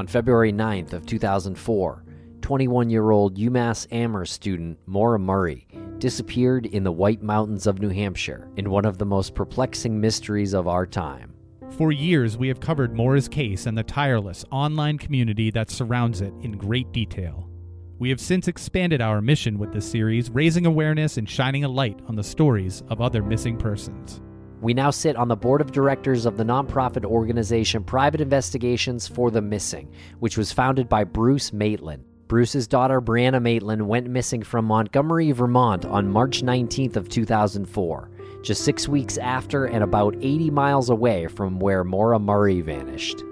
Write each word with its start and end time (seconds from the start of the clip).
On 0.00 0.06
February 0.06 0.50
9th 0.50 0.94
of 0.94 1.04
2004, 1.04 2.04
21-year-old 2.40 3.36
UMass 3.36 3.86
Amherst 3.92 4.32
student 4.32 4.78
Maura 4.86 5.18
Murray 5.18 5.68
disappeared 5.98 6.64
in 6.64 6.84
the 6.84 6.90
White 6.90 7.22
Mountains 7.22 7.66
of 7.66 7.80
New 7.80 7.90
Hampshire 7.90 8.48
in 8.56 8.70
one 8.70 8.86
of 8.86 8.96
the 8.96 9.04
most 9.04 9.34
perplexing 9.34 10.00
mysteries 10.00 10.54
of 10.54 10.66
our 10.66 10.86
time. 10.86 11.34
For 11.76 11.92
years, 11.92 12.38
we 12.38 12.48
have 12.48 12.60
covered 12.60 12.96
Maura's 12.96 13.28
case 13.28 13.66
and 13.66 13.76
the 13.76 13.82
tireless 13.82 14.42
online 14.50 14.96
community 14.96 15.50
that 15.50 15.70
surrounds 15.70 16.22
it 16.22 16.32
in 16.40 16.52
great 16.56 16.90
detail. 16.92 17.50
We 17.98 18.08
have 18.08 18.22
since 18.22 18.48
expanded 18.48 19.02
our 19.02 19.20
mission 19.20 19.58
with 19.58 19.70
this 19.74 19.84
series, 19.84 20.30
raising 20.30 20.64
awareness 20.64 21.18
and 21.18 21.28
shining 21.28 21.64
a 21.64 21.68
light 21.68 22.00
on 22.08 22.16
the 22.16 22.24
stories 22.24 22.82
of 22.88 23.02
other 23.02 23.22
missing 23.22 23.58
persons. 23.58 24.22
We 24.60 24.74
now 24.74 24.90
sit 24.90 25.16
on 25.16 25.28
the 25.28 25.36
board 25.36 25.62
of 25.62 25.72
directors 25.72 26.26
of 26.26 26.36
the 26.36 26.44
nonprofit 26.44 27.06
organization 27.06 27.82
Private 27.82 28.20
Investigations 28.20 29.08
for 29.08 29.30
the 29.30 29.40
Missing, 29.40 29.90
which 30.18 30.36
was 30.36 30.52
founded 30.52 30.86
by 30.86 31.04
Bruce 31.04 31.50
Maitland. 31.50 32.04
Bruce's 32.28 32.68
daughter 32.68 33.00
Brianna 33.00 33.40
Maitland 33.40 33.88
went 33.88 34.10
missing 34.10 34.42
from 34.42 34.66
Montgomery, 34.66 35.32
Vermont 35.32 35.86
on 35.86 36.10
March 36.10 36.42
19th 36.42 36.96
of 36.96 37.08
2004, 37.08 38.10
just 38.42 38.62
6 38.64 38.86
weeks 38.86 39.16
after 39.16 39.64
and 39.64 39.82
about 39.82 40.14
80 40.20 40.50
miles 40.50 40.90
away 40.90 41.26
from 41.26 41.58
where 41.58 41.82
Maura 41.82 42.18
Murray 42.18 42.60
vanished. 42.60 43.22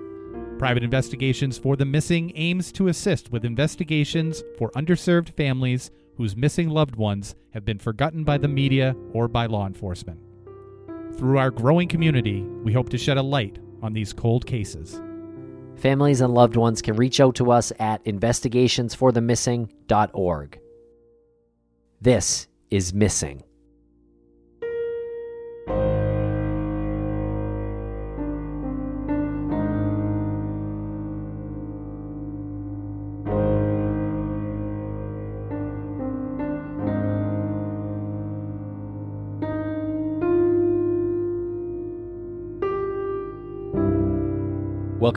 Private 0.59 0.83
Investigations 0.83 1.59
for 1.59 1.77
the 1.77 1.85
Missing 1.85 2.33
aims 2.37 2.73
to 2.73 2.89
assist 2.89 3.31
with 3.31 3.45
investigations 3.45 4.43
for 4.57 4.71
underserved 4.71 5.37
families 5.37 5.91
whose 6.17 6.35
missing 6.35 6.71
loved 6.71 6.97
ones 6.97 7.35
have 7.51 7.67
been 7.67 7.79
forgotten 7.79 8.25
by 8.25 8.39
the 8.39 8.49
media 8.49 8.97
or 9.13 9.29
by 9.29 9.45
law 9.45 9.67
enforcement. 9.67 10.19
Through 11.19 11.39
our 11.39 11.51
growing 11.51 11.89
community, 11.89 12.43
we 12.63 12.73
hope 12.73 12.89
to 12.91 12.99
shed 12.99 13.19
a 13.19 13.23
light 13.23 13.59
on 13.83 13.93
these 13.93 14.13
cold 14.13 14.47
cases. 14.47 15.03
Families 15.75 16.21
and 16.21 16.33
loved 16.33 16.55
ones 16.55 16.81
can 16.81 16.95
reach 16.95 17.19
out 17.19 17.35
to 17.37 17.51
us 17.51 17.73
at 17.81 18.05
investigationsforthemissing.org. 18.05 20.61
This 22.01 22.47
is 22.71 22.95
Missing. 22.95 23.43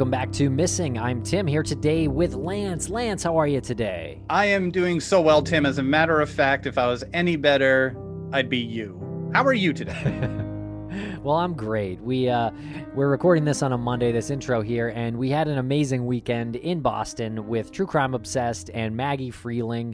Welcome 0.02 0.09
back 0.09 0.31
to 0.31 0.49
Missing. 0.49 0.97
I'm 0.97 1.21
Tim 1.21 1.45
here 1.45 1.61
today 1.61 2.07
with 2.07 2.33
Lance. 2.33 2.89
Lance, 2.89 3.21
how 3.21 3.38
are 3.38 3.45
you 3.45 3.61
today? 3.61 4.19
I 4.31 4.47
am 4.47 4.72
doing 4.72 5.00
so 5.00 5.22
well, 5.22 5.44
Tim. 5.44 5.63
As 5.63 5.78
a 5.78 5.84
matter 5.84 6.22
of 6.22 6.28
fact, 6.28 6.66
if 6.66 6.79
I 6.79 6.88
was 6.88 7.03
any 7.13 7.35
better, 7.35 7.95
I'd 8.34 8.50
be 8.50 8.57
you. 8.57 9.00
How 9.31 9.44
are 9.45 9.53
you 9.53 9.73
today? 9.73 10.28
well, 11.22 11.35
I'm 11.35 11.53
great. 11.53 12.01
We 12.01 12.29
uh, 12.29 12.50
we're 12.95 13.09
recording 13.09 13.45
this 13.45 13.62
on 13.62 13.73
a 13.73 13.78
Monday, 13.78 14.12
this 14.12 14.31
intro 14.31 14.63
here, 14.63 14.88
and 14.88 15.17
we 15.17 15.29
had 15.29 15.47
an 15.47 15.59
amazing 15.59 16.07
weekend 16.07 16.56
in 16.56 16.79
Boston 16.79 17.47
with 17.47 17.72
True 17.72 17.85
Crime 17.85 18.16
Obsessed 18.16 18.72
and 18.73 18.97
Maggie 18.97 19.31
Freleng 19.31 19.94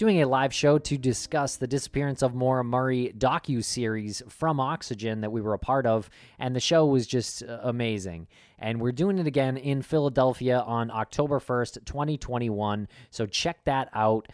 doing 0.00 0.20
a 0.22 0.26
live 0.26 0.52
show 0.54 0.78
to 0.78 0.96
discuss 0.96 1.56
the 1.56 1.66
disappearance 1.66 2.22
of 2.22 2.34
Maura 2.34 2.64
Murray 2.64 3.12
docu 3.18 3.62
series 3.62 4.22
from 4.30 4.58
Oxygen 4.58 5.20
that 5.20 5.30
we 5.30 5.42
were 5.42 5.52
a 5.52 5.58
part 5.58 5.84
of, 5.84 6.08
and 6.38 6.56
the 6.56 6.60
show 6.60 6.86
was 6.86 7.06
just 7.06 7.42
uh, 7.42 7.58
amazing. 7.62 8.26
And 8.58 8.80
we're 8.80 8.92
doing 8.92 9.18
it 9.18 9.26
again 9.26 9.58
in 9.58 9.82
Philadelphia 9.82 10.60
on 10.60 10.90
October 10.90 11.38
first, 11.38 11.80
2021. 11.84 12.88
So 13.10 13.26
check 13.26 13.62
that 13.66 13.90
out. 13.92 14.28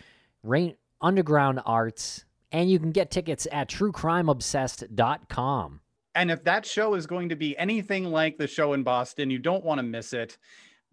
Rain 0.44 0.76
Underground 1.00 1.60
Arts, 1.66 2.25
and 2.53 2.71
you 2.71 2.78
can 2.78 2.93
get 2.93 3.10
tickets 3.10 3.49
at 3.50 3.69
TrueCrimeObsessed.com. 3.69 5.81
And 6.15 6.31
if 6.31 6.44
that 6.44 6.65
show 6.65 6.94
is 6.94 7.09
going 7.09 7.31
to 7.31 7.37
be 7.37 7.59
anything 7.59 8.05
like 8.05 8.38
the 8.38 8.47
show 8.47 8.72
in 8.72 8.84
Boston, 8.84 9.31
you 9.31 9.41
don't 9.41 9.65
want 9.65 9.81
to 9.81 9.82
miss 9.82 10.12
it 10.12 10.38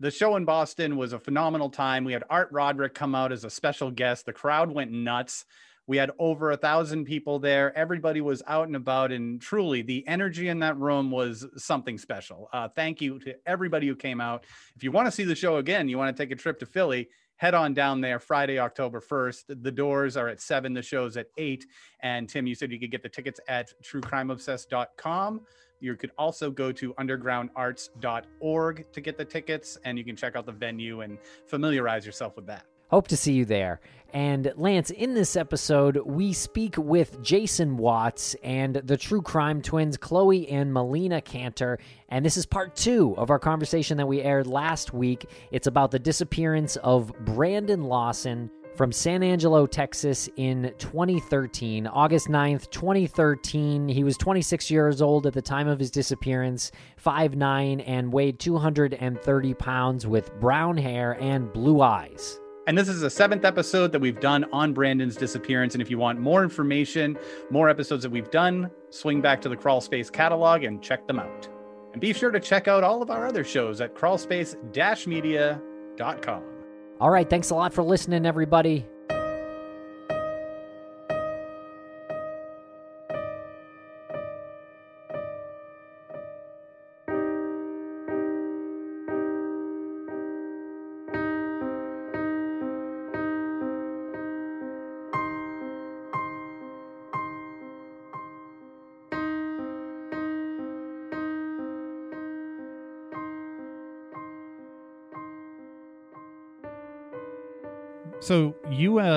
the 0.03 0.12
show 0.12 0.36
in 0.36 0.44
Boston 0.44 0.97
was 0.97 1.14
a 1.14 1.19
phenomenal 1.19 1.69
time. 1.69 2.03
We 2.03 2.12
had 2.12 2.25
Art 2.30 2.50
Roderick 2.52 2.94
come 2.94 3.16
out 3.16 3.31
as 3.31 3.46
a 3.46 3.50
special 3.50 3.90
guest. 3.90 4.25
The 4.25 4.34
crowd 4.34 4.69
went 4.69 4.91
nuts. 4.91 5.46
We 5.88 5.96
had 5.96 6.12
over 6.19 6.52
a 6.52 6.58
thousand 6.58 7.06
people 7.06 7.40
there. 7.40 7.74
Everybody 7.78 8.19
was 8.19 8.44
out 8.46 8.68
and 8.68 8.75
about, 8.75 9.13
and 9.13 9.40
truly, 9.40 9.81
the 9.81 10.06
energy 10.06 10.50
in 10.50 10.59
that 10.59 10.78
room 10.78 11.09
was 11.09 11.47
something 11.56 11.97
special. 11.97 12.50
Uh, 12.52 12.68
thank 12.68 13.00
you 13.00 13.18
to 13.19 13.36
everybody 13.46 13.88
who 13.88 13.96
came 13.96 14.19
out. 14.19 14.44
If 14.75 14.84
you 14.84 14.92
want 14.92 15.08
to 15.08 15.12
see 15.12 15.24
the 15.24 15.36
show 15.36 15.56
again, 15.56 15.88
you 15.88 15.97
want 15.97 16.13
to 16.13 16.22
take 16.22 16.31
a 16.31 16.36
trip 16.36 16.59
to 16.59 16.66
Philly, 16.66 17.08
head 17.38 17.53
on 17.53 17.74
down 17.74 18.02
there 18.02 18.19
Friday, 18.19 18.59
October 18.59 19.00
1st. 19.00 19.63
The 19.63 19.72
doors 19.72 20.18
are 20.18 20.28
at 20.28 20.42
seven, 20.42 20.74
the 20.74 20.81
show's 20.81 21.16
at 21.16 21.28
eight. 21.38 21.66
And 22.02 22.28
Tim, 22.28 22.46
you 22.46 22.56
said 22.56 22.74
you 22.74 22.80
could 22.80 22.92
get 22.92 23.03
the 23.03 23.09
tickets 23.09 23.40
at 23.47 23.72
truecrimeobsessed.com. 23.81 25.42
You 25.83 25.97
could 25.97 26.11
also 26.17 26.49
go 26.49 26.71
to 26.71 26.94
undergroundarts.org 26.94 28.85
to 28.94 29.01
get 29.01 29.17
the 29.17 29.25
tickets, 29.25 29.77
and 29.83 29.97
you 29.97 30.05
can 30.05 30.16
check 30.16 30.38
out 30.38 30.45
the 30.45 30.53
venue 30.53 31.01
and 31.01 31.17
familiarize 31.45 32.05
yourself 32.05 32.38
with 32.38 32.45
that. 32.45 32.66
Hope 32.89 33.09
to 33.09 33.17
see 33.17 33.33
you 33.33 33.44
there. 33.44 33.81
And 34.13 34.53
Lance, 34.55 34.91
in 34.91 35.13
this 35.13 35.35
episode, 35.35 35.97
we 36.05 36.31
speak 36.31 36.77
with 36.77 37.21
Jason 37.21 37.75
Watts 37.75 38.33
and 38.44 38.75
the 38.75 38.95
true 38.95 39.21
crime 39.21 39.61
twins, 39.61 39.97
Chloe 39.97 40.47
and 40.47 40.71
Melina 40.71 41.19
Cantor. 41.19 41.79
And 42.07 42.23
this 42.23 42.38
is 42.38 42.45
part 42.45 42.77
two 42.77 43.13
of 43.17 43.29
our 43.29 43.39
conversation 43.39 43.97
that 43.97 44.05
we 44.05 44.21
aired 44.21 44.47
last 44.47 44.94
week. 44.94 45.25
It's 45.51 45.67
about 45.67 45.91
the 45.91 46.00
disappearance 46.00 46.77
of 46.77 47.11
Brandon 47.25 47.83
Lawson, 47.83 48.50
from 48.75 48.91
San 48.91 49.23
Angelo, 49.23 49.66
Texas 49.66 50.29
in 50.38 50.73
2013, 50.78 51.88
August 51.88 52.28
9th, 52.28 52.69
2013. 52.72 53.88
He 53.88 54.03
was 54.03 54.17
26 54.17 54.72
years 54.72 55.01
old 55.01 55.28
at 55.28 55.34
the 55.34 55.41
time 55.41 55.67
of 55.67 55.79
his 55.79 55.91
disappearance, 55.91 56.72
5'9, 57.03 57.83
and 57.85 58.12
weighed 58.12 58.39
230 58.39 59.53
pounds 59.53 60.07
with 60.07 60.33
brown 60.39 60.78
hair 60.78 61.17
and 61.22 61.53
blue 61.53 61.81
eyes. 61.81 62.39
And 62.66 62.78
this 62.78 62.88
is 62.88 63.01
the 63.01 63.09
seventh 63.09 63.44
episode 63.44 63.91
that 63.91 64.00
we've 64.00 64.22
done 64.22 64.45
on 64.53 64.72
Brandon's 64.73 65.17
disappearance. 65.17 65.75
And 65.75 65.81
if 65.81 65.89
you 65.89 65.97
want 65.97 66.17
more 66.19 66.44
information, 66.44 67.17
more 67.50 67.67
episodes 67.69 68.03
that 68.03 68.09
we've 68.09 68.31
done, 68.31 68.72
swing 68.89 69.19
back 69.22 69.41
to 69.41 69.50
the 69.50 69.57
Crawl 69.57 69.81
Space 69.81 70.09
catalog 70.09 70.63
and 70.63 70.81
check 70.81 71.06
them 71.06 71.19
out. 71.19 71.50
And 71.91 72.00
be 72.00 72.13
sure 72.13 72.31
to 72.31 72.39
check 72.39 72.69
out 72.69 72.83
all 72.83 73.01
of 73.01 73.12
our 73.12 73.28
other 73.28 73.44
shows 73.44 73.81
at 73.81 73.95
crawlspace-media.com. 73.95 76.53
All 77.00 77.09
right, 77.09 77.30
thanks 77.30 77.50
a 77.50 77.56
lot 77.56 77.74
for 77.74 77.84
listening, 77.84 78.26
everybody. 78.26 78.86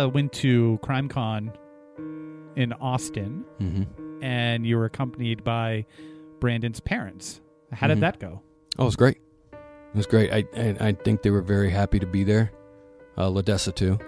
Uh, 0.07 0.11
went 0.11 0.33
to 0.35 0.79
CrimeCon 0.83 1.53
in 2.57 2.73
Austin, 2.75 3.45
Mm-hmm. 3.61 4.23
and 4.23 4.67
you 4.67 4.77
were 4.77 4.85
accompanied 4.87 5.45
by 5.45 5.85
Brandon's 6.41 6.81
parents. 6.81 7.41
How 7.73 7.87
did 7.87 7.99
Mhm. 7.99 8.01
that 8.03 8.19
go? 8.21 8.43
Oh, 8.79 8.83
it 8.83 8.87
was 8.87 8.97
great. 8.97 9.19
It 9.53 9.97
was 9.97 10.07
great. 10.07 10.33
I 10.33 10.45
and 10.55 10.79
I 10.79 10.93
think 10.93 11.23
they 11.23 11.31
were 11.31 11.43
very 11.43 11.71
happy 11.71 11.99
to 11.99 12.07
be 12.07 12.25
there. 12.25 12.53
Uh, 13.17 13.29
Ladessa 13.31 13.75
too. 13.75 13.99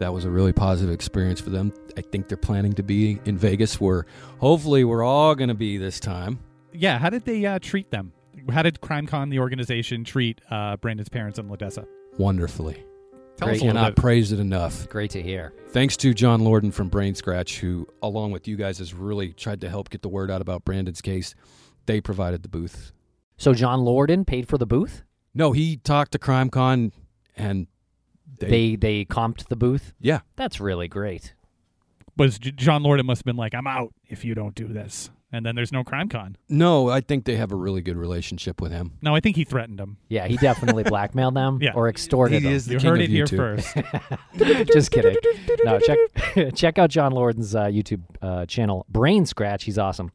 That 0.00 0.12
was 0.12 0.24
a 0.24 0.30
really 0.30 0.52
positive 0.52 0.92
experience 0.92 1.40
for 1.40 1.50
them. 1.50 1.72
I 1.96 2.00
think 2.00 2.26
they're 2.28 2.36
planning 2.36 2.72
to 2.74 2.82
be 2.82 3.20
in 3.24 3.38
Vegas, 3.38 3.80
where 3.80 4.06
hopefully 4.38 4.82
we're 4.82 5.04
all 5.04 5.36
going 5.36 5.48
to 5.48 5.54
be 5.54 5.78
this 5.78 6.00
time. 6.00 6.40
Yeah, 6.72 6.98
how 6.98 7.10
did 7.10 7.24
they 7.24 7.46
uh, 7.46 7.60
treat 7.60 7.90
them? 7.92 8.12
How 8.50 8.62
did 8.62 8.80
CrimeCon, 8.80 9.30
the 9.30 9.38
organization, 9.38 10.02
treat 10.02 10.40
uh, 10.50 10.76
Brandon's 10.78 11.08
parents 11.08 11.38
and 11.38 11.48
Ladessa? 11.48 11.86
Wonderfully. 12.18 12.82
Tell 13.36 13.48
Great. 13.48 13.56
us 13.56 13.62
a 13.62 13.64
little 13.64 13.78
Cannot 13.80 13.94
bit. 13.96 14.00
praise 14.02 14.32
it 14.32 14.38
enough. 14.38 14.88
Great 14.88 15.10
to 15.10 15.22
hear. 15.22 15.52
Thanks 15.70 15.96
to 15.98 16.14
John 16.14 16.42
Lordan 16.42 16.72
from 16.72 16.88
Brain 16.88 17.14
Scratch, 17.16 17.58
who, 17.58 17.88
along 18.00 18.30
with 18.30 18.46
you 18.46 18.56
guys, 18.56 18.78
has 18.78 18.94
really 18.94 19.32
tried 19.32 19.60
to 19.62 19.68
help 19.68 19.90
get 19.90 20.02
the 20.02 20.08
word 20.08 20.30
out 20.30 20.40
about 20.40 20.64
Brandon's 20.64 21.00
case. 21.00 21.34
They 21.86 22.00
provided 22.00 22.42
the 22.44 22.48
booth. 22.48 22.92
So 23.36 23.52
John 23.52 23.80
Lordan 23.80 24.24
paid 24.24 24.46
for 24.46 24.56
the 24.56 24.66
booth? 24.66 25.02
No, 25.34 25.50
he 25.50 25.76
talked 25.78 26.12
to 26.12 26.18
CrimeCon, 26.20 26.92
and 27.36 27.66
they, 28.38 28.48
They 28.48 28.76
they 28.76 29.04
comped 29.04 29.48
the 29.48 29.56
booth? 29.56 29.94
yeah, 30.00 30.20
That's 30.36 30.60
really 30.60 30.86
great. 30.86 31.34
Was 32.16 32.38
J- 32.38 32.52
John 32.52 32.84
Lordan 32.84 33.04
must 33.06 33.20
have 33.22 33.24
been 33.26 33.36
like, 33.36 33.52
"I'm 33.56 33.66
out 33.66 33.92
if 34.06 34.24
you 34.24 34.36
don't 34.36 34.54
do 34.54 34.68
this," 34.68 35.10
and 35.34 35.44
then 35.44 35.54
there's 35.54 35.72
no 35.72 35.84
crime 35.84 36.08
con. 36.08 36.36
No, 36.48 36.88
I 36.88 37.00
think 37.00 37.24
they 37.24 37.36
have 37.36 37.52
a 37.52 37.56
really 37.56 37.82
good 37.82 37.96
relationship 37.96 38.60
with 38.60 38.72
him. 38.72 38.92
No, 39.02 39.14
I 39.14 39.20
think 39.20 39.36
he 39.36 39.44
threatened 39.44 39.80
him. 39.80 39.96
Yeah, 40.08 40.26
he 40.26 40.36
definitely 40.36 40.82
blackmailed 40.94 41.34
them 41.34 41.58
Yeah. 41.60 41.72
or 41.74 41.88
extorted 41.88 42.36
He 42.36 42.40
them. 42.44 42.52
is 42.52 42.66
the 42.66 42.74
you 42.74 42.78
king 42.80 42.88
heard 42.90 43.00
of 43.00 43.04
it 43.04 43.10
here 43.10 43.26
first. 43.26 43.76
Just 44.72 44.90
kidding. 44.90 45.16
No, 45.64 45.78
check 45.80 45.98
check 46.54 46.78
out 46.78 46.90
John 46.90 47.12
Lordan's 47.12 47.54
uh, 47.54 47.64
YouTube 47.66 48.02
uh, 48.22 48.46
channel, 48.46 48.86
Brain 48.88 49.26
Scratch. 49.26 49.64
He's 49.64 49.78
awesome. 49.78 50.12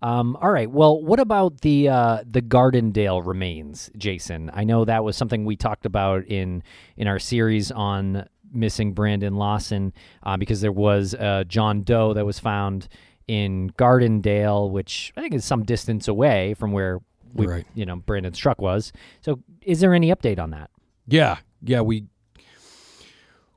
Um, 0.00 0.36
all 0.40 0.50
right. 0.52 0.70
Well, 0.70 1.02
what 1.02 1.18
about 1.18 1.62
the 1.62 1.88
uh, 1.88 2.18
the 2.24 2.40
Gardendale 2.40 3.24
remains, 3.26 3.90
Jason? 3.96 4.48
I 4.54 4.62
know 4.64 4.84
that 4.84 5.02
was 5.02 5.16
something 5.16 5.44
we 5.44 5.56
talked 5.56 5.86
about 5.86 6.24
in 6.26 6.62
in 6.96 7.08
our 7.08 7.18
series 7.18 7.72
on 7.72 8.28
missing 8.52 8.92
Brandon 8.92 9.34
Lawson 9.34 9.92
uh, 10.22 10.36
because 10.36 10.60
there 10.60 10.72
was 10.72 11.14
uh, 11.14 11.44
John 11.48 11.82
Doe 11.82 12.14
that 12.14 12.24
was 12.24 12.38
found 12.38 12.88
in 13.28 13.70
Gardendale, 13.78 14.70
which 14.70 15.12
I 15.16 15.20
think 15.20 15.34
is 15.34 15.44
some 15.44 15.62
distance 15.62 16.08
away 16.08 16.54
from 16.54 16.72
where 16.72 16.98
we, 17.34 17.46
Right. 17.46 17.66
you 17.74 17.84
know, 17.86 17.96
Brandon's 17.96 18.38
truck 18.38 18.60
was. 18.60 18.90
So, 19.20 19.40
is 19.62 19.80
there 19.80 19.92
any 19.94 20.08
update 20.08 20.38
on 20.38 20.50
that? 20.50 20.70
Yeah, 21.06 21.36
yeah, 21.62 21.82
we 21.82 22.04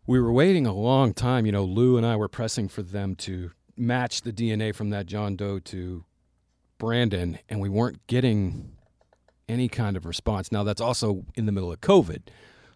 we 0.07 0.19
were 0.19 0.31
waiting 0.31 0.65
a 0.67 0.73
long 0.73 1.13
time. 1.13 1.45
You 1.45 1.51
know, 1.51 1.63
Lou 1.63 1.97
and 1.97 2.05
I 2.05 2.15
were 2.15 2.27
pressing 2.27 2.67
for 2.67 2.81
them 2.81 3.15
to 3.17 3.51
match 3.77 4.21
the 4.21 4.33
DNA 4.33 4.75
from 4.75 4.89
that 4.89 5.05
John 5.05 5.35
Doe 5.35 5.59
to 5.59 6.03
Brandon, 6.77 7.39
and 7.49 7.59
we 7.61 7.69
weren't 7.69 8.05
getting 8.07 8.71
any 9.47 9.67
kind 9.69 9.95
of 9.95 10.05
response. 10.05 10.51
Now 10.51 10.63
that's 10.63 10.81
also 10.81 11.25
in 11.35 11.45
the 11.45 11.51
middle 11.51 11.71
of 11.71 11.81
COVID, 11.81 12.23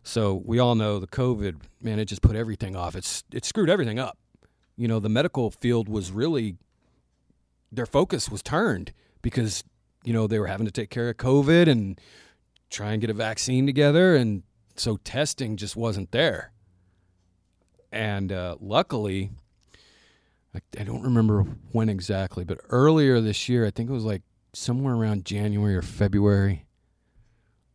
so 0.04 0.42
we 0.46 0.60
all 0.60 0.76
know 0.76 1.00
the 1.00 1.08
COVID 1.08 1.62
man. 1.82 2.00
It 2.00 2.06
just 2.06 2.22
put 2.22 2.36
everything 2.36 2.76
off. 2.76 2.96
It's 2.96 3.24
it 3.34 3.44
screwed 3.46 3.70
everything 3.70 4.00
up. 4.00 4.18
You 4.78 4.88
know, 4.88 5.00
the 5.00 5.10
medical 5.10 5.52
field 5.52 5.88
was 5.90 6.12
really 6.12 6.56
their 7.76 7.86
focus 7.86 8.30
was 8.30 8.42
turned 8.42 8.92
because 9.22 9.64
you 10.04 10.14
know 10.14 10.28
they 10.28 10.40
were 10.40 10.48
having 10.48 10.66
to 10.66 10.72
take 10.72 10.90
care 10.90 11.10
of 11.10 11.18
COVID 11.18 11.68
and 11.68 12.00
try 12.70 12.92
and 12.92 13.02
get 13.02 13.10
a 13.10 13.14
vaccine 13.14 13.66
together. 13.66 14.16
And 14.16 14.44
so 14.76 14.98
testing 14.98 15.58
just 15.58 15.76
wasn't 15.76 16.12
there. 16.12 16.52
And 17.92 18.32
uh, 18.32 18.58
luckily 18.60 19.32
I, 20.54 20.60
I 20.80 20.84
don't 20.84 21.04
remember 21.04 21.44
when 21.72 21.90
exactly 21.90 22.44
but 22.44 22.60
earlier 22.70 23.20
this 23.22 23.48
year 23.50 23.66
i 23.66 23.72
think 23.72 23.90
it 23.90 23.94
was 23.94 24.06
like 24.06 24.22
somewhere 24.54 24.96
around 24.96 25.26
january 25.26 25.76
or 25.76 25.82
february 25.82 26.66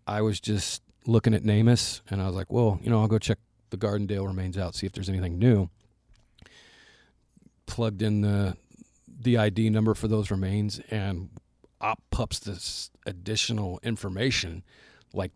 i 0.07 0.23
was 0.23 0.41
just 0.41 0.83
looking 1.07 1.35
at 1.35 1.43
namus 1.43 2.01
and 2.11 2.23
i 2.23 2.27
was 2.27 2.35
like 2.35 2.51
well 2.51 2.79
you 2.83 2.91
know 2.91 3.01
i'll 3.01 3.07
go 3.07 3.19
check 3.19 3.39
the 3.71 3.77
gardendale 3.77 4.27
remains 4.27 4.59
out 4.59 4.75
see 4.75 4.87
if 4.87 4.93
there's 4.93 5.09
anything 5.09 5.39
new. 5.39 5.71
Plugged 7.67 8.03
in 8.03 8.21
the 8.21 8.57
the 9.21 9.37
id 9.37 9.71
number 9.71 9.95
for 9.95 10.09
those 10.09 10.31
remains 10.31 10.81
and 10.91 11.29
up 11.81 12.03
pops 12.11 12.39
this 12.39 12.91
additional 13.07 13.79
information 13.83 14.63
like 15.13 15.33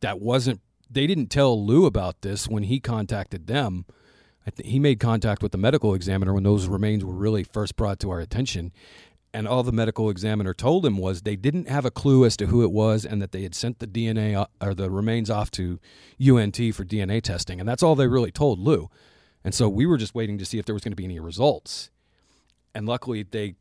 that 0.00 0.20
wasn't 0.20 0.60
they 0.90 1.06
didn't 1.06 1.28
tell 1.28 1.64
Lou 1.64 1.86
about 1.86 2.22
this 2.22 2.48
when 2.48 2.64
he 2.64 2.80
contacted 2.80 3.46
them. 3.46 3.84
I 4.46 4.50
think 4.50 4.68
he 4.68 4.78
made 4.78 5.00
contact 5.00 5.42
with 5.42 5.52
the 5.52 5.58
medical 5.58 5.94
examiner 5.94 6.32
when 6.32 6.44
those 6.44 6.68
remains 6.68 7.04
were 7.04 7.14
really 7.14 7.42
first 7.42 7.76
brought 7.76 7.98
to 8.00 8.10
our 8.10 8.20
attention. 8.20 8.72
And 9.34 9.48
all 9.48 9.62
the 9.62 9.72
medical 9.72 10.08
examiner 10.08 10.54
told 10.54 10.86
him 10.86 10.96
was 10.96 11.22
they 11.22 11.36
didn't 11.36 11.68
have 11.68 11.84
a 11.84 11.90
clue 11.90 12.24
as 12.24 12.36
to 12.38 12.46
who 12.46 12.62
it 12.62 12.70
was 12.70 13.04
and 13.04 13.20
that 13.20 13.32
they 13.32 13.42
had 13.42 13.54
sent 13.54 13.80
the 13.80 13.86
DNA 13.86 14.46
or 14.60 14.74
the 14.74 14.88
remains 14.88 15.28
off 15.28 15.50
to 15.52 15.80
UNT 16.20 16.56
for 16.56 16.84
DNA 16.84 17.20
testing. 17.20 17.58
And 17.58 17.68
that's 17.68 17.82
all 17.82 17.96
they 17.96 18.06
really 18.06 18.30
told 18.30 18.60
Lou. 18.60 18.88
And 19.44 19.52
so 19.52 19.68
we 19.68 19.84
were 19.84 19.98
just 19.98 20.14
waiting 20.14 20.38
to 20.38 20.44
see 20.44 20.58
if 20.58 20.64
there 20.64 20.74
was 20.74 20.82
going 20.82 20.92
to 20.92 20.96
be 20.96 21.04
any 21.04 21.20
results. 21.20 21.90
And 22.76 22.86
luckily, 22.86 23.22
they 23.22 23.54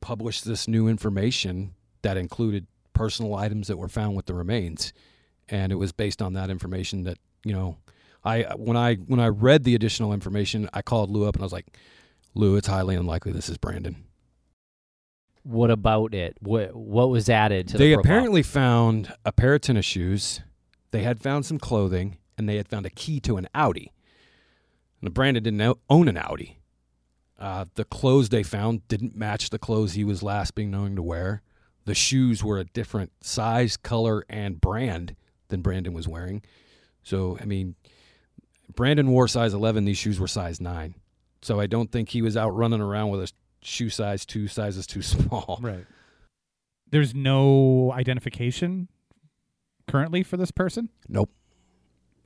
published 0.00 0.46
this 0.46 0.66
new 0.66 0.88
information 0.88 1.74
that 2.00 2.16
included 2.16 2.66
personal 2.94 3.34
items 3.34 3.68
that 3.68 3.76
were 3.76 3.88
found 3.88 4.16
with 4.16 4.24
the 4.24 4.32
remains. 4.32 4.94
And 5.50 5.70
it 5.70 5.74
was 5.74 5.92
based 5.92 6.22
on 6.22 6.32
that 6.32 6.48
information 6.48 7.04
that 7.04 7.18
you 7.44 7.52
know 7.52 7.76
i 8.24 8.44
when 8.56 8.78
i 8.78 8.94
when 8.94 9.20
i 9.20 9.28
read 9.28 9.64
the 9.64 9.74
additional 9.74 10.14
information 10.14 10.70
i 10.72 10.80
called 10.80 11.10
lou 11.10 11.28
up 11.28 11.34
and 11.34 11.42
i 11.42 11.44
was 11.44 11.52
like 11.52 11.76
lou 12.34 12.56
it's 12.56 12.68
highly 12.68 12.96
unlikely 12.96 13.30
this 13.32 13.50
is 13.50 13.58
brandon. 13.58 13.96
What 15.42 15.70
about 15.70 16.14
it? 16.14 16.38
What 16.40 16.74
what 16.74 17.10
was 17.10 17.28
added 17.28 17.68
to 17.68 17.76
they 17.76 17.90
the 17.90 18.00
apparently 18.00 18.42
found 18.42 19.12
a 19.26 19.32
pair 19.32 19.54
of 19.54 19.60
tennis 19.60 19.84
shoes 19.84 20.40
they 20.92 21.02
had 21.02 21.20
found 21.20 21.44
some 21.44 21.58
clothing 21.58 22.16
and 22.38 22.48
they 22.48 22.56
had 22.56 22.68
found 22.68 22.86
a 22.86 22.90
key 22.90 23.20
to 23.20 23.36
an 23.36 23.46
audi. 23.54 23.92
And 25.02 25.12
brandon 25.12 25.42
didn't 25.42 25.78
own 25.90 26.08
an 26.08 26.16
audi 26.16 26.60
uh, 27.38 27.66
the 27.74 27.84
clothes 27.84 28.28
they 28.28 28.42
found 28.42 28.86
didn't 28.88 29.16
match 29.16 29.50
the 29.50 29.58
clothes 29.58 29.94
he 29.94 30.04
was 30.04 30.22
last 30.22 30.54
being 30.54 30.70
known 30.70 30.96
to 30.96 31.02
wear. 31.02 31.42
The 31.84 31.94
shoes 31.94 32.42
were 32.42 32.58
a 32.58 32.64
different 32.64 33.12
size 33.20 33.76
color 33.76 34.24
and 34.28 34.60
brand 34.60 35.16
than 35.48 35.60
brandon 35.60 35.92
was 35.92 36.08
wearing. 36.08 36.42
So 37.02 37.38
i 37.40 37.44
mean 37.44 37.74
brandon 38.74 39.10
wore 39.10 39.28
size 39.28 39.52
11 39.52 39.84
these 39.84 39.98
shoes 39.98 40.18
were 40.18 40.26
size 40.26 40.58
9 40.58 40.94
so 41.42 41.60
i 41.60 41.66
don't 41.66 41.92
think 41.92 42.08
he 42.08 42.22
was 42.22 42.34
out 42.34 42.48
running 42.48 42.80
around 42.80 43.10
with 43.10 43.20
a 43.22 43.30
shoe 43.64 43.90
size 43.90 44.24
two 44.24 44.46
sizes 44.46 44.86
too 44.86 45.02
small. 45.02 45.58
Right. 45.60 45.86
There's 46.90 47.14
no 47.14 47.92
identification 47.92 48.88
currently 49.88 50.22
for 50.22 50.36
this 50.36 50.50
person? 50.50 50.90
Nope. 51.08 51.30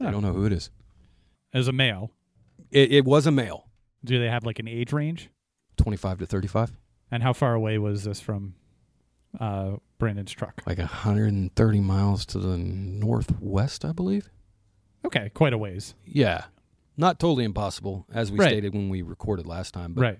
I 0.00 0.10
don't 0.10 0.22
know 0.22 0.32
who 0.32 0.44
it 0.44 0.52
is. 0.52 0.70
As 1.54 1.66
a 1.68 1.72
male. 1.72 2.12
it, 2.70 2.92
it 2.92 3.04
was 3.04 3.26
a 3.26 3.30
male 3.30 3.67
Do 4.04 4.18
they 4.18 4.28
have 4.28 4.44
like 4.44 4.58
an 4.58 4.68
age 4.68 4.92
range? 4.92 5.30
25 5.76 6.18
to 6.20 6.26
35 6.26 6.72
And 7.10 7.22
how 7.22 7.32
far 7.32 7.54
away 7.54 7.78
was 7.78 8.04
this 8.04 8.20
from 8.20 8.54
uh, 9.38 9.76
Brandon's 9.98 10.32
truck? 10.32 10.62
like 10.66 10.78
130 10.78 11.80
miles 11.80 12.24
to 12.26 12.38
the 12.38 12.56
northwest 12.58 13.84
i 13.84 13.92
believe 13.92 14.28
Okay, 15.04 15.30
quite 15.32 15.52
a 15.52 15.58
ways. 15.58 15.94
yeah 16.04 16.44
not 16.96 17.20
totally 17.20 17.44
impossible 17.44 18.04
as 18.12 18.32
we 18.32 18.38
Right. 18.38 18.48
stated 18.48 18.74
when 18.74 18.88
we 18.88 19.02
recorded 19.02 19.46
last 19.46 19.72
time 19.74 19.92
but 19.94 20.00
right. 20.02 20.18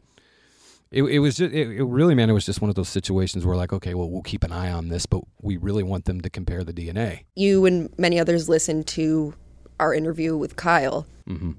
it, 0.93 1.03
it 1.03 1.19
was 1.19 1.37
just 1.37 1.53
it, 1.53 1.69
it 1.69 1.83
really 1.85 2.15
man 2.15 2.31
it 2.31 2.35
was 2.35 2.47
just 2.47 2.61
one 2.61 2.69
of 2.69 2.77
those 2.77 2.89
situations 2.89 3.45
where 3.45 3.57
like 3.57 3.73
okay 3.73 3.95
well 3.95 4.09
we'll 4.09 4.23
keep 4.23 4.45
an 4.45 4.53
eye 4.53 4.71
on 4.71 4.89
this 4.89 5.05
but 5.07 5.23
we 5.43 5.57
really 5.57 5.83
want 5.83 6.05
them 6.05 6.21
to 6.21 6.31
compare 6.31 6.63
the 6.63 6.73
dna 6.73 7.21
You 7.35 7.65
and 7.67 7.93
many 7.99 8.21
others 8.21 8.49
listened 8.49 8.87
to 8.89 9.35
our 9.81 9.93
interview 9.95 10.37
with 10.37 10.55
Kyle. 10.57 11.07
hmm 11.27 11.53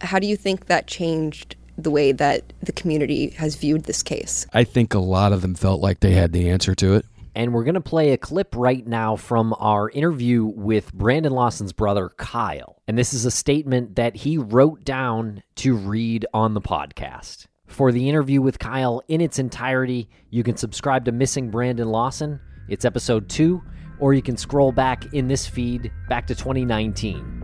How 0.00 0.18
do 0.18 0.26
you 0.26 0.36
think 0.36 0.66
that 0.66 0.86
changed 0.86 1.56
the 1.76 1.90
way 1.90 2.12
that 2.12 2.52
the 2.62 2.72
community 2.72 3.30
has 3.30 3.54
viewed 3.56 3.84
this 3.84 4.02
case? 4.02 4.46
i 4.52 4.64
think 4.64 4.94
a 4.94 4.98
lot 4.98 5.32
of 5.32 5.42
them 5.42 5.54
felt 5.54 5.80
like 5.80 6.00
they 6.00 6.12
had 6.12 6.32
the 6.32 6.48
answer 6.50 6.74
to 6.74 6.94
it 6.94 7.04
And 7.36 7.54
we're 7.54 7.62
going 7.62 7.74
to 7.74 7.80
play 7.80 8.10
a 8.10 8.16
clip 8.16 8.52
right 8.56 8.84
now 8.84 9.14
from 9.14 9.54
our 9.60 9.88
interview 9.90 10.44
with 10.44 10.92
Brandon 10.92 11.32
Lawson's 11.32 11.72
brother, 11.72 12.08
Kyle. 12.16 12.82
And 12.88 12.98
this 12.98 13.14
is 13.14 13.24
a 13.24 13.30
statement 13.30 13.94
that 13.94 14.16
he 14.16 14.38
wrote 14.38 14.82
down 14.84 15.44
to 15.56 15.76
read 15.76 16.26
on 16.34 16.54
the 16.54 16.60
podcast. 16.60 17.46
For 17.68 17.92
the 17.92 18.08
interview 18.08 18.42
with 18.42 18.58
Kyle 18.58 19.02
in 19.06 19.20
its 19.20 19.38
entirety, 19.38 20.08
you 20.30 20.42
can 20.42 20.56
subscribe 20.56 21.04
to 21.04 21.12
Missing 21.12 21.50
Brandon 21.52 21.88
Lawson. 21.88 22.40
It's 22.68 22.84
episode 22.84 23.28
two, 23.28 23.62
or 24.00 24.14
you 24.14 24.22
can 24.22 24.36
scroll 24.36 24.72
back 24.72 25.12
in 25.14 25.28
this 25.28 25.46
feed 25.46 25.92
back 26.08 26.26
to 26.26 26.34
2019. 26.34 27.37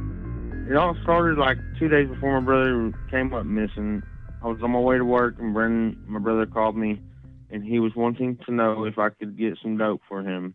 It 0.67 0.77
all 0.77 0.97
started 1.03 1.37
like 1.37 1.59
two 1.79 1.89
days 1.89 2.09
before 2.09 2.41
my 2.41 2.45
brother 2.45 2.93
came 3.11 3.35
up 3.35 3.45
missing. 3.45 4.03
I 4.41 4.49
was 4.49 4.61
on 4.63 4.71
my 4.71 4.79
way 4.79 4.97
to 4.97 5.05
work, 5.05 5.35
and 5.39 5.53
Brendan, 5.53 5.99
my 6.07 6.19
brother, 6.19 6.47
called 6.47 6.75
me, 6.75 7.03
and 7.51 7.63
he 7.63 7.79
was 7.79 7.95
wanting 7.95 8.39
to 8.47 8.53
know 8.53 8.85
if 8.85 8.99
I 8.99 9.11
could 9.11 9.37
get 9.37 9.59
some 9.63 9.77
dope 9.77 10.01
for 10.09 10.23
him 10.23 10.55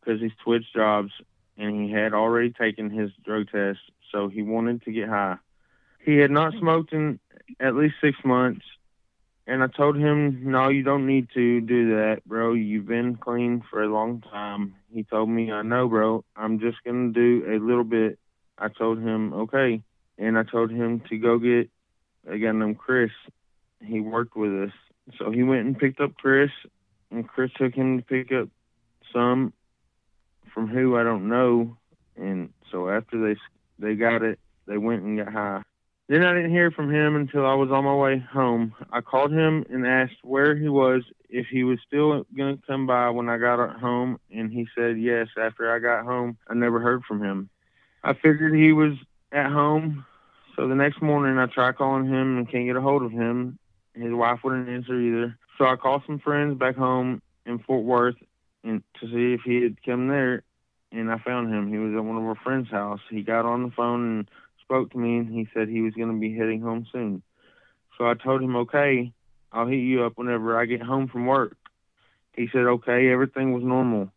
because 0.00 0.20
he's 0.20 0.32
switched 0.42 0.74
jobs 0.74 1.12
and 1.58 1.84
he 1.84 1.92
had 1.92 2.14
already 2.14 2.50
taken 2.50 2.88
his 2.88 3.10
drug 3.22 3.50
test, 3.50 3.80
so 4.10 4.28
he 4.28 4.40
wanted 4.40 4.82
to 4.82 4.92
get 4.92 5.08
high. 5.08 5.36
He 5.98 6.16
had 6.16 6.30
not 6.30 6.54
smoked 6.58 6.94
in 6.94 7.20
at 7.60 7.76
least 7.76 7.96
six 8.00 8.16
months, 8.24 8.64
and 9.46 9.62
I 9.62 9.66
told 9.66 9.96
him, 9.96 10.50
"No, 10.50 10.68
you 10.68 10.82
don't 10.82 11.06
need 11.06 11.28
to 11.34 11.60
do 11.60 11.96
that, 11.96 12.24
bro. 12.24 12.54
You've 12.54 12.86
been 12.86 13.16
clean 13.16 13.60
for 13.68 13.82
a 13.82 13.92
long 13.92 14.22
time." 14.22 14.76
He 14.90 15.04
told 15.04 15.28
me, 15.28 15.52
"I 15.52 15.60
know, 15.60 15.86
bro. 15.86 16.24
I'm 16.34 16.60
just 16.60 16.82
gonna 16.82 17.10
do 17.10 17.44
a 17.46 17.58
little 17.58 17.84
bit." 17.84 18.18
I 18.60 18.68
told 18.68 18.98
him, 18.98 19.32
okay. 19.32 19.82
And 20.18 20.38
I 20.38 20.42
told 20.42 20.70
him 20.70 21.00
to 21.08 21.16
go 21.16 21.38
get 21.38 21.70
a 22.28 22.38
guy 22.38 22.52
named 22.52 22.78
Chris. 22.78 23.10
He 23.82 24.00
worked 24.00 24.36
with 24.36 24.52
us. 24.64 24.72
So 25.18 25.30
he 25.30 25.42
went 25.42 25.66
and 25.66 25.78
picked 25.78 26.00
up 26.00 26.14
Chris, 26.16 26.50
and 27.10 27.26
Chris 27.26 27.50
took 27.56 27.74
him 27.74 27.98
to 27.98 28.04
pick 28.04 28.30
up 28.30 28.48
some 29.12 29.52
from 30.52 30.68
who 30.68 30.96
I 30.96 31.02
don't 31.02 31.28
know. 31.28 31.76
And 32.16 32.50
so 32.70 32.88
after 32.88 33.18
they 33.20 33.40
they 33.78 33.94
got 33.94 34.22
it, 34.22 34.38
they 34.66 34.76
went 34.76 35.02
and 35.02 35.18
got 35.18 35.32
high. 35.32 35.62
Then 36.08 36.24
I 36.24 36.34
didn't 36.34 36.50
hear 36.50 36.70
from 36.70 36.92
him 36.92 37.14
until 37.16 37.46
I 37.46 37.54
was 37.54 37.70
on 37.70 37.84
my 37.84 37.94
way 37.94 38.18
home. 38.18 38.74
I 38.92 39.00
called 39.00 39.32
him 39.32 39.64
and 39.70 39.86
asked 39.86 40.22
where 40.22 40.56
he 40.56 40.68
was, 40.68 41.02
if 41.28 41.46
he 41.46 41.62
was 41.62 41.78
still 41.86 42.26
going 42.36 42.58
to 42.58 42.62
come 42.66 42.86
by 42.86 43.10
when 43.10 43.28
I 43.28 43.38
got 43.38 43.78
home, 43.78 44.18
and 44.30 44.52
he 44.52 44.66
said 44.76 45.00
yes. 45.00 45.28
After 45.40 45.72
I 45.72 45.78
got 45.78 46.04
home, 46.04 46.36
I 46.48 46.54
never 46.54 46.80
heard 46.80 47.04
from 47.04 47.22
him. 47.22 47.48
I 48.02 48.14
figured 48.14 48.54
he 48.54 48.72
was 48.72 48.94
at 49.32 49.50
home. 49.50 50.04
So 50.56 50.68
the 50.68 50.74
next 50.74 51.00
morning 51.02 51.38
I 51.38 51.46
try 51.46 51.72
calling 51.72 52.06
him 52.06 52.38
and 52.38 52.50
can't 52.50 52.66
get 52.66 52.76
a 52.76 52.80
hold 52.80 53.02
of 53.02 53.12
him. 53.12 53.58
His 53.94 54.12
wife 54.12 54.40
wouldn't 54.42 54.68
answer 54.68 54.98
either. 54.98 55.38
So 55.58 55.66
I 55.66 55.76
called 55.76 56.02
some 56.06 56.18
friends 56.18 56.58
back 56.58 56.76
home 56.76 57.22
in 57.46 57.58
Fort 57.58 57.84
Worth 57.84 58.16
and 58.64 58.82
to 59.00 59.06
see 59.06 59.34
if 59.34 59.40
he 59.44 59.62
had 59.62 59.82
come 59.84 60.08
there, 60.08 60.42
and 60.92 61.10
I 61.10 61.18
found 61.18 61.52
him. 61.52 61.70
He 61.70 61.78
was 61.78 61.94
at 61.94 62.04
one 62.04 62.16
of 62.16 62.24
our 62.24 62.34
friends' 62.34 62.70
house. 62.70 63.00
He 63.10 63.22
got 63.22 63.46
on 63.46 63.62
the 63.62 63.70
phone 63.70 64.18
and 64.18 64.30
spoke 64.62 64.90
to 64.92 64.98
me, 64.98 65.18
and 65.18 65.32
he 65.32 65.48
said 65.54 65.68
he 65.68 65.80
was 65.80 65.94
going 65.94 66.12
to 66.12 66.18
be 66.18 66.36
heading 66.36 66.60
home 66.60 66.86
soon. 66.92 67.22
So 67.96 68.06
I 68.06 68.14
told 68.14 68.42
him, 68.42 68.56
okay, 68.56 69.12
I'll 69.52 69.66
hit 69.66 69.76
you 69.76 70.04
up 70.04 70.16
whenever 70.16 70.58
I 70.58 70.66
get 70.66 70.82
home 70.82 71.08
from 71.08 71.26
work. 71.26 71.56
He 72.34 72.48
said, 72.52 72.66
okay, 72.66 73.10
everything 73.10 73.52
was 73.52 73.64
normal. 73.64 74.10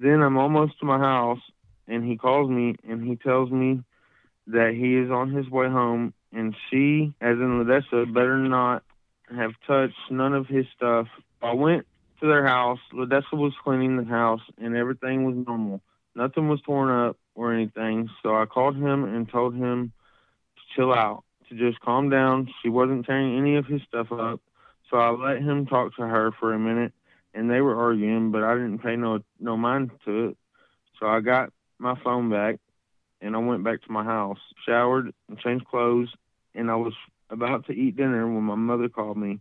Then 0.00 0.22
I'm 0.22 0.36
almost 0.36 0.78
to 0.80 0.86
my 0.86 0.98
house, 0.98 1.40
and 1.88 2.04
he 2.04 2.16
calls 2.16 2.50
me 2.50 2.76
and 2.88 3.02
he 3.02 3.16
tells 3.16 3.50
me 3.50 3.82
that 4.46 4.74
he 4.74 4.96
is 4.96 5.10
on 5.10 5.30
his 5.30 5.48
way 5.50 5.68
home, 5.68 6.14
and 6.32 6.54
she, 6.70 7.12
as 7.20 7.36
in 7.36 7.64
Ladessa, 7.64 8.12
better 8.12 8.38
not 8.38 8.82
have 9.34 9.52
touched 9.66 9.98
none 10.10 10.34
of 10.34 10.46
his 10.46 10.66
stuff. 10.74 11.06
I 11.42 11.52
went 11.52 11.86
to 12.20 12.26
their 12.26 12.46
house. 12.46 12.78
Ladessa 12.92 13.34
was 13.34 13.52
cleaning 13.62 13.96
the 13.96 14.04
house, 14.04 14.40
and 14.58 14.76
everything 14.76 15.24
was 15.24 15.46
normal. 15.46 15.82
Nothing 16.14 16.48
was 16.48 16.60
torn 16.62 16.90
up 16.90 17.16
or 17.34 17.52
anything. 17.52 18.08
So 18.22 18.34
I 18.34 18.46
called 18.46 18.76
him 18.76 19.04
and 19.04 19.28
told 19.28 19.54
him 19.54 19.92
to 20.56 20.62
chill 20.74 20.92
out, 20.92 21.24
to 21.48 21.54
just 21.54 21.80
calm 21.80 22.08
down. 22.08 22.48
She 22.62 22.68
wasn't 22.68 23.06
tearing 23.06 23.38
any 23.38 23.56
of 23.56 23.66
his 23.66 23.82
stuff 23.82 24.10
up. 24.10 24.40
So 24.90 24.96
I 24.96 25.10
let 25.10 25.42
him 25.42 25.66
talk 25.66 25.94
to 25.96 26.02
her 26.02 26.32
for 26.40 26.54
a 26.54 26.58
minute, 26.58 26.92
and 27.34 27.50
they 27.50 27.60
were 27.60 27.76
arguing, 27.76 28.30
but 28.32 28.42
I 28.42 28.54
didn't 28.54 28.78
pay 28.78 28.96
no 28.96 29.20
no 29.38 29.56
mind 29.56 29.90
to 30.06 30.28
it. 30.28 30.36
So 30.98 31.06
I 31.06 31.20
got 31.20 31.52
my 31.78 31.94
phone 32.02 32.30
back, 32.30 32.56
and 33.20 33.34
I 33.34 33.38
went 33.38 33.64
back 33.64 33.82
to 33.82 33.92
my 33.92 34.04
house, 34.04 34.38
showered, 34.66 35.12
and 35.28 35.38
changed 35.38 35.66
clothes, 35.66 36.08
and 36.54 36.70
I 36.70 36.76
was 36.76 36.94
about 37.30 37.66
to 37.66 37.72
eat 37.72 37.96
dinner 37.96 38.26
when 38.26 38.44
my 38.44 38.54
mother 38.54 38.88
called 38.88 39.16
me 39.16 39.40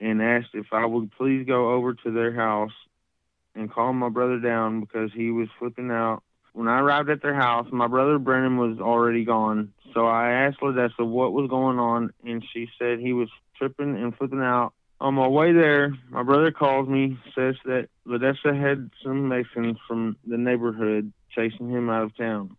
and 0.00 0.22
asked 0.22 0.50
if 0.54 0.66
I 0.72 0.84
would 0.84 1.12
please 1.12 1.46
go 1.46 1.72
over 1.72 1.94
to 1.94 2.10
their 2.10 2.32
house 2.32 2.72
and 3.54 3.70
calm 3.70 3.98
my 3.98 4.08
brother 4.08 4.38
down 4.38 4.80
because 4.80 5.10
he 5.14 5.30
was 5.30 5.48
flipping 5.58 5.90
out. 5.90 6.22
When 6.54 6.68
I 6.68 6.80
arrived 6.80 7.08
at 7.08 7.22
their 7.22 7.34
house, 7.34 7.66
my 7.72 7.86
brother 7.86 8.18
Brennan 8.18 8.56
was 8.56 8.78
already 8.78 9.24
gone. 9.24 9.72
So 9.94 10.06
I 10.06 10.30
asked 10.30 10.60
Ladessa 10.60 11.06
what 11.06 11.32
was 11.32 11.48
going 11.48 11.78
on, 11.78 12.12
and 12.24 12.44
she 12.52 12.68
said 12.78 12.98
he 12.98 13.12
was 13.12 13.28
tripping 13.56 13.96
and 13.96 14.14
flipping 14.16 14.40
out. 14.42 14.72
On 15.00 15.14
my 15.14 15.26
way 15.26 15.52
there, 15.52 15.96
my 16.10 16.22
brother 16.22 16.52
calls 16.52 16.88
me, 16.88 17.18
says 17.34 17.56
that 17.64 17.88
Ladessa 18.06 18.58
had 18.58 18.90
some 19.02 19.28
Mexicans 19.28 19.78
from 19.88 20.16
the 20.26 20.36
neighborhood 20.36 21.12
chasing 21.34 21.70
him 21.70 21.90
out 21.90 22.04
of 22.04 22.16
town. 22.16 22.56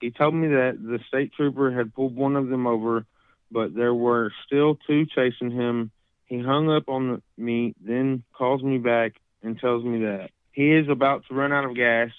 He 0.00 0.10
told 0.10 0.34
me 0.34 0.48
that 0.48 0.78
the 0.80 0.98
state 1.08 1.32
trooper 1.34 1.70
had 1.70 1.94
pulled 1.94 2.16
one 2.16 2.36
of 2.36 2.48
them 2.48 2.66
over, 2.66 3.04
but 3.50 3.74
there 3.74 3.94
were 3.94 4.32
still 4.46 4.76
two 4.86 5.06
chasing 5.06 5.50
him. 5.50 5.90
He 6.26 6.40
hung 6.40 6.70
up 6.70 6.88
on 6.88 7.22
me, 7.36 7.74
then 7.84 8.22
calls 8.32 8.62
me 8.62 8.78
back 8.78 9.14
and 9.42 9.58
tells 9.58 9.84
me 9.84 10.00
that 10.04 10.30
he 10.52 10.72
is 10.72 10.88
about 10.88 11.24
to 11.28 11.34
run 11.34 11.52
out 11.52 11.64
of 11.64 11.76
gas. 11.76 12.10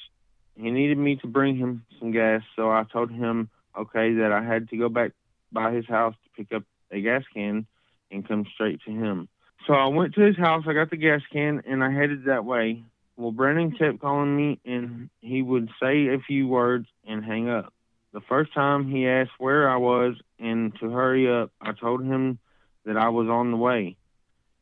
He 0.56 0.70
needed 0.70 0.98
me 0.98 1.16
to 1.18 1.28
bring 1.28 1.58
him 1.58 1.86
some 2.00 2.12
gas, 2.12 2.42
so 2.56 2.70
I 2.70 2.84
told 2.92 3.12
him, 3.12 3.50
okay, 3.78 4.13
that 4.16 4.32
I 4.32 4.44
had 4.44 4.70
to 4.70 4.78
go 4.78 4.90
back 4.90 5.12
by 5.51 5.72
his 5.74 5.86
house 5.88 6.16
to 6.24 6.30
pick 6.36 6.54
up 6.54 6.63
a 6.92 7.01
gas 7.01 7.24
can 7.34 7.66
and 8.12 8.28
come 8.28 8.46
straight 8.54 8.82
to 8.86 8.92
him. 8.92 9.28
So 9.68 9.74
I 9.74 9.88
went 9.88 10.16
to 10.16 10.22
his 10.22 10.38
house, 10.38 10.66
I 10.68 10.74
got 10.74 10.90
the 10.90 10.98
gas 10.98 11.22
can, 11.32 11.62
and 11.66 11.84
I 11.84 11.92
headed 11.92 12.25
that 12.25 12.46
way. 12.46 12.84
Well, 13.22 13.32
Brennan 13.32 13.74
kept 13.74 14.00
calling 14.00 14.36
me, 14.36 14.60
and 14.66 15.12
he 15.20 15.44
would 15.44 15.70
say 15.80 16.08
a 16.08 16.18
few 16.25 16.48
words 16.48 16.88
and 17.06 17.24
hang 17.24 17.48
up. 17.50 17.72
The 18.13 18.22
first 18.22 18.51
time 18.51 18.90
he 18.90 19.08
asked 19.08 19.38
where 19.38 19.70
I 19.70 19.78
was 19.78 20.16
and 20.40 20.74
to 20.80 20.90
hurry 20.90 21.32
up, 21.32 21.51
I 21.62 21.74
told 21.74 22.04
him 22.04 22.40
that 22.84 22.98
I 22.98 23.10
was 23.10 23.28
on 23.28 23.51
the 23.51 23.58
way 23.58 23.96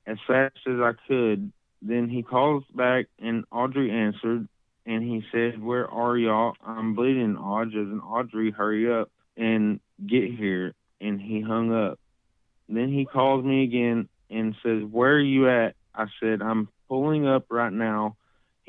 as 0.06 0.18
fast 0.28 0.58
as 0.68 0.82
I 0.82 0.92
could. 1.08 1.54
Then 1.82 2.10
he 2.10 2.22
calls 2.22 2.66
back, 2.76 3.06
and 3.18 3.46
Audrey 3.50 3.92
answered, 3.92 4.50
and 4.86 5.04
he 5.04 5.24
said, 5.32 5.64
Where 5.64 5.90
are 5.90 6.18
y'all? 6.18 6.56
I'm 6.62 6.96
bleeding, 6.96 7.38
Audrey. 7.38 7.80
And 7.80 8.02
Audrey, 8.02 8.52
hurry 8.52 8.92
up 8.92 9.10
and 9.38 9.80
get 10.06 10.34
here. 10.34 10.74
And 11.00 11.22
he 11.22 11.40
hung 11.40 11.74
up. 11.74 11.98
Then 12.68 12.90
he 12.90 13.06
calls 13.06 13.46
me 13.46 13.64
again 13.64 14.10
and 14.30 14.54
says, 14.62 14.84
Where 14.84 15.14
are 15.14 15.20
you 15.22 15.48
at? 15.48 15.76
I 15.96 16.08
said, 16.20 16.42
I'm 16.42 16.68
pulling 16.90 17.26
up 17.26 17.46
right 17.50 17.72
now. 17.72 18.18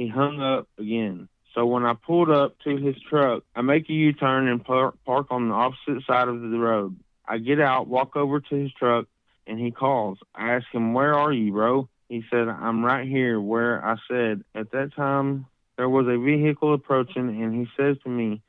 He 0.00 0.08
hung 0.08 0.40
up 0.40 0.66
again. 0.78 1.28
So 1.54 1.66
when 1.66 1.84
I 1.84 1.92
pulled 1.92 2.30
up 2.30 2.58
to 2.60 2.74
his 2.74 2.96
truck, 3.10 3.42
I 3.54 3.60
make 3.60 3.86
a 3.90 3.92
U 3.92 4.14
turn 4.14 4.48
and 4.48 4.64
par- 4.64 4.94
park 5.04 5.26
on 5.28 5.50
the 5.50 5.54
opposite 5.54 6.06
side 6.06 6.26
of 6.26 6.40
the 6.40 6.58
road. 6.58 6.98
I 7.28 7.36
get 7.36 7.60
out, 7.60 7.86
walk 7.86 8.16
over 8.16 8.40
to 8.40 8.54
his 8.54 8.72
truck, 8.72 9.08
and 9.46 9.60
he 9.60 9.70
calls. 9.70 10.16
I 10.34 10.54
ask 10.54 10.64
him, 10.72 10.94
Where 10.94 11.12
are 11.12 11.30
you, 11.30 11.52
bro? 11.52 11.90
He 12.08 12.24
said, 12.30 12.48
I'm 12.48 12.82
right 12.82 13.06
here 13.06 13.38
where 13.38 13.84
I 13.84 13.96
said. 14.10 14.42
At 14.54 14.70
that 14.70 14.94
time, 14.96 15.44
there 15.76 15.90
was 15.90 16.06
a 16.08 16.16
vehicle 16.16 16.72
approaching, 16.72 17.28
and 17.28 17.54
he 17.54 17.66
says 17.76 17.98
to 18.04 18.08
me, 18.08 18.40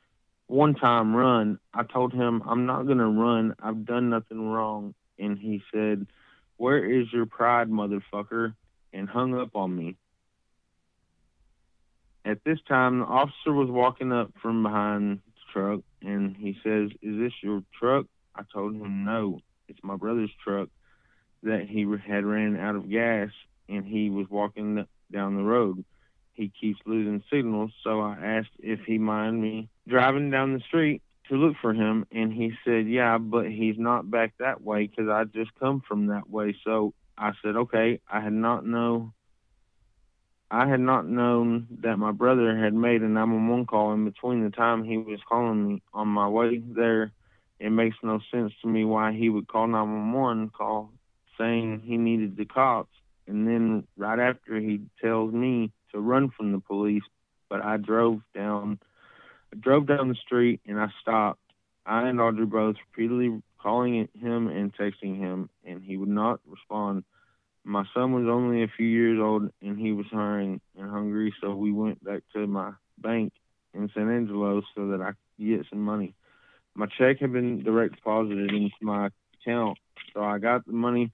One 0.48 0.74
time, 0.74 1.14
run. 1.14 1.60
I 1.74 1.84
told 1.84 2.14
him, 2.14 2.44
I'm 2.46 2.66
not 2.66 2.84
going 2.84 3.00
to 3.00 3.08
run. 3.08 3.56
I've 3.62 3.84
done 3.84 4.10
nothing 4.10 4.48
wrong. 4.48 4.96
And 5.20 5.38
he 5.38 5.62
said, 5.74 6.08
Where 6.56 6.82
is 6.82 7.12
your 7.12 7.26
pride, 7.26 7.68
motherfucker? 7.68 8.54
And 8.94 9.10
hung 9.10 9.38
up 9.38 9.54
on 9.58 9.76
me. 9.76 9.98
At 12.24 12.44
this 12.44 12.60
time, 12.68 13.00
the 13.00 13.06
officer 13.06 13.52
was 13.52 13.70
walking 13.70 14.12
up 14.12 14.32
from 14.42 14.64
behind 14.64 15.20
the 15.20 15.52
truck, 15.54 15.82
and 16.02 16.36
he 16.38 16.58
says, 16.64 16.92
Is 17.02 17.18
this 17.18 17.34
your 17.42 17.64
truck? 17.80 18.06
I 18.36 18.44
told 18.54 18.76
him, 18.76 19.04
No, 19.04 19.40
it's 19.68 19.80
my 19.84 19.96
brother's 19.96 20.32
truck 20.44 20.70
that 21.44 21.68
he 21.68 21.88
had 22.08 22.26
ran 22.26 22.58
out 22.58 22.76
of 22.76 22.90
gas 22.90 23.30
and 23.68 23.86
he 23.86 24.10
was 24.10 24.28
walking 24.30 24.86
down 25.12 25.36
the 25.36 25.44
road. 25.44 25.84
He 26.34 26.52
keeps 26.60 26.80
losing 26.86 27.24
signals, 27.32 27.72
so 27.84 28.02
I 28.02 28.18
asked 28.22 28.50
if 28.60 28.82
he 28.86 28.98
mind 28.98 29.42
me 29.42 29.70
driving 29.88 30.30
down 30.30 30.54
the 30.54 30.60
street 30.62 31.02
to 31.30 31.36
look 31.36 31.56
for 31.62 31.74
him, 31.74 32.06
and 32.12 32.34
he 32.34 32.54
said, 32.66 32.88
"Yeah, 32.88 33.18
but 33.18 33.50
he's 33.50 33.78
not 33.78 34.10
back 34.10 34.34
that 34.40 34.62
way 34.62 34.88
because 34.88 35.08
I 35.08 35.24
just 35.26 35.54
come 35.56 35.82
from 35.82 36.08
that 36.08 36.30
way." 36.30 36.56
So 36.64 36.94
I 37.18 37.34
said, 37.42 37.56
"Okay." 37.56 38.02
I 38.10 38.22
had 38.22 38.34
not 38.34 38.66
know. 38.66 39.14
I 40.54 40.68
had 40.68 40.82
not 40.82 41.08
known 41.08 41.66
that 41.82 41.98
my 41.98 42.12
brother 42.12 42.58
had 42.58 42.74
made 42.74 43.02
a 43.02 43.08
911 43.08 43.68
call 43.68 43.94
in 43.94 44.04
between 44.04 44.44
the 44.44 44.50
time 44.50 44.84
he 44.84 44.98
was 44.98 45.22
calling 45.28 45.66
me 45.66 45.82
on 45.94 46.10
my 46.10 46.28
way 46.28 46.58
there. 46.58 47.14
It 47.58 47.70
makes 47.70 47.96
no 48.04 48.20
sense 48.30 48.52
to 48.62 48.68
me 48.68 48.84
why 48.84 49.14
he 49.14 49.30
would 49.30 49.48
call 49.48 49.68
911 49.68 50.50
call 50.50 50.92
saying 51.38 51.84
he 51.86 51.96
needed 51.96 52.36
the 52.36 52.44
cops. 52.44 52.92
And 53.28 53.48
then 53.48 53.88
right 53.96 54.20
after 54.20 54.60
he 54.60 54.82
tells 55.02 55.34
me 55.34 55.72
to 55.94 56.02
run 56.02 56.32
from 56.36 56.52
the 56.52 56.60
police 56.60 57.04
but 57.50 57.64
i 57.64 57.78
drove 57.78 58.22
down 58.34 58.80
I 59.54 59.58
drove 59.58 59.86
down 59.88 60.10
the 60.10 60.16
street 60.16 60.62
and 60.66 60.80
i 60.80 60.88
stopped. 61.02 61.40
I 61.86 62.08
and 62.10 62.20
audrey 62.20 62.46
both 62.46 62.76
repeatedly 62.92 63.42
calling 63.58 64.10
him 64.20 64.48
and 64.48 64.74
texting 64.74 65.18
him 65.18 65.50
and 65.66 65.82
he 65.82 65.96
would 65.96 66.10
not 66.10 66.42
respond 66.46 67.04
my 67.64 67.84
son 67.94 68.14
was 68.14 68.26
only 68.28 68.64
a 68.64 68.72
few 68.76 68.88
years 68.88 69.20
old 69.22 69.50
and 69.62 69.80
he 69.80 69.92
was 69.92 70.06
hurrying 70.12 70.62
and 70.78 70.90
hungry 70.90 71.34
so 71.42 71.56
we 71.56 71.72
went 71.72 72.04
back 72.04 72.22
to 72.34 72.48
my 72.48 72.72
bank 72.98 73.34
in 73.74 73.90
san 73.94 74.10
angelo 74.10 74.62
so 74.76 74.88
that 74.88 75.02
i 75.02 75.08
could 75.08 75.48
get 75.48 75.66
some 75.70 75.82
money 75.82 76.14
my 76.76 76.88
check 76.98 77.20
had 77.20 77.32
been 77.32 77.64
direct 77.64 77.96
deposited 77.96 78.52
into 78.52 78.72
my 78.82 79.10
account 79.42 79.78
so 80.14 80.24
i 80.24 80.38
got 80.38 80.66
the 80.66 80.74
money 80.74 81.12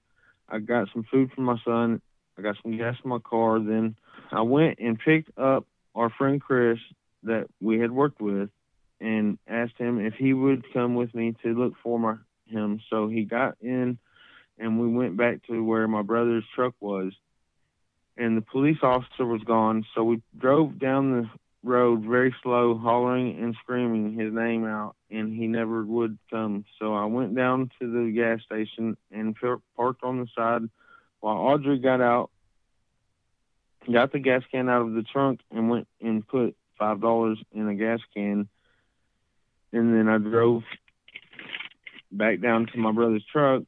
I 0.48 0.58
got 0.58 0.88
some 0.92 1.04
food 1.10 1.30
for 1.34 1.42
my 1.42 1.56
son. 1.64 2.00
I 2.38 2.42
got 2.42 2.56
some 2.62 2.76
gas 2.76 2.96
in 3.04 3.10
my 3.10 3.18
car. 3.18 3.58
Then 3.58 3.96
I 4.32 4.42
went 4.42 4.78
and 4.78 4.98
picked 4.98 5.36
up 5.38 5.66
our 5.94 6.10
friend 6.10 6.40
Chris 6.40 6.78
that 7.24 7.46
we 7.60 7.78
had 7.78 7.90
worked 7.90 8.20
with 8.20 8.48
and 9.00 9.38
asked 9.46 9.76
him 9.78 10.04
if 10.04 10.14
he 10.14 10.32
would 10.32 10.64
come 10.72 10.94
with 10.94 11.14
me 11.14 11.34
to 11.42 11.48
look 11.54 11.74
for 11.82 11.98
my, 11.98 12.14
him. 12.46 12.80
So 12.90 13.08
he 13.08 13.24
got 13.24 13.56
in 13.60 13.98
and 14.58 14.80
we 14.80 14.88
went 14.88 15.16
back 15.16 15.46
to 15.46 15.62
where 15.62 15.86
my 15.88 16.02
brother's 16.02 16.44
truck 16.54 16.74
was. 16.80 17.12
And 18.16 18.36
the 18.36 18.42
police 18.42 18.78
officer 18.82 19.24
was 19.24 19.42
gone. 19.44 19.86
So 19.94 20.02
we 20.02 20.20
drove 20.36 20.78
down 20.78 21.12
the 21.12 21.30
road 21.62 22.02
very 22.02 22.34
slow, 22.42 22.76
hollering 22.76 23.38
and 23.38 23.54
screaming 23.62 24.18
his 24.18 24.32
name 24.32 24.64
out, 24.64 24.96
and 25.10 25.32
he 25.32 25.46
never 25.46 25.84
would 25.84 26.18
come. 26.30 26.64
So 26.78 26.94
I 26.94 27.04
went 27.04 27.34
down 27.34 27.70
to 27.80 27.90
the 27.90 28.10
gas 28.12 28.42
station 28.42 28.96
and 29.12 29.36
parked 29.76 30.02
on 30.02 30.20
the 30.20 30.26
side 30.36 30.62
while 31.20 31.36
Audrey 31.36 31.78
got 31.78 32.00
out, 32.00 32.30
got 33.90 34.12
the 34.12 34.18
gas 34.18 34.42
can 34.50 34.68
out 34.68 34.82
of 34.82 34.94
the 34.94 35.02
trunk, 35.02 35.40
and 35.50 35.70
went 35.70 35.88
and 36.00 36.26
put 36.26 36.56
five 36.78 37.00
dollars 37.00 37.38
in 37.52 37.68
a 37.68 37.74
gas 37.74 38.00
can. 38.14 38.48
And 39.72 39.94
then 39.94 40.08
I 40.08 40.18
drove 40.18 40.62
back 42.10 42.40
down 42.40 42.66
to 42.66 42.78
my 42.78 42.92
brother's 42.92 43.24
truck, 43.30 43.64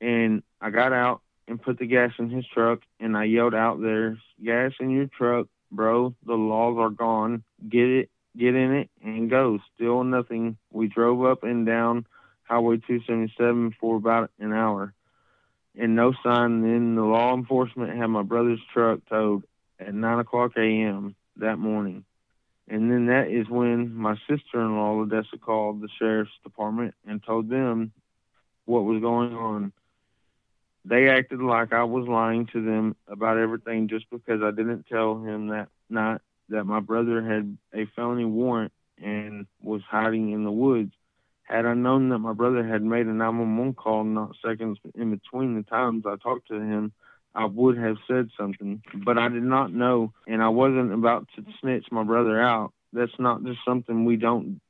and 0.00 0.42
I 0.60 0.70
got 0.70 0.92
out 0.92 1.22
and 1.48 1.60
put 1.60 1.78
the 1.78 1.86
gas 1.86 2.12
in 2.18 2.30
his 2.30 2.46
truck, 2.46 2.80
and 2.98 3.16
I 3.16 3.24
yelled 3.24 3.54
out, 3.54 3.80
"There's 3.80 4.18
gas 4.42 4.72
in 4.80 4.90
your 4.90 5.06
truck." 5.06 5.48
bro. 5.70 6.14
The 6.26 6.34
laws 6.34 6.76
are 6.78 6.90
gone. 6.90 7.42
Get 7.68 7.88
it, 7.88 8.10
get 8.36 8.54
in 8.54 8.72
it, 8.72 8.90
and 9.02 9.30
go. 9.30 9.58
Still 9.74 10.04
nothing. 10.04 10.56
We 10.72 10.88
drove 10.88 11.24
up 11.24 11.42
and 11.42 11.66
down 11.66 12.06
Highway 12.44 12.78
277 12.78 13.76
for 13.80 13.96
about 13.96 14.30
an 14.38 14.52
hour. 14.52 14.94
and 15.78 15.94
no 15.94 16.12
sign. 16.24 16.62
Then 16.62 16.96
the 16.96 17.04
law 17.04 17.32
enforcement 17.32 17.96
had 17.96 18.08
my 18.08 18.22
brother's 18.22 18.60
truck 18.72 19.00
towed 19.08 19.44
at 19.78 19.94
9 19.94 20.18
o'clock 20.18 20.52
a.m. 20.56 21.14
that 21.36 21.58
morning. 21.58 22.04
And 22.66 22.90
then 22.90 23.06
that 23.06 23.28
is 23.28 23.48
when 23.48 23.94
my 23.94 24.16
sister-in-law, 24.28 25.00
Odessa, 25.00 25.38
called 25.38 25.80
the 25.80 25.88
sheriff's 25.96 26.32
department 26.42 26.96
and 27.06 27.22
told 27.22 27.48
them 27.48 27.92
what 28.64 28.84
was 28.84 29.00
going 29.00 29.32
on. 29.32 29.72
They 30.84 31.08
acted 31.08 31.40
like 31.40 31.72
I 31.72 31.84
was 31.84 32.08
lying 32.08 32.46
to 32.52 32.64
them 32.64 32.96
about 33.06 33.38
everything 33.38 33.88
just 33.88 34.08
because 34.10 34.40
I 34.42 34.50
didn't 34.50 34.86
tell 34.86 35.22
him 35.22 35.48
that 35.48 35.68
night 35.88 36.20
that 36.48 36.64
my 36.64 36.80
brother 36.80 37.22
had 37.22 37.56
a 37.74 37.86
felony 37.94 38.24
warrant 38.24 38.72
and 39.02 39.46
was 39.62 39.82
hiding 39.88 40.32
in 40.32 40.44
the 40.44 40.50
woods. 40.50 40.92
Had 41.42 41.66
I 41.66 41.74
known 41.74 42.08
that 42.10 42.18
my 42.18 42.32
brother 42.32 42.66
had 42.66 42.82
made 42.82 43.06
a 43.06 43.12
911 43.12 43.74
call 43.74 44.04
not 44.04 44.36
seconds 44.44 44.78
in 44.94 45.10
between 45.10 45.56
the 45.56 45.62
times 45.62 46.04
I 46.06 46.16
talked 46.16 46.48
to 46.48 46.54
him, 46.54 46.92
I 47.34 47.44
would 47.44 47.76
have 47.76 47.96
said 48.08 48.30
something. 48.38 48.82
But 49.04 49.18
I 49.18 49.28
did 49.28 49.42
not 49.42 49.72
know, 49.72 50.12
and 50.26 50.42
I 50.42 50.48
wasn't 50.48 50.92
about 50.92 51.28
to 51.36 51.44
snitch 51.60 51.86
my 51.90 52.04
brother 52.04 52.40
out. 52.40 52.72
That's 52.92 53.18
not 53.18 53.44
just 53.44 53.60
something 53.64 54.04
we 54.04 54.16
don't 54.16 54.60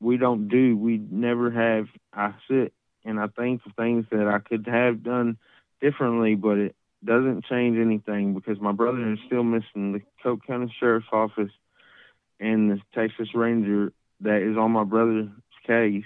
we 0.00 0.16
don't 0.16 0.48
do. 0.48 0.76
We 0.76 0.98
never 0.98 1.50
have. 1.50 1.86
I 2.12 2.34
sit 2.48 2.72
and 3.04 3.18
I 3.18 3.26
think 3.28 3.62
of 3.66 3.72
things 3.74 4.06
that 4.10 4.26
I 4.26 4.38
could 4.38 4.66
have 4.66 5.02
done 5.02 5.38
differently, 5.80 6.34
but 6.34 6.58
it 6.58 6.76
doesn't 7.04 7.44
change 7.46 7.78
anything 7.78 8.34
because 8.34 8.60
my 8.60 8.72
brother 8.72 9.12
is 9.12 9.18
still 9.26 9.44
missing. 9.44 9.92
The 9.92 10.02
Coke 10.22 10.46
County 10.46 10.72
Sheriff's 10.78 11.06
Office 11.12 11.52
and 12.38 12.70
the 12.70 12.80
Texas 12.94 13.34
Ranger 13.34 13.92
that 14.20 14.42
is 14.42 14.56
on 14.56 14.72
my 14.72 14.84
brother's 14.84 15.28
case, 15.66 16.04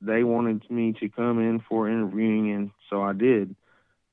they 0.00 0.22
wanted 0.22 0.68
me 0.70 0.92
to 1.00 1.08
come 1.08 1.38
in 1.38 1.60
for 1.68 1.88
interviewing, 1.88 2.52
and 2.52 2.70
so 2.90 3.02
I 3.02 3.12
did. 3.12 3.56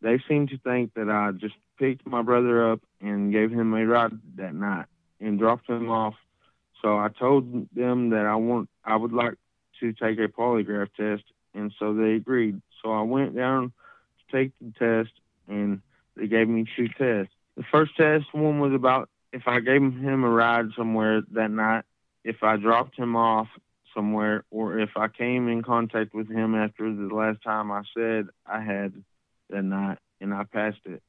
They 0.01 0.21
seem 0.27 0.47
to 0.47 0.57
think 0.57 0.93
that 0.95 1.09
I 1.09 1.31
just 1.31 1.55
picked 1.77 2.05
my 2.05 2.21
brother 2.21 2.71
up 2.71 2.81
and 3.01 3.31
gave 3.31 3.51
him 3.51 3.73
a 3.73 3.85
ride 3.85 4.13
that 4.35 4.55
night 4.55 4.85
and 5.19 5.39
dropped 5.39 5.69
him 5.69 5.89
off. 5.89 6.15
So 6.81 6.97
I 6.97 7.09
told 7.09 7.69
them 7.73 8.09
that 8.09 8.25
I 8.25 8.35
want, 8.35 8.69
I 8.83 8.95
would 8.95 9.13
like 9.13 9.35
to 9.79 9.93
take 9.93 10.19
a 10.19 10.27
polygraph 10.27 10.89
test, 10.97 11.23
and 11.53 11.73
so 11.79 11.93
they 11.93 12.13
agreed. 12.13 12.61
So 12.81 12.91
I 12.91 13.01
went 13.01 13.35
down 13.35 13.71
to 14.19 14.37
take 14.37 14.51
the 14.59 14.71
test, 14.77 15.13
and 15.47 15.81
they 16.15 16.27
gave 16.27 16.47
me 16.47 16.65
two 16.75 16.87
tests. 16.89 17.33
The 17.55 17.63
first 17.71 17.95
test 17.95 18.25
one 18.33 18.59
was 18.59 18.73
about 18.73 19.09
if 19.31 19.47
I 19.47 19.59
gave 19.59 19.81
him 19.81 20.23
a 20.23 20.29
ride 20.29 20.67
somewhere 20.75 21.21
that 21.31 21.51
night, 21.51 21.85
if 22.23 22.43
I 22.43 22.57
dropped 22.57 22.97
him 22.97 23.15
off 23.15 23.47
somewhere, 23.93 24.43
or 24.51 24.79
if 24.79 24.91
I 24.95 25.07
came 25.07 25.47
in 25.47 25.61
contact 25.61 26.13
with 26.13 26.29
him 26.29 26.55
after 26.55 26.93
the 26.93 27.13
last 27.13 27.41
time 27.43 27.71
I 27.71 27.83
said 27.95 28.27
I 28.45 28.61
had 28.61 28.93
that 29.49 29.63
night, 29.63 29.99
and 30.19 30.33
I 30.33 30.43
passed 30.43 30.81
it. 30.85 31.01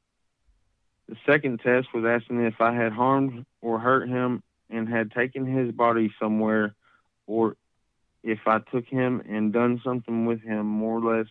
The 1.09 1.17
second 1.27 1.61
test 1.61 1.89
was 1.95 2.05
asking 2.05 2.41
if 2.45 2.61
I 2.61 2.75
had 2.75 2.93
harmed 2.93 3.45
or 3.61 3.79
hurt 3.79 4.09
him 4.09 4.43
and 4.71 4.89
had 4.89 5.13
taken 5.13 5.47
his 5.47 5.71
body 5.73 6.13
somewhere, 6.19 6.75
or 7.27 7.57
if 8.25 8.41
I 8.47 8.59
took 8.59 8.87
him 8.87 9.23
and 9.29 9.53
done 9.53 9.81
something 9.85 10.25
with 10.25 10.43
him, 10.43 10.67
more 10.67 10.99
or 10.99 11.19
less. 11.19 11.27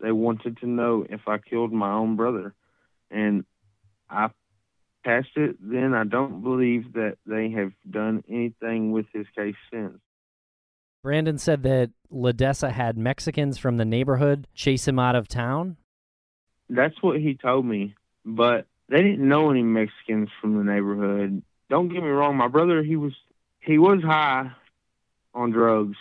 They 0.00 0.10
wanted 0.10 0.58
to 0.58 0.66
know 0.66 1.06
if 1.08 1.20
I 1.28 1.38
killed 1.38 1.72
my 1.72 1.92
own 1.92 2.16
brother. 2.16 2.54
And 3.10 3.44
I 4.10 4.30
passed 5.04 5.36
it 5.36 5.56
then. 5.60 5.94
I 5.94 6.04
don't 6.04 6.42
believe 6.42 6.94
that 6.94 7.18
they 7.26 7.50
have 7.50 7.72
done 7.88 8.24
anything 8.28 8.90
with 8.90 9.06
his 9.12 9.26
case 9.36 9.54
since. 9.70 10.00
Brandon 11.02 11.36
said 11.36 11.62
that 11.64 11.90
Ladessa 12.10 12.72
had 12.72 12.96
Mexicans 12.96 13.58
from 13.58 13.76
the 13.76 13.84
neighborhood 13.84 14.48
chase 14.54 14.88
him 14.88 14.98
out 14.98 15.14
of 15.14 15.28
town. 15.28 15.76
That's 16.70 16.94
what 17.02 17.20
he 17.20 17.34
told 17.34 17.66
me, 17.66 17.94
but 18.24 18.66
they 18.88 19.02
didn't 19.02 19.28
know 19.28 19.50
any 19.50 19.62
Mexicans 19.62 20.30
from 20.40 20.56
the 20.56 20.64
neighborhood. 20.64 21.42
Don't 21.68 21.88
get 21.88 22.02
me 22.02 22.08
wrong, 22.08 22.36
my 22.36 22.48
brother 22.48 22.82
he 22.82 22.96
was 22.96 23.12
he 23.60 23.76
was 23.76 24.02
high 24.02 24.50
on 25.34 25.50
drugs, 25.50 25.96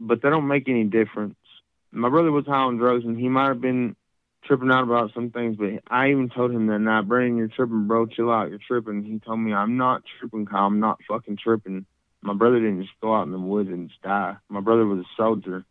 but 0.00 0.22
they 0.22 0.30
don't 0.30 0.48
make 0.48 0.68
any 0.68 0.84
difference. 0.84 1.34
My 1.92 2.08
brother 2.08 2.32
was 2.32 2.46
high 2.46 2.54
on 2.54 2.76
drugs, 2.78 3.04
and 3.04 3.18
he 3.18 3.28
might 3.28 3.48
have 3.48 3.60
been 3.60 3.94
tripping 4.44 4.70
out 4.70 4.84
about 4.84 5.12
some 5.14 5.30
things, 5.30 5.56
but 5.56 5.68
I 5.88 6.10
even 6.10 6.30
told 6.30 6.50
him 6.50 6.66
that 6.68 6.78
night, 6.78 7.06
Brandon, 7.06 7.36
you're 7.36 7.48
tripping, 7.48 7.86
bro. 7.86 8.06
Chill 8.06 8.30
out, 8.30 8.48
you're 8.48 8.58
tripping. 8.66 9.04
He 9.04 9.18
told 9.18 9.38
me, 9.40 9.52
I'm 9.52 9.76
not 9.76 10.02
tripping, 10.18 10.46
Kyle. 10.46 10.66
I'm 10.66 10.80
not 10.80 10.98
fucking 11.06 11.36
tripping. 11.36 11.84
My 12.22 12.32
brother 12.34 12.56
didn't 12.58 12.82
just 12.82 12.94
go 13.02 13.14
out 13.14 13.26
in 13.26 13.32
the 13.32 13.38
woods 13.38 13.68
and 13.70 13.88
just 13.88 14.00
die. 14.02 14.36
My 14.48 14.60
brother 14.60 14.86
was 14.86 15.00
a 15.00 15.08
soldier. 15.16 15.64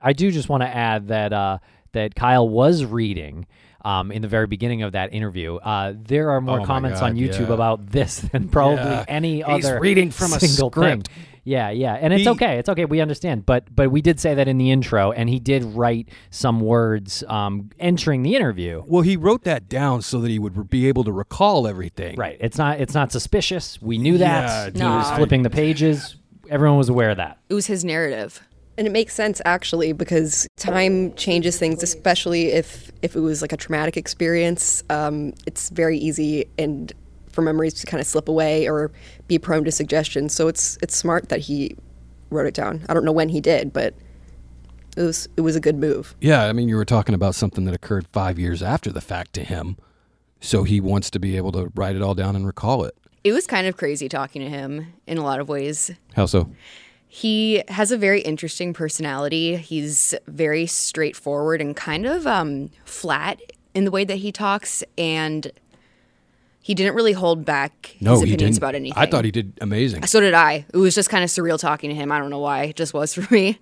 I 0.00 0.12
do 0.12 0.30
just 0.30 0.48
want 0.48 0.62
to 0.62 0.68
add 0.68 1.08
that 1.08 1.32
uh, 1.32 1.58
that 1.92 2.14
Kyle 2.14 2.48
was 2.48 2.84
reading 2.84 3.46
um, 3.84 4.10
in 4.12 4.22
the 4.22 4.28
very 4.28 4.46
beginning 4.46 4.82
of 4.82 4.92
that 4.92 5.12
interview. 5.14 5.56
Uh, 5.56 5.94
there 5.96 6.30
are 6.30 6.40
more 6.40 6.60
Oh 6.60 6.64
comments 6.64 7.00
God, 7.00 7.10
on 7.10 7.16
YouTube 7.16 7.48
yeah. 7.48 7.54
about 7.54 7.86
this 7.86 8.18
than 8.32 8.48
probably 8.48 8.76
Yeah. 8.84 9.04
any 9.08 9.42
He's 9.42 9.64
other 9.64 9.80
reading 9.80 10.10
from 10.10 10.32
a 10.32 10.40
single 10.40 10.70
script. 10.70 11.08
thing. 11.08 11.24
Yeah, 11.46 11.70
yeah, 11.70 11.94
and 11.94 12.12
it's 12.12 12.24
He- 12.24 12.28
okay. 12.30 12.58
It's 12.58 12.68
okay. 12.68 12.84
We 12.86 13.00
understand, 13.00 13.46
but 13.46 13.74
but 13.74 13.92
we 13.92 14.02
did 14.02 14.18
say 14.18 14.34
that 14.34 14.48
in 14.48 14.58
the 14.58 14.72
intro, 14.72 15.12
and 15.12 15.28
he 15.28 15.38
did 15.38 15.62
write 15.62 16.08
some 16.30 16.60
words 16.60 17.22
um, 17.28 17.70
entering 17.78 18.24
the 18.24 18.34
interview. 18.34 18.82
Well, 18.84 19.02
he 19.02 19.16
wrote 19.16 19.44
that 19.44 19.68
down 19.68 20.02
so 20.02 20.20
that 20.20 20.28
he 20.28 20.40
would 20.40 20.68
be 20.68 20.88
able 20.88 21.04
to 21.04 21.12
recall 21.12 21.68
everything. 21.68 22.16
Right. 22.16 22.36
It's 22.40 22.58
not. 22.58 22.80
It's 22.80 22.94
not 22.94 23.12
suspicious. 23.12 23.80
We 23.80 23.96
knew 23.96 24.18
that. 24.18 24.74
Yeah, 24.74 24.90
he 24.90 24.96
was 24.96 25.10
flipping 25.12 25.44
the 25.44 25.50
pages. 25.50 26.16
Everyone 26.50 26.78
was 26.78 26.88
aware 26.88 27.10
of 27.10 27.16
that. 27.18 27.38
It 27.48 27.54
was 27.54 27.66
his 27.66 27.84
narrative. 27.84 28.40
And 28.78 28.86
it 28.86 28.90
makes 28.90 29.14
sense 29.14 29.40
actually 29.44 29.92
because 29.92 30.46
time 30.56 31.14
changes 31.14 31.58
things, 31.58 31.80
especially 31.82 32.52
if 32.52 32.90
if 33.02 33.14
it 33.14 33.20
was 33.20 33.40
like 33.40 33.52
a 33.52 33.56
traumatic 33.56 33.96
experience. 33.96 34.82
Um, 34.90 35.32
it's 35.46 35.70
very 35.70 35.96
easy 35.96 36.46
and 36.58 36.92
for 37.36 37.42
memories 37.42 37.74
to 37.74 37.86
kind 37.86 38.00
of 38.00 38.06
slip 38.08 38.28
away 38.28 38.68
or 38.68 38.90
be 39.28 39.38
prone 39.38 39.62
to 39.62 39.70
suggestion. 39.70 40.28
So 40.28 40.48
it's 40.48 40.76
it's 40.82 40.96
smart 40.96 41.28
that 41.28 41.38
he 41.38 41.76
wrote 42.30 42.46
it 42.46 42.54
down. 42.54 42.84
I 42.88 42.94
don't 42.94 43.04
know 43.04 43.12
when 43.12 43.28
he 43.28 43.40
did, 43.40 43.72
but 43.72 43.94
it 44.96 45.02
was 45.02 45.28
it 45.36 45.42
was 45.42 45.54
a 45.54 45.60
good 45.60 45.78
move. 45.78 46.16
Yeah, 46.20 46.46
I 46.46 46.52
mean, 46.52 46.68
you 46.68 46.76
were 46.76 46.84
talking 46.84 47.14
about 47.14 47.36
something 47.36 47.64
that 47.66 47.74
occurred 47.74 48.08
five 48.08 48.38
years 48.38 48.62
after 48.62 48.90
the 48.90 49.00
fact 49.00 49.34
to 49.34 49.44
him, 49.44 49.76
so 50.40 50.64
he 50.64 50.80
wants 50.80 51.10
to 51.10 51.20
be 51.20 51.36
able 51.36 51.52
to 51.52 51.70
write 51.76 51.94
it 51.94 52.02
all 52.02 52.14
down 52.14 52.34
and 52.34 52.46
recall 52.46 52.84
it. 52.84 52.96
It 53.22 53.32
was 53.32 53.46
kind 53.46 53.66
of 53.66 53.76
crazy 53.76 54.08
talking 54.08 54.42
to 54.42 54.48
him 54.48 54.92
in 55.06 55.18
a 55.18 55.22
lot 55.22 55.40
of 55.40 55.48
ways. 55.48 55.90
How 56.14 56.26
so? 56.26 56.50
He 57.08 57.62
has 57.68 57.92
a 57.92 57.96
very 57.96 58.20
interesting 58.20 58.72
personality. 58.72 59.56
He's 59.56 60.14
very 60.26 60.66
straightforward 60.66 61.60
and 61.60 61.74
kind 61.76 62.04
of 62.04 62.26
um, 62.26 62.70
flat 62.84 63.40
in 63.74 63.84
the 63.84 63.90
way 63.90 64.04
that 64.04 64.16
he 64.16 64.32
talks, 64.32 64.82
and 64.96 65.52
he 66.66 66.74
didn't 66.74 66.96
really 66.96 67.12
hold 67.12 67.44
back 67.44 67.94
No, 68.00 68.14
his 68.18 68.22
he 68.28 68.36
didn't. 68.36 68.58
about 68.58 68.74
anything. 68.74 69.00
I 69.00 69.06
thought 69.06 69.24
he 69.24 69.30
did 69.30 69.56
amazing. 69.60 70.04
So 70.06 70.18
did 70.18 70.34
I. 70.34 70.66
It 70.74 70.76
was 70.76 70.96
just 70.96 71.08
kind 71.08 71.22
of 71.22 71.30
surreal 71.30 71.60
talking 71.60 71.90
to 71.90 71.94
him. 71.94 72.10
I 72.10 72.18
don't 72.18 72.28
know 72.28 72.40
why. 72.40 72.64
It 72.64 72.74
just 72.74 72.92
was 72.92 73.14
for 73.14 73.32
me. 73.32 73.60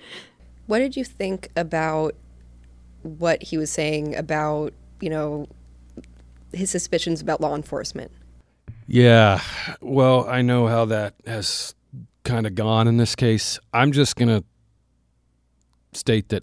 What 0.68 0.78
did 0.78 0.96
you 0.96 1.04
think 1.04 1.50
about 1.54 2.14
what 3.02 3.42
he 3.42 3.58
was 3.58 3.68
saying 3.70 4.16
about, 4.16 4.72
you 5.02 5.10
know, 5.10 5.46
his 6.54 6.70
suspicions 6.70 7.20
about 7.20 7.42
law 7.42 7.54
enforcement? 7.54 8.10
Yeah, 8.86 9.42
well, 9.82 10.26
I 10.26 10.40
know 10.40 10.66
how 10.66 10.86
that 10.86 11.12
has 11.26 11.74
kind 12.22 12.46
of 12.46 12.54
gone 12.54 12.88
in 12.88 12.96
this 12.96 13.14
case. 13.14 13.58
I'm 13.74 13.92
just 13.92 14.16
going 14.16 14.28
to 14.30 14.42
state 15.92 16.30
that 16.30 16.42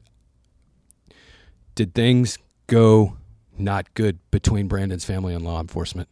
did 1.74 1.96
things 1.96 2.38
go 2.68 3.18
not 3.58 3.92
good 3.96 4.20
between 4.30 4.68
Brandon's 4.68 5.06
family 5.06 5.34
and 5.34 5.44
law 5.44 5.60
enforcement? 5.60 6.08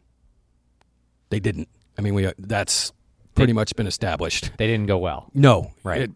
They 1.29 1.39
didn't. 1.39 1.67
I 1.97 2.01
mean, 2.01 2.13
we 2.13 2.31
that's 2.37 2.91
pretty 3.35 3.53
much 3.53 3.75
been 3.75 3.87
established. 3.87 4.51
They 4.57 4.67
didn't 4.67 4.87
go 4.87 4.97
well. 4.97 5.29
No, 5.33 5.71
Right. 5.83 6.01
It- 6.03 6.11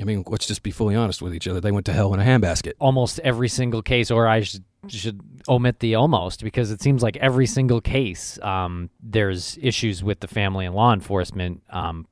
I 0.00 0.04
mean, 0.04 0.22
let's 0.28 0.46
just 0.46 0.62
be 0.62 0.70
fully 0.70 0.94
honest 0.94 1.20
with 1.22 1.34
each 1.34 1.48
other. 1.48 1.60
They 1.60 1.72
went 1.72 1.84
to 1.86 1.92
hell 1.92 2.14
in 2.14 2.20
a 2.20 2.22
handbasket. 2.22 2.74
Almost 2.78 3.18
every 3.24 3.48
single 3.48 3.82
case, 3.82 4.12
or 4.12 4.28
I 4.28 4.42
should 4.42 4.62
should 4.86 5.20
omit 5.48 5.80
the 5.80 5.96
almost 5.96 6.44
because 6.44 6.70
it 6.70 6.80
seems 6.80 7.02
like 7.02 7.16
every 7.16 7.46
single 7.46 7.80
case, 7.80 8.38
um, 8.42 8.90
there's 9.02 9.58
issues 9.60 10.04
with 10.04 10.20
the 10.20 10.28
family 10.28 10.66
and 10.66 10.72
law 10.76 10.92
enforcement. 10.92 11.62
Um, 11.70 12.06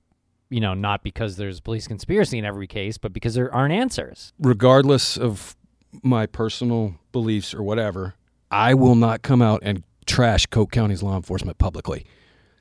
you 0.50 0.58
know, 0.60 0.74
not 0.74 1.04
because 1.04 1.36
there's 1.36 1.60
police 1.60 1.86
conspiracy 1.86 2.38
in 2.38 2.44
every 2.44 2.66
case, 2.66 2.98
but 2.98 3.12
because 3.12 3.34
there 3.34 3.54
aren't 3.54 3.72
answers. 3.72 4.32
regardless 4.40 5.16
of 5.16 5.54
my 6.02 6.26
personal 6.26 6.96
beliefs 7.12 7.54
or 7.54 7.62
whatever, 7.62 8.14
I 8.50 8.74
will 8.74 8.96
not 8.96 9.22
come 9.22 9.40
out 9.40 9.60
and 9.62 9.84
trash 10.06 10.46
Coke 10.46 10.72
County's 10.72 11.04
law 11.04 11.14
enforcement 11.14 11.58
publicly. 11.58 12.04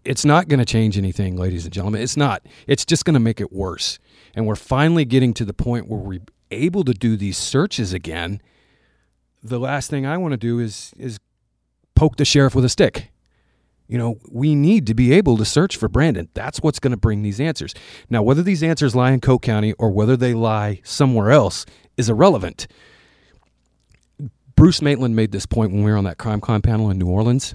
It's 0.06 0.24
not 0.24 0.48
going 0.48 0.60
to 0.60 0.66
change 0.66 0.98
anything, 0.98 1.36
ladies 1.36 1.66
and 1.66 1.74
gentlemen. 1.74 2.02
It's 2.02 2.16
not. 2.16 2.46
It's 2.68 2.86
just 2.86 3.06
going 3.06 3.16
to 3.16 3.20
make 3.20 3.42
it 3.42 3.52
worse. 3.52 4.00
And 4.36 4.46
we're 4.46 4.56
finally 4.56 5.04
getting 5.04 5.34
to 5.34 5.46
the 5.46 5.54
point 5.54 5.88
where 5.88 6.00
we're 6.00 6.22
able 6.52 6.84
to 6.84 6.94
do 6.94 7.18
these 7.18 7.38
searches 7.38 7.92
again. 7.92 8.42
The 9.44 9.60
last 9.60 9.90
thing 9.90 10.06
I 10.06 10.18
want 10.18 10.34
to 10.34 10.38
do 10.38 10.60
is 10.60 10.94
is 10.98 11.20
poke 11.96 12.18
the 12.18 12.26
sheriff 12.26 12.56
with 12.56 12.66
a 12.66 12.70
stick. 12.70 13.12
You 13.88 13.98
know, 13.98 14.18
we 14.32 14.56
need 14.56 14.88
to 14.88 14.96
be 14.96 15.14
able 15.14 15.38
to 15.38 15.46
search 15.46 15.78
for 15.78 15.88
Brandon. 15.88 16.28
That's 16.34 16.60
what's 16.60 16.80
going 16.80 16.92
to 16.92 16.98
bring 16.98 17.22
these 17.22 17.40
answers. 17.40 17.76
Now, 18.10 18.24
whether 18.24 18.42
these 18.42 18.64
answers 18.64 18.96
lie 18.96 19.12
in 19.12 19.22
Coke 19.22 19.44
County 19.44 19.74
or 19.74 19.92
whether 19.92 20.18
they 20.18 20.34
lie 20.34 20.82
somewhere 20.84 21.32
else 21.32 21.66
is 21.96 22.10
irrelevant. 22.10 22.68
Bruce 24.56 24.82
Maitland 24.82 25.16
made 25.16 25.32
this 25.32 25.46
point 25.46 25.72
when 25.72 25.84
we 25.84 25.92
were 25.92 25.98
on 25.98 26.06
that 26.06 26.18
crime 26.18 26.42
con 26.42 26.62
panel 26.62 26.90
in 26.90 26.98
New 26.98 27.08
Orleans. 27.08 27.54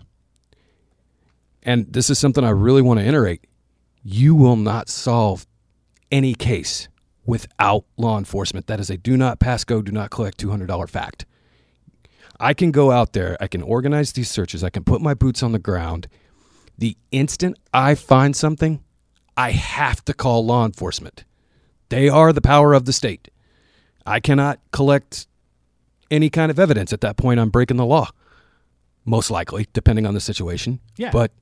And 1.63 1.93
this 1.93 2.11
is 2.11 2.19
something 2.19 2.45
I 2.45 2.51
really 2.51 2.83
want 2.83 3.01
to 3.01 3.07
iterate. 3.07 3.47
You 4.03 4.35
will 4.35 4.57
not 4.57 4.89
solve 4.89 5.47
any 6.11 6.35
case 6.35 6.89
without 7.27 7.85
law 7.97 8.19
enforcement. 8.19 8.67
That 8.67 8.81
is 8.81 8.91
a 8.91 8.97
do 8.97 9.17
not 9.17 9.39
pass 9.39 9.65
go, 9.65 9.83
do 9.83 9.93
not 9.93 10.11
collect 10.11 10.39
$200 10.39 10.89
fact. 10.89 11.27
I 12.39 12.55
can 12.55 12.71
go 12.71 12.91
out 12.91 13.13
there, 13.13 13.37
I 13.41 13.49
can 13.49 13.63
organize 13.63 14.13
these 14.13 14.31
searches, 14.31 14.65
I 14.65 14.71
can 14.71 14.83
put 14.83 15.03
my 15.03 15.13
boots 15.13 15.43
on 15.43 15.53
the 15.53 15.59
ground. 15.59 16.09
The 16.79 16.97
instant 17.11 17.59
I 17.75 17.95
find 17.95 18.35
something, 18.35 18.83
I 19.37 19.51
have 19.51 20.03
to 20.07 20.15
call 20.15 20.47
law 20.47 20.65
enforcement. 20.65 21.25
They 21.91 22.09
are 22.09 22.33
the 22.33 22.41
power 22.41 22.73
of 22.73 22.87
the 22.87 22.95
state. 22.95 23.29
I 24.07 24.21
cannot 24.21 24.59
collect 24.73 25.27
any 26.11 26.31
kind 26.31 26.51
of 26.51 26.59
evidence 26.59 26.93
at 26.93 27.03
that 27.03 27.19
point. 27.19 27.39
I'm 27.39 27.51
breaking 27.51 27.77
the 27.77 27.85
law, 27.85 28.09
most 29.05 29.31
likely, 29.31 29.67
depending 29.75 30.07
on 30.07 30.15
the 30.15 30.21
situation. 30.21 30.81
Yeah. 30.97 31.11
But 31.11 31.33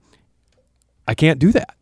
I 1.09 1.15
can't 1.15 1.39
do 1.41 1.51
that. 1.53 1.75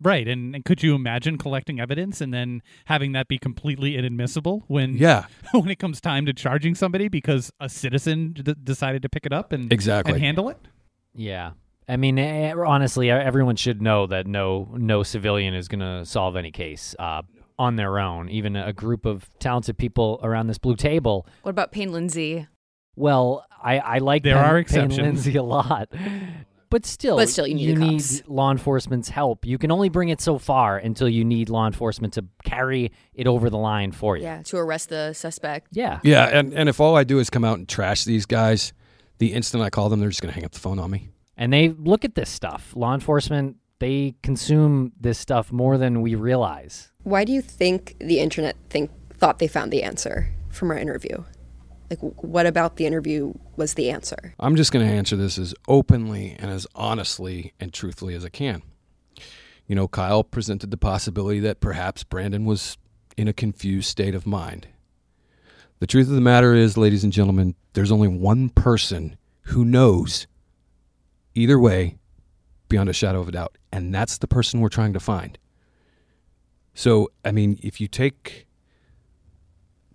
Right, 0.00 0.26
and, 0.26 0.54
and 0.54 0.64
could 0.64 0.82
you 0.82 0.94
imagine 0.96 1.38
collecting 1.38 1.78
evidence 1.78 2.20
and 2.20 2.32
then 2.34 2.62
having 2.86 3.12
that 3.12 3.28
be 3.28 3.38
completely 3.38 3.96
inadmissible 3.96 4.64
when 4.66 4.96
Yeah. 4.96 5.26
when 5.52 5.68
it 5.70 5.78
comes 5.78 6.00
time 6.00 6.26
to 6.26 6.32
charging 6.32 6.74
somebody 6.74 7.06
because 7.08 7.52
a 7.60 7.68
citizen 7.68 8.32
d- 8.32 8.54
decided 8.64 9.02
to 9.02 9.08
pick 9.08 9.26
it 9.26 9.32
up 9.32 9.52
and 9.52 9.72
Exactly. 9.72 10.14
and 10.14 10.20
handle 10.22 10.48
it? 10.48 10.58
Yeah. 11.14 11.52
I 11.88 11.96
mean, 11.98 12.18
eh, 12.18 12.52
honestly, 12.54 13.08
e- 13.08 13.10
everyone 13.10 13.54
should 13.56 13.80
know 13.82 14.06
that 14.08 14.26
no 14.26 14.68
no 14.76 15.02
civilian 15.04 15.54
is 15.54 15.68
going 15.68 15.80
to 15.80 16.04
solve 16.04 16.34
any 16.36 16.50
case 16.50 16.96
uh, 16.98 17.22
on 17.58 17.76
their 17.76 18.00
own. 18.00 18.28
Even 18.28 18.56
a 18.56 18.72
group 18.72 19.04
of 19.06 19.28
talented 19.38 19.78
people 19.78 20.18
around 20.24 20.48
this 20.48 20.58
blue 20.58 20.74
table. 20.76 21.26
What 21.42 21.50
about 21.50 21.70
Payne 21.70 21.92
Lindsey? 21.92 22.48
Well, 22.96 23.44
I, 23.62 23.78
I 23.78 23.98
like 23.98 24.22
There 24.24 24.34
Penn- 24.34 24.44
are 24.44 24.50
Penn 24.54 24.60
exceptions. 24.60 24.98
Lindsey 24.98 25.36
a 25.36 25.42
lot, 25.44 25.88
but 26.72 26.84
still, 26.84 27.16
But 27.16 27.28
still, 27.28 27.46
you 27.46 27.54
need 27.54 27.76
the 27.76 27.90
cops. 27.92 28.22
law 28.26 28.50
enforcement's 28.50 29.08
help. 29.08 29.46
You 29.46 29.58
can 29.58 29.70
only 29.70 29.88
bring 29.90 30.08
it 30.08 30.20
so 30.20 30.38
far 30.38 30.76
until 30.78 31.08
you 31.08 31.24
need 31.24 31.48
law 31.48 31.66
enforcement 31.68 32.14
to 32.14 32.24
carry 32.42 32.90
it 33.14 33.28
over 33.28 33.48
the 33.48 33.58
line 33.58 33.92
for 33.92 34.16
you. 34.16 34.24
Yeah, 34.24 34.42
to 34.44 34.56
arrest 34.56 34.88
the 34.88 35.12
suspect. 35.12 35.68
Yeah. 35.72 36.00
Yeah. 36.02 36.24
And, 36.26 36.52
and 36.52 36.68
if 36.68 36.80
all 36.80 36.96
I 36.96 37.04
do 37.04 37.20
is 37.20 37.30
come 37.30 37.44
out 37.44 37.58
and 37.58 37.68
trash 37.68 38.04
these 38.04 38.26
guys, 38.26 38.72
the 39.18 39.32
instant 39.32 39.62
I 39.62 39.70
call 39.70 39.88
them, 39.88 40.00
they're 40.00 40.08
just 40.08 40.22
going 40.22 40.30
to 40.32 40.34
hang 40.34 40.44
up 40.44 40.52
the 40.52 40.58
phone 40.58 40.78
on 40.80 40.90
me. 40.90 41.10
And 41.36 41.52
they 41.52 41.68
look 41.68 42.04
at 42.04 42.14
this 42.16 42.30
stuff. 42.30 42.72
Law 42.74 42.94
enforcement, 42.94 43.56
they 43.78 44.14
consume 44.22 44.92
this 45.00 45.18
stuff 45.18 45.52
more 45.52 45.78
than 45.78 46.02
we 46.02 46.14
realize. 46.14 46.90
Why 47.04 47.24
do 47.24 47.32
you 47.32 47.42
think 47.42 47.96
the 48.00 48.18
internet 48.20 48.56
think 48.70 48.90
thought 49.14 49.38
they 49.38 49.48
found 49.48 49.72
the 49.72 49.82
answer 49.82 50.28
from 50.48 50.70
our 50.70 50.78
interview? 50.78 51.24
Like, 51.92 52.22
what 52.22 52.46
about 52.46 52.76
the 52.76 52.86
interview 52.86 53.34
was 53.56 53.74
the 53.74 53.90
answer? 53.90 54.34
I'm 54.40 54.56
just 54.56 54.72
going 54.72 54.86
to 54.86 54.92
answer 54.92 55.14
this 55.14 55.36
as 55.36 55.54
openly 55.68 56.34
and 56.38 56.50
as 56.50 56.66
honestly 56.74 57.52
and 57.60 57.72
truthfully 57.72 58.14
as 58.14 58.24
I 58.24 58.30
can. 58.30 58.62
You 59.66 59.74
know, 59.74 59.88
Kyle 59.88 60.24
presented 60.24 60.70
the 60.70 60.78
possibility 60.78 61.38
that 61.40 61.60
perhaps 61.60 62.02
Brandon 62.02 62.46
was 62.46 62.78
in 63.16 63.28
a 63.28 63.34
confused 63.34 63.90
state 63.90 64.14
of 64.14 64.26
mind. 64.26 64.68
The 65.80 65.86
truth 65.86 66.08
of 66.08 66.14
the 66.14 66.20
matter 66.22 66.54
is, 66.54 66.78
ladies 66.78 67.04
and 67.04 67.12
gentlemen, 67.12 67.56
there's 67.74 67.92
only 67.92 68.08
one 68.08 68.48
person 68.48 69.18
who 69.42 69.64
knows 69.64 70.26
either 71.34 71.58
way 71.58 71.98
beyond 72.68 72.88
a 72.88 72.94
shadow 72.94 73.20
of 73.20 73.28
a 73.28 73.32
doubt, 73.32 73.58
and 73.70 73.94
that's 73.94 74.16
the 74.16 74.28
person 74.28 74.60
we're 74.60 74.70
trying 74.70 74.94
to 74.94 75.00
find. 75.00 75.36
So, 76.72 77.10
I 77.22 77.32
mean, 77.32 77.58
if 77.62 77.82
you 77.82 77.88
take 77.88 78.46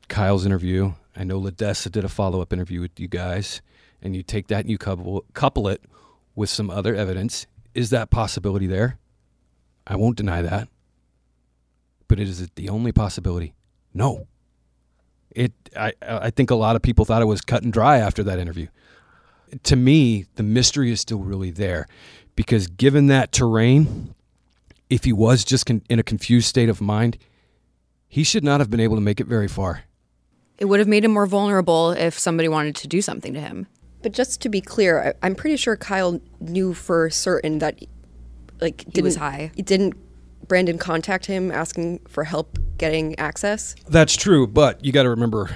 Kyle's 0.07 0.45
interview. 0.45 0.93
I 1.17 1.23
know 1.23 1.41
Ladessa 1.41 1.91
did 1.91 2.05
a 2.05 2.09
follow 2.09 2.41
up 2.41 2.53
interview 2.53 2.79
with 2.79 2.99
you 2.99 3.07
guys, 3.07 3.61
and 4.01 4.15
you 4.15 4.21
take 4.21 4.47
that 4.47 4.61
and 4.61 4.69
you 4.69 4.77
couple, 4.77 5.25
couple 5.33 5.67
it 5.67 5.81
with 6.35 6.49
some 6.49 6.69
other 6.69 6.93
evidence. 6.93 7.47
Is 7.73 7.89
that 7.89 8.11
possibility 8.11 8.67
there? 8.67 8.99
I 9.87 9.95
won't 9.95 10.17
deny 10.17 10.41
that. 10.43 10.67
But 12.07 12.19
is 12.19 12.39
it 12.39 12.55
the 12.55 12.69
only 12.69 12.91
possibility? 12.91 13.53
No. 13.93 14.27
It. 15.31 15.53
I. 15.75 15.93
I 16.01 16.29
think 16.29 16.51
a 16.51 16.55
lot 16.55 16.75
of 16.75 16.81
people 16.81 17.03
thought 17.03 17.21
it 17.21 17.25
was 17.25 17.41
cut 17.41 17.63
and 17.63 17.73
dry 17.73 17.97
after 17.97 18.23
that 18.23 18.39
interview. 18.39 18.67
To 19.63 19.75
me, 19.75 20.25
the 20.35 20.43
mystery 20.43 20.91
is 20.91 21.01
still 21.01 21.19
really 21.19 21.51
there, 21.51 21.87
because 22.35 22.67
given 22.67 23.07
that 23.07 23.31
terrain, 23.31 24.13
if 24.89 25.03
he 25.03 25.13
was 25.13 25.43
just 25.43 25.65
con- 25.65 25.83
in 25.89 25.99
a 25.99 26.03
confused 26.03 26.47
state 26.47 26.69
of 26.69 26.81
mind, 26.81 27.17
he 28.07 28.23
should 28.23 28.43
not 28.43 28.59
have 28.59 28.69
been 28.69 28.79
able 28.79 28.95
to 28.95 29.01
make 29.01 29.19
it 29.19 29.27
very 29.27 29.47
far. 29.47 29.83
It 30.57 30.65
would 30.65 30.79
have 30.79 30.87
made 30.87 31.05
him 31.05 31.11
more 31.11 31.25
vulnerable 31.27 31.91
if 31.91 32.17
somebody 32.17 32.47
wanted 32.49 32.75
to 32.77 32.87
do 32.87 33.01
something 33.01 33.33
to 33.33 33.39
him. 33.39 33.67
But 34.01 34.11
just 34.11 34.41
to 34.41 34.49
be 34.49 34.61
clear, 34.61 35.13
I, 35.21 35.25
I'm 35.25 35.35
pretty 35.35 35.57
sure 35.57 35.75
Kyle 35.75 36.19
knew 36.39 36.73
for 36.73 37.09
certain 37.09 37.59
that, 37.59 37.79
like, 38.61 38.85
He 38.93 39.01
was 39.01 39.15
didn't- 39.15 39.23
high. 39.23 39.51
Didn't 39.55 39.93
Brandon 40.47 40.77
contact 40.77 41.25
him 41.25 41.51
asking 41.51 41.99
for 42.07 42.23
help 42.23 42.57
getting 42.77 43.17
access? 43.19 43.75
That's 43.87 44.15
true, 44.15 44.47
but 44.47 44.83
you 44.83 44.91
got 44.91 45.03
to 45.03 45.09
remember, 45.09 45.49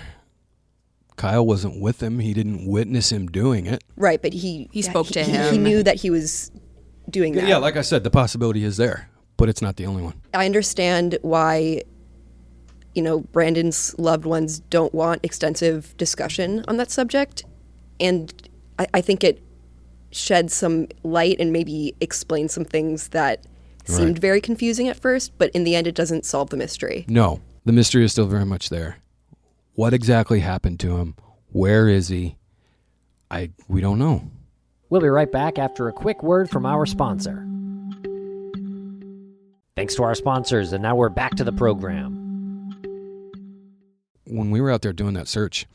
Kyle 1.15 1.45
wasn't 1.45 1.79
with 1.79 2.01
him. 2.03 2.19
He 2.19 2.33
didn't 2.33 2.67
witness 2.67 3.11
him 3.11 3.27
doing 3.27 3.65
it. 3.67 3.83
Right, 3.95 4.21
but 4.21 4.33
he 4.33 4.69
He 4.71 4.81
spoke 4.81 5.07
to 5.07 5.23
he, 5.23 5.51
He 5.51 5.57
knew 5.57 5.81
that 5.83 5.97
he 5.97 6.09
was 6.09 6.51
doing 7.09 7.33
that. 7.35 7.47
Yeah, 7.47 7.57
like 7.57 7.77
I 7.77 7.81
said, 7.81 8.03
the 8.03 8.09
possibility 8.09 8.63
is 8.63 8.77
there, 8.77 9.09
but 9.37 9.47
it's 9.49 9.61
not 9.61 9.77
the 9.77 9.85
only 9.85 10.03
one. 10.03 10.19
I 10.33 10.45
understand 10.45 11.17
why, 11.21 11.83
you 12.93 13.01
know, 13.01 13.19
Brandon's 13.19 13.97
loved 13.97 14.25
ones 14.25 14.59
don't 14.59 14.93
want 14.93 15.23
extensive 15.23 15.95
discussion 15.97 16.63
on 16.67 16.77
that 16.77 16.91
subject. 16.91 17.45
And 17.99 18.33
I, 18.79 18.87
I 18.95 19.01
think 19.01 19.23
it 19.23 19.41
sheds 20.11 20.53
some 20.53 20.87
light 21.03 21.37
and 21.39 21.53
maybe 21.53 21.95
explains 22.01 22.53
some 22.53 22.65
things 22.65 23.09
that 23.09 23.45
seemed 23.85 24.19
very 24.19 24.41
confusing 24.41 24.87
at 24.87 24.97
first, 24.97 25.37
but 25.37 25.51
in 25.51 25.63
the 25.63 25.75
end, 25.75 25.87
it 25.87 25.95
doesn't 25.95 26.25
solve 26.25 26.49
the 26.49 26.57
mystery. 26.57 27.05
No, 27.07 27.41
the 27.65 27.71
mystery 27.71 28.03
is 28.03 28.11
still 28.11 28.27
very 28.27 28.45
much 28.45 28.69
there. 28.69 28.97
What 29.73 29.93
exactly 29.93 30.39
happened 30.39 30.79
to 30.81 30.97
him? 30.97 31.15
Where 31.51 31.87
is 31.87 32.07
he? 32.07 32.37
I 33.29 33.51
we 33.67 33.81
don't 33.81 33.99
know. 33.99 34.29
We'll 34.89 35.01
be 35.01 35.07
right 35.07 35.31
back 35.31 35.57
after 35.57 35.87
a 35.87 35.93
quick 35.93 36.21
word 36.21 36.49
from 36.49 36.65
our 36.65 36.85
sponsor. 36.85 37.47
Thanks 39.75 39.95
to 39.95 40.03
our 40.03 40.15
sponsors, 40.15 40.73
and 40.73 40.83
now 40.83 40.95
we're 40.95 41.09
back 41.09 41.35
to 41.35 41.43
the 41.43 41.53
program. 41.53 42.20
When 44.31 44.49
we 44.49 44.61
were 44.61 44.71
out 44.71 44.81
there 44.81 44.93
doing 44.93 45.13
that 45.15 45.27
search, 45.27 45.67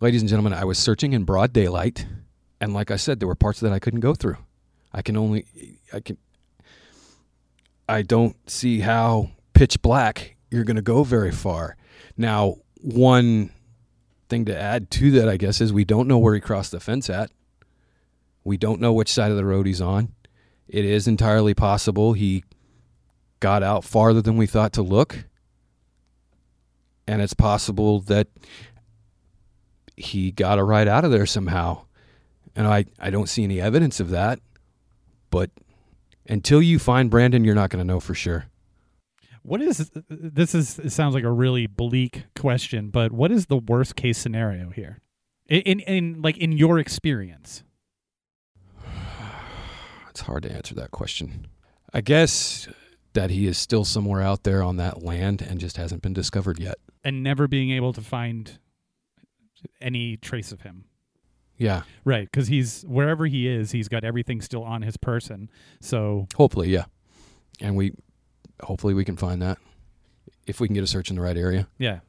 ladies 0.00 0.20
and 0.20 0.28
gentlemen, 0.28 0.52
I 0.52 0.64
was 0.64 0.78
searching 0.78 1.14
in 1.14 1.24
broad 1.24 1.54
daylight, 1.54 2.06
and 2.60 2.74
like 2.74 2.90
I 2.90 2.96
said, 2.96 3.20
there 3.20 3.26
were 3.26 3.34
parts 3.34 3.60
that 3.60 3.72
I 3.72 3.78
couldn't 3.78 4.00
go 4.00 4.14
through. 4.14 4.36
I 4.92 5.00
can 5.00 5.16
only 5.16 5.46
I 5.94 6.00
can 6.00 6.18
I 7.88 8.02
don't 8.02 8.36
see 8.50 8.80
how 8.80 9.30
pitch 9.54 9.80
black 9.80 10.36
you're 10.50 10.64
going 10.64 10.76
to 10.76 10.82
go 10.82 11.04
very 11.04 11.32
far. 11.32 11.76
Now, 12.16 12.56
one 12.82 13.50
thing 14.28 14.44
to 14.44 14.60
add 14.60 14.90
to 14.90 15.10
that, 15.12 15.28
I 15.28 15.38
guess, 15.38 15.62
is 15.62 15.72
we 15.72 15.86
don't 15.86 16.06
know 16.06 16.18
where 16.18 16.34
he 16.34 16.40
crossed 16.40 16.72
the 16.72 16.80
fence 16.80 17.08
at. 17.08 17.30
We 18.44 18.58
don't 18.58 18.80
know 18.80 18.92
which 18.92 19.10
side 19.10 19.30
of 19.30 19.38
the 19.38 19.46
road 19.46 19.66
he's 19.66 19.80
on. 19.80 20.12
It 20.68 20.84
is 20.84 21.08
entirely 21.08 21.54
possible 21.54 22.12
he 22.12 22.44
got 23.40 23.62
out 23.62 23.84
farther 23.84 24.20
than 24.20 24.36
we 24.36 24.46
thought 24.46 24.74
to 24.74 24.82
look. 24.82 25.24
And 27.12 27.20
it's 27.20 27.34
possible 27.34 28.00
that 28.00 28.28
he 29.98 30.32
got 30.32 30.58
a 30.58 30.64
ride 30.64 30.88
out 30.88 31.04
of 31.04 31.10
there 31.10 31.26
somehow. 31.26 31.82
And 32.56 32.66
I, 32.66 32.86
I 32.98 33.10
don't 33.10 33.28
see 33.28 33.44
any 33.44 33.60
evidence 33.60 34.00
of 34.00 34.08
that. 34.08 34.40
But 35.28 35.50
until 36.26 36.62
you 36.62 36.78
find 36.78 37.10
Brandon, 37.10 37.44
you're 37.44 37.54
not 37.54 37.68
going 37.68 37.86
to 37.86 37.92
know 37.92 38.00
for 38.00 38.14
sure. 38.14 38.46
What 39.42 39.60
is 39.60 39.90
this? 40.08 40.54
Is 40.54 40.78
it 40.78 40.92
sounds 40.92 41.14
like 41.14 41.24
a 41.24 41.30
really 41.30 41.66
bleak 41.66 42.24
question, 42.34 42.88
but 42.88 43.12
what 43.12 43.30
is 43.30 43.44
the 43.44 43.58
worst 43.58 43.94
case 43.94 44.16
scenario 44.16 44.70
here? 44.70 45.02
In 45.48 45.60
in, 45.60 45.80
in 45.80 46.22
like 46.22 46.38
in 46.38 46.52
your 46.52 46.78
experience, 46.78 47.62
It's 50.08 50.20
hard 50.22 50.44
to 50.44 50.52
answer 50.52 50.74
that 50.76 50.92
question. 50.92 51.48
I 51.92 52.00
guess 52.00 52.68
that 53.14 53.30
he 53.30 53.46
is 53.46 53.58
still 53.58 53.84
somewhere 53.84 54.22
out 54.22 54.42
there 54.44 54.62
on 54.62 54.76
that 54.76 55.02
land 55.02 55.42
and 55.42 55.60
just 55.60 55.76
hasn't 55.76 56.02
been 56.02 56.12
discovered 56.14 56.58
yet. 56.58 56.76
and 57.04 57.22
never 57.22 57.48
being 57.48 57.70
able 57.70 57.92
to 57.92 58.00
find 58.00 58.58
any 59.80 60.16
trace 60.16 60.52
of 60.52 60.62
him. 60.62 60.84
Yeah, 61.58 61.82
Right, 62.04 62.24
because 62.30 62.48
he's 62.48 62.82
wherever 62.88 63.26
he 63.26 63.46
is, 63.46 63.70
he's 63.70 63.86
got 63.88 64.02
everything 64.02 64.40
still 64.40 64.64
on 64.64 64.82
his 64.82 64.96
person. 64.96 65.48
So 65.80 66.26
hopefully, 66.36 66.70
yeah. 66.70 66.86
And 67.60 67.76
we 67.76 67.92
hopefully 68.62 68.94
we 68.94 69.04
can 69.04 69.16
find 69.16 69.40
that 69.42 69.58
if 70.46 70.58
we 70.58 70.66
can 70.66 70.74
get 70.74 70.82
a 70.82 70.88
search 70.88 71.10
in 71.10 71.16
the 71.16 71.22
right 71.22 71.36
area. 71.36 71.68
yeah, 71.78 72.00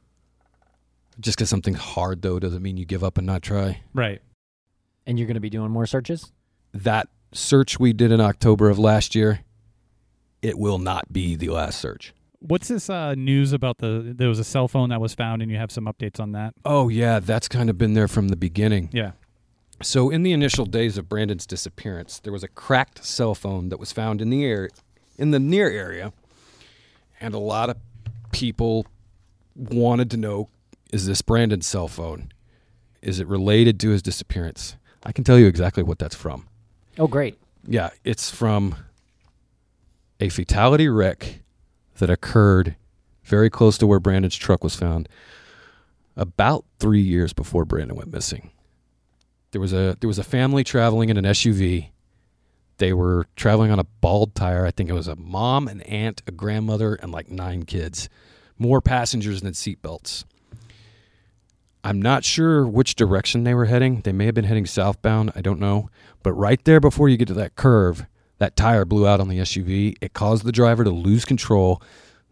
Just 1.20 1.36
because 1.38 1.48
something's 1.50 1.78
hard 1.78 2.22
though 2.22 2.40
doesn't 2.40 2.62
mean 2.62 2.76
you 2.76 2.84
give 2.84 3.04
up 3.04 3.16
and 3.18 3.26
not 3.26 3.42
try. 3.42 3.82
right. 3.92 4.20
And 5.06 5.18
you're 5.18 5.26
going 5.26 5.34
to 5.34 5.40
be 5.40 5.50
doing 5.50 5.70
more 5.70 5.86
searches? 5.86 6.32
That 6.72 7.08
search 7.32 7.78
we 7.78 7.92
did 7.92 8.10
in 8.10 8.20
October 8.22 8.70
of 8.70 8.78
last 8.78 9.14
year, 9.14 9.40
it 10.44 10.58
will 10.58 10.78
not 10.78 11.10
be 11.10 11.34
the 11.36 11.48
last 11.48 11.80
search. 11.80 12.12
What's 12.40 12.68
this 12.68 12.90
uh, 12.90 13.14
news 13.14 13.54
about 13.54 13.78
the? 13.78 14.12
There 14.14 14.28
was 14.28 14.38
a 14.38 14.44
cell 14.44 14.68
phone 14.68 14.90
that 14.90 15.00
was 15.00 15.14
found, 15.14 15.40
and 15.40 15.50
you 15.50 15.56
have 15.56 15.72
some 15.72 15.86
updates 15.86 16.20
on 16.20 16.32
that. 16.32 16.54
Oh 16.66 16.90
yeah, 16.90 17.18
that's 17.18 17.48
kind 17.48 17.70
of 17.70 17.78
been 17.78 17.94
there 17.94 18.06
from 18.08 18.28
the 18.28 18.36
beginning. 18.36 18.90
Yeah, 18.92 19.12
So, 19.80 20.10
in 20.10 20.22
the 20.22 20.32
initial 20.32 20.66
days 20.66 20.98
of 20.98 21.08
Brandon's 21.08 21.46
disappearance, 21.46 22.20
there 22.20 22.32
was 22.32 22.42
a 22.44 22.48
cracked 22.48 23.02
cell 23.02 23.34
phone 23.34 23.70
that 23.70 23.78
was 23.80 23.92
found 23.92 24.20
in 24.20 24.28
the 24.28 24.44
air, 24.44 24.68
in 25.16 25.30
the 25.30 25.40
near 25.40 25.70
area, 25.70 26.12
and 27.18 27.32
a 27.32 27.38
lot 27.38 27.70
of 27.70 27.78
people 28.30 28.86
wanted 29.56 30.10
to 30.10 30.18
know: 30.18 30.50
Is 30.92 31.06
this 31.06 31.22
Brandon's 31.22 31.66
cell 31.66 31.88
phone? 31.88 32.30
Is 33.00 33.20
it 33.20 33.26
related 33.26 33.80
to 33.80 33.88
his 33.88 34.02
disappearance? 34.02 34.76
I 35.02 35.12
can 35.12 35.24
tell 35.24 35.38
you 35.38 35.46
exactly 35.46 35.82
what 35.82 35.98
that's 35.98 36.14
from. 36.14 36.46
Oh, 36.98 37.06
great. 37.06 37.38
Yeah, 37.66 37.90
it's 38.04 38.30
from 38.30 38.76
a 40.20 40.28
fatality 40.28 40.88
wreck 40.88 41.40
that 41.98 42.10
occurred 42.10 42.76
very 43.24 43.50
close 43.50 43.78
to 43.78 43.86
where 43.86 44.00
Brandon's 44.00 44.36
truck 44.36 44.62
was 44.62 44.74
found 44.74 45.08
about 46.16 46.64
three 46.78 47.00
years 47.00 47.32
before 47.32 47.64
Brandon 47.64 47.96
went 47.96 48.12
missing. 48.12 48.50
There 49.50 49.60
was 49.60 49.72
a 49.72 49.96
there 50.00 50.08
was 50.08 50.18
a 50.18 50.24
family 50.24 50.64
traveling 50.64 51.08
in 51.08 51.16
an 51.16 51.24
SUV. 51.24 51.88
They 52.78 52.92
were 52.92 53.26
traveling 53.36 53.70
on 53.70 53.78
a 53.78 53.84
bald 53.84 54.34
tire. 54.34 54.66
I 54.66 54.70
think 54.70 54.90
it 54.90 54.94
was 54.94 55.08
a 55.08 55.16
mom, 55.16 55.68
an 55.68 55.80
aunt, 55.82 56.22
a 56.26 56.32
grandmother, 56.32 56.94
and 56.94 57.12
like 57.12 57.30
nine 57.30 57.64
kids. 57.64 58.08
More 58.58 58.80
passengers 58.80 59.42
than 59.42 59.52
seatbelts. 59.52 60.24
I'm 61.84 62.00
not 62.00 62.24
sure 62.24 62.66
which 62.66 62.94
direction 62.94 63.44
they 63.44 63.54
were 63.54 63.66
heading. 63.66 64.00
They 64.00 64.12
may 64.12 64.26
have 64.26 64.34
been 64.34 64.44
heading 64.44 64.66
southbound. 64.66 65.32
I 65.36 65.40
don't 65.40 65.60
know. 65.60 65.90
But 66.22 66.32
right 66.32 66.62
there 66.64 66.80
before 66.80 67.08
you 67.08 67.16
get 67.16 67.28
to 67.28 67.34
that 67.34 67.56
curve, 67.56 68.06
that 68.38 68.56
tire 68.56 68.84
blew 68.84 69.06
out 69.06 69.20
on 69.20 69.28
the 69.28 69.38
SUV. 69.38 69.96
It 70.00 70.12
caused 70.12 70.44
the 70.44 70.52
driver 70.52 70.84
to 70.84 70.90
lose 70.90 71.24
control. 71.24 71.80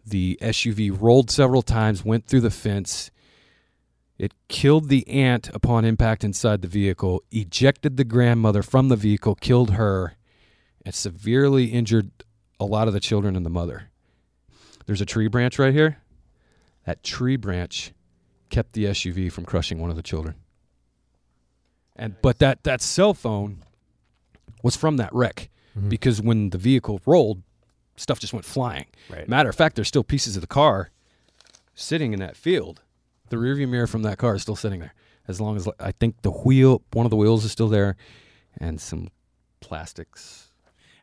The 0.05 0.37
SUV 0.41 0.95
rolled 0.99 1.31
several 1.31 1.61
times, 1.61 2.03
went 2.03 2.27
through 2.27 2.41
the 2.41 2.51
fence. 2.51 3.09
It 4.17 4.33
killed 4.47 4.89
the 4.89 5.07
aunt 5.07 5.49
upon 5.53 5.85
impact 5.85 6.23
inside 6.23 6.61
the 6.61 6.67
vehicle, 6.67 7.23
ejected 7.31 7.97
the 7.97 8.03
grandmother 8.03 8.61
from 8.61 8.89
the 8.89 8.95
vehicle, 8.95 9.35
killed 9.35 9.71
her, 9.71 10.15
and 10.85 10.93
severely 10.93 11.65
injured 11.65 12.11
a 12.59 12.65
lot 12.65 12.87
of 12.87 12.93
the 12.93 12.99
children 12.99 13.35
and 13.35 13.45
the 13.45 13.49
mother. 13.49 13.89
There's 14.85 15.01
a 15.01 15.05
tree 15.05 15.27
branch 15.27 15.57
right 15.57 15.73
here. 15.73 15.97
That 16.85 17.03
tree 17.03 17.37
branch 17.37 17.93
kept 18.49 18.73
the 18.73 18.85
SUV 18.85 19.31
from 19.31 19.45
crushing 19.45 19.79
one 19.79 19.89
of 19.89 19.95
the 19.95 20.03
children. 20.03 20.35
And 21.95 22.15
but 22.21 22.39
that 22.39 22.63
that 22.63 22.81
cell 22.81 23.13
phone 23.13 23.63
was 24.63 24.75
from 24.75 24.97
that 24.97 25.13
wreck 25.13 25.49
because 25.87 26.21
when 26.21 26.49
the 26.51 26.57
vehicle 26.57 27.01
rolled, 27.05 27.41
stuff 27.95 28.19
just 28.19 28.33
went 28.33 28.45
flying. 28.45 28.85
Right. 29.09 29.27
Matter 29.27 29.49
of 29.49 29.55
fact, 29.55 29.75
there's 29.75 29.87
still 29.87 30.03
pieces 30.03 30.35
of 30.35 30.41
the 30.41 30.47
car 30.47 30.91
sitting 31.73 32.13
in 32.13 32.19
that 32.19 32.35
field. 32.35 32.81
The 33.29 33.37
rearview 33.37 33.67
mirror 33.67 33.87
from 33.87 34.03
that 34.03 34.17
car 34.17 34.35
is 34.35 34.41
still 34.41 34.55
sitting 34.55 34.79
there. 34.79 34.93
As 35.27 35.39
long 35.39 35.55
as 35.55 35.67
I 35.79 35.91
think 35.91 36.21
the 36.21 36.31
wheel, 36.31 36.83
one 36.91 37.05
of 37.05 37.09
the 37.09 37.15
wheels 37.15 37.45
is 37.45 37.51
still 37.51 37.69
there, 37.69 37.95
and 38.57 38.79
some 38.79 39.09
plastics. 39.61 40.49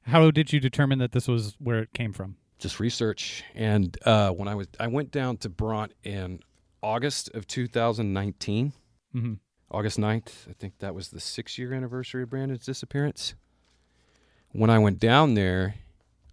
How 0.03 0.31
did 0.31 0.53
you 0.53 0.61
determine 0.61 0.99
that 0.99 1.13
this 1.13 1.27
was 1.27 1.57
where 1.59 1.81
it 1.81 1.93
came 1.95 2.13
from? 2.13 2.37
Just 2.59 2.79
research. 2.79 3.43
And 3.55 3.97
uh, 4.05 4.31
when 4.31 4.49
I 4.49 4.55
was, 4.55 4.69
I 4.79 4.89
went 4.89 5.11
down 5.11 5.39
to 5.39 5.49
Bronte 5.49 5.95
in 6.05 6.41
August 6.83 7.31
of 7.35 7.47
2019. 7.47 8.73
Mm-hmm. 9.15 9.35
August 9.71 9.99
9th. 9.99 10.49
I 10.49 10.53
think 10.53 10.79
that 10.81 10.95
was 10.95 11.09
the 11.09 11.21
six 11.21 11.57
year 11.57 11.73
anniversary 11.73 12.25
of 12.25 12.31
Brandon's 12.31 12.67
disappearance. 12.67 13.35
When 14.53 14.71
I 14.71 14.79
went 14.79 14.99
down 14.99 15.35
there, 15.35 15.77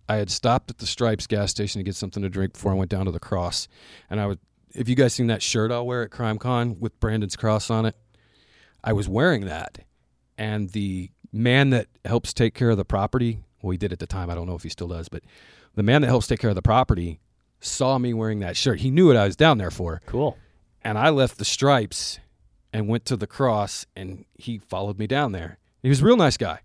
I 0.10 0.16
had 0.18 0.30
stopped 0.30 0.70
at 0.72 0.78
the 0.80 0.88
Stripes 0.88 1.28
gas 1.28 1.52
station 1.52 1.80
to 1.80 1.84
get 1.84 1.96
something 1.96 2.24
to 2.24 2.30
drink 2.30 2.54
before 2.54 2.72
I 2.72 2.76
went 2.76 2.90
down 2.90 3.06
to 3.06 3.12
the 3.12 3.20
cross. 3.20 3.68
And 4.10 4.20
I 4.20 4.26
was, 4.26 4.38
if 4.74 4.88
you 4.90 4.96
guys 4.96 5.14
seen 5.14 5.28
that 5.28 5.42
shirt 5.42 5.72
I'll 5.72 5.86
wear 5.86 6.04
at 6.04 6.10
CrimeCon 6.12 6.80
with 6.80 7.00
Brandon's 7.00 7.36
cross 7.36 7.70
on 7.70 7.86
it, 7.86 7.96
I 8.84 8.94
was 8.94 9.08
wearing 9.10 9.46
that. 9.46 9.80
And 10.38 10.70
the 10.70 11.10
man 11.34 11.72
that 11.72 11.88
helps 12.06 12.34
take 12.34 12.54
care 12.54 12.70
of 12.70 12.78
the 12.78 12.86
property, 12.86 13.40
well, 13.62 13.72
he 13.72 13.78
did 13.78 13.92
at 13.92 14.00
the 14.00 14.08
time. 14.08 14.30
I 14.30 14.36
don't 14.36 14.48
know 14.48 14.56
if 14.56 14.64
he 14.64 14.70
still 14.70 14.88
does, 14.88 15.10
but 15.10 15.24
the 15.76 15.84
man 15.84 16.02
that 16.02 16.08
helps 16.08 16.28
take 16.28 16.40
care 16.40 16.50
of 16.50 16.56
the 16.56 16.62
property 16.62 17.20
saw 17.60 17.98
me 17.98 18.14
wearing 18.14 18.40
that 18.40 18.56
shirt. 18.56 18.80
He 18.80 18.92
knew 18.92 19.08
what 19.08 19.18
I 19.18 19.26
was 19.26 19.36
down 19.36 19.58
there 19.58 19.72
for 19.72 20.02
Cool. 20.06 20.38
and 20.84 20.98
I 20.98 21.10
left 21.10 21.38
the 21.38 21.46
stripes 21.46 22.20
and 22.72 22.88
went 22.88 23.06
to 23.06 23.16
the 23.16 23.28
cross 23.28 23.86
and 23.96 24.26
he 24.36 24.58
followed 24.60 24.98
me 25.00 25.08
down 25.08 25.32
there. 25.34 25.58
He 25.82 25.90
was 25.90 26.02
a 26.02 26.06
real 26.06 26.18
nice 26.18 26.38
guy. 26.38 26.60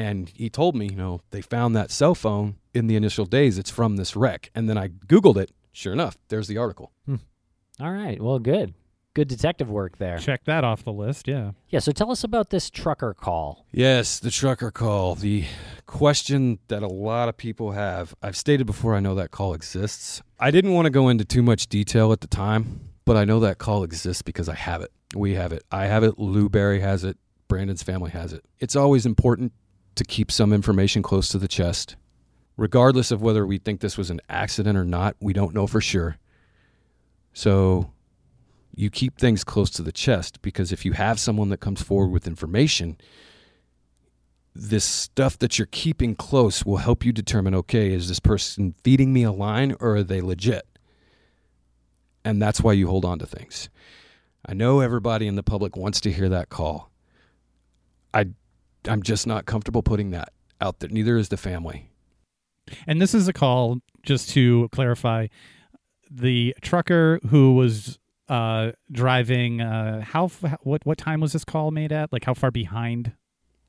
And 0.00 0.30
he 0.34 0.48
told 0.48 0.74
me, 0.74 0.86
you 0.86 0.96
know, 0.96 1.20
they 1.30 1.42
found 1.42 1.76
that 1.76 1.90
cell 1.90 2.14
phone 2.14 2.56
in 2.72 2.86
the 2.86 2.96
initial 2.96 3.26
days. 3.26 3.58
It's 3.58 3.70
from 3.70 3.96
this 3.96 4.16
wreck. 4.16 4.50
And 4.54 4.66
then 4.66 4.78
I 4.78 4.88
Googled 4.88 5.36
it. 5.36 5.50
Sure 5.72 5.92
enough, 5.92 6.16
there's 6.28 6.48
the 6.48 6.56
article. 6.56 6.90
Hmm. 7.04 7.16
All 7.78 7.92
right. 7.92 8.20
Well, 8.20 8.38
good. 8.38 8.72
Good 9.12 9.28
detective 9.28 9.68
work 9.68 9.98
there. 9.98 10.16
Check 10.18 10.44
that 10.44 10.64
off 10.64 10.84
the 10.84 10.92
list. 10.92 11.28
Yeah. 11.28 11.50
Yeah. 11.68 11.80
So 11.80 11.92
tell 11.92 12.10
us 12.10 12.24
about 12.24 12.48
this 12.48 12.70
trucker 12.70 13.12
call. 13.12 13.66
Yes, 13.72 14.18
the 14.18 14.30
trucker 14.30 14.70
call. 14.70 15.16
The 15.16 15.44
question 15.84 16.60
that 16.68 16.82
a 16.82 16.88
lot 16.88 17.28
of 17.28 17.36
people 17.36 17.72
have. 17.72 18.14
I've 18.22 18.36
stated 18.36 18.66
before 18.66 18.94
I 18.94 19.00
know 19.00 19.14
that 19.16 19.30
call 19.30 19.52
exists. 19.52 20.22
I 20.38 20.50
didn't 20.50 20.72
want 20.72 20.86
to 20.86 20.90
go 20.90 21.10
into 21.10 21.26
too 21.26 21.42
much 21.42 21.66
detail 21.66 22.12
at 22.12 22.22
the 22.22 22.26
time, 22.26 22.88
but 23.04 23.16
I 23.18 23.26
know 23.26 23.40
that 23.40 23.58
call 23.58 23.84
exists 23.84 24.22
because 24.22 24.48
I 24.48 24.54
have 24.54 24.80
it. 24.80 24.92
We 25.14 25.34
have 25.34 25.52
it. 25.52 25.64
I 25.70 25.86
have 25.86 26.04
it. 26.04 26.18
Lou 26.18 26.48
Berry 26.48 26.80
has 26.80 27.04
it. 27.04 27.18
Brandon's 27.48 27.82
family 27.82 28.12
has 28.12 28.32
it. 28.32 28.44
It's 28.60 28.76
always 28.76 29.04
important 29.04 29.52
to 29.94 30.04
keep 30.04 30.30
some 30.30 30.52
information 30.52 31.02
close 31.02 31.28
to 31.28 31.38
the 31.38 31.48
chest. 31.48 31.96
Regardless 32.56 33.10
of 33.10 33.22
whether 33.22 33.46
we 33.46 33.58
think 33.58 33.80
this 33.80 33.96
was 33.96 34.10
an 34.10 34.20
accident 34.28 34.76
or 34.76 34.84
not, 34.84 35.16
we 35.20 35.32
don't 35.32 35.54
know 35.54 35.66
for 35.66 35.80
sure. 35.80 36.18
So 37.32 37.92
you 38.74 38.90
keep 38.90 39.18
things 39.18 39.44
close 39.44 39.70
to 39.70 39.82
the 39.82 39.92
chest 39.92 40.42
because 40.42 40.72
if 40.72 40.84
you 40.84 40.92
have 40.92 41.18
someone 41.18 41.48
that 41.50 41.60
comes 41.60 41.82
forward 41.82 42.10
with 42.10 42.26
information, 42.26 42.98
this 44.54 44.84
stuff 44.84 45.38
that 45.38 45.58
you're 45.58 45.68
keeping 45.70 46.14
close 46.14 46.64
will 46.64 46.78
help 46.78 47.04
you 47.04 47.12
determine 47.12 47.54
okay, 47.54 47.92
is 47.92 48.08
this 48.08 48.20
person 48.20 48.74
feeding 48.82 49.12
me 49.12 49.22
a 49.22 49.32
line 49.32 49.74
or 49.80 49.96
are 49.96 50.02
they 50.02 50.20
legit? 50.20 50.66
And 52.24 52.40
that's 52.40 52.60
why 52.60 52.72
you 52.72 52.88
hold 52.88 53.04
on 53.04 53.18
to 53.20 53.26
things. 53.26 53.70
I 54.44 54.54
know 54.54 54.80
everybody 54.80 55.26
in 55.26 55.36
the 55.36 55.42
public 55.42 55.76
wants 55.76 56.00
to 56.02 56.12
hear 56.12 56.28
that 56.28 56.48
call. 56.48 56.90
I 58.12 58.26
I'm 58.86 59.02
just 59.02 59.26
not 59.26 59.46
comfortable 59.46 59.82
putting 59.82 60.10
that 60.10 60.32
out 60.60 60.80
there. 60.80 60.90
Neither 60.90 61.16
is 61.16 61.28
the 61.28 61.36
family. 61.36 61.90
And 62.86 63.00
this 63.00 63.14
is 63.14 63.28
a 63.28 63.32
call 63.32 63.78
just 64.02 64.30
to 64.30 64.68
clarify 64.72 65.26
the 66.10 66.54
trucker 66.60 67.20
who 67.28 67.54
was 67.54 67.98
uh, 68.28 68.72
driving. 68.90 69.60
Uh, 69.60 70.02
how 70.02 70.28
what 70.62 70.84
what 70.86 70.98
time 70.98 71.20
was 71.20 71.32
this 71.32 71.44
call 71.44 71.70
made 71.70 71.92
at? 71.92 72.12
Like 72.12 72.24
how 72.24 72.34
far 72.34 72.50
behind 72.50 73.12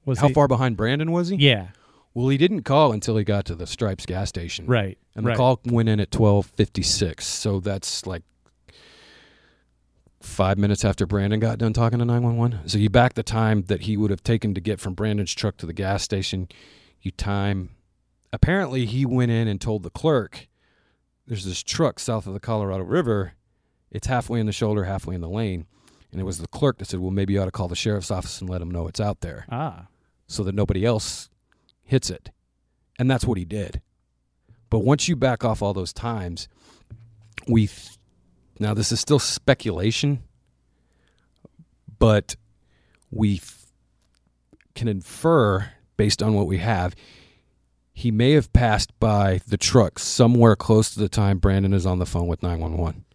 was 0.06 0.20
How 0.20 0.28
he? 0.28 0.34
far 0.34 0.48
behind 0.48 0.78
Brandon 0.78 1.12
was 1.12 1.30
he? 1.30 1.38
Yeah. 1.38 1.70
Well, 2.14 2.28
he 2.28 2.38
didn't 2.38 2.64
call 2.64 2.92
until 2.92 3.16
he 3.16 3.24
got 3.24 3.46
to 3.46 3.56
the 3.56 3.66
Stripes 3.66 4.06
gas 4.06 4.30
station. 4.30 4.66
Right. 4.66 4.98
And 5.16 5.26
the 5.26 5.30
right. 5.30 5.38
call 5.38 5.62
went 5.66 5.90
in 5.90 6.00
at 6.00 6.12
12:56. 6.12 7.22
So 7.22 7.60
that's 7.60 8.06
like 8.06 8.24
5 10.24 10.58
minutes 10.58 10.86
after 10.86 11.06
Brandon 11.06 11.40
got 11.40 11.58
done 11.58 11.74
talking 11.74 12.00
to 12.00 12.06
911. 12.06 12.68
So 12.68 12.78
you 12.78 12.90
back 12.90 13.14
the 13.14 13.24
time 13.24 13.64
that 13.64 13.82
he 13.82 13.98
would 13.98 14.12
have 14.12 14.24
taken 14.24 14.54
to 14.54 14.62
get 14.62 14.80
from 14.80 14.94
Brandon's 14.94 15.34
truck 15.34 15.58
to 15.58 15.66
the 15.66 15.74
gas 15.74 16.04
station. 16.04 16.48
You 17.02 17.12
time 17.12 17.72
Apparently 18.34 18.86
he 18.86 19.06
went 19.06 19.32
in 19.32 19.48
and 19.48 19.60
told 19.60 19.84
the 19.84 19.90
clerk 19.90 20.48
there's 21.28 21.46
this 21.46 21.64
truck 21.64 22.00
south 22.00 22.28
of 22.28 22.34
the 22.34 22.40
Colorado 22.40 22.84
River. 22.84 23.34
It's 23.92 24.08
halfway 24.08 24.40
in 24.40 24.46
the 24.46 24.52
shoulder, 24.52 24.86
halfway 24.86 25.16
in 25.16 25.22
the 25.22 25.30
lane. 25.30 25.66
And 26.12 26.20
it 26.20 26.24
was 26.24 26.40
the 26.40 26.48
clerk 26.48 26.78
that 26.78 26.86
said, 26.86 27.00
"Well, 27.00 27.12
maybe 27.12 27.34
you 27.34 27.42
ought 27.42 27.46
to 27.46 27.52
call 27.52 27.68
the 27.68 27.76
sheriff's 27.76 28.12
office 28.12 28.42
and 28.42 28.50
let 28.50 28.60
them 28.60 28.72
know 28.72 28.88
it's 28.88 29.00
out 29.00 29.22
there." 29.22 29.46
Ah. 29.50 29.88
so 30.28 30.44
that 30.44 30.56
nobody 30.56 30.86
else 30.86 31.30
hits 31.84 32.10
it. 32.10 32.32
And 32.98 33.12
that's 33.12 33.26
what 33.26 33.38
he 33.38 33.44
did. 33.44 33.82
But 34.70 34.80
once 34.80 35.10
you 35.10 35.18
back 35.18 35.44
off 35.44 35.62
all 35.62 35.74
those 35.74 35.92
times, 35.92 36.48
we 37.48 37.68
th- 37.68 37.98
now 38.60 38.74
this 38.74 38.92
is 38.92 39.00
still 39.00 39.20
speculation, 39.20 40.24
but 42.00 42.36
we 43.10 43.38
th- 43.38 43.52
can 44.76 44.88
infer 44.88 45.72
based 45.98 46.24
on 46.24 46.34
what 46.34 46.48
we 46.48 46.58
have 46.58 46.96
he 47.94 48.12
may 48.12 48.32
have 48.32 48.52
passed 48.54 48.98
by 49.00 49.42
the 49.48 49.58
truck 49.58 50.00
somewhere 50.00 50.56
close 50.56 50.92
to 50.92 51.00
the 51.00 51.10
time 51.10 51.38
Brandon 51.38 51.74
is 51.74 51.86
on 51.86 52.00
the 52.00 52.06
phone 52.06 52.28
with 52.28 52.42
911. 52.42 53.06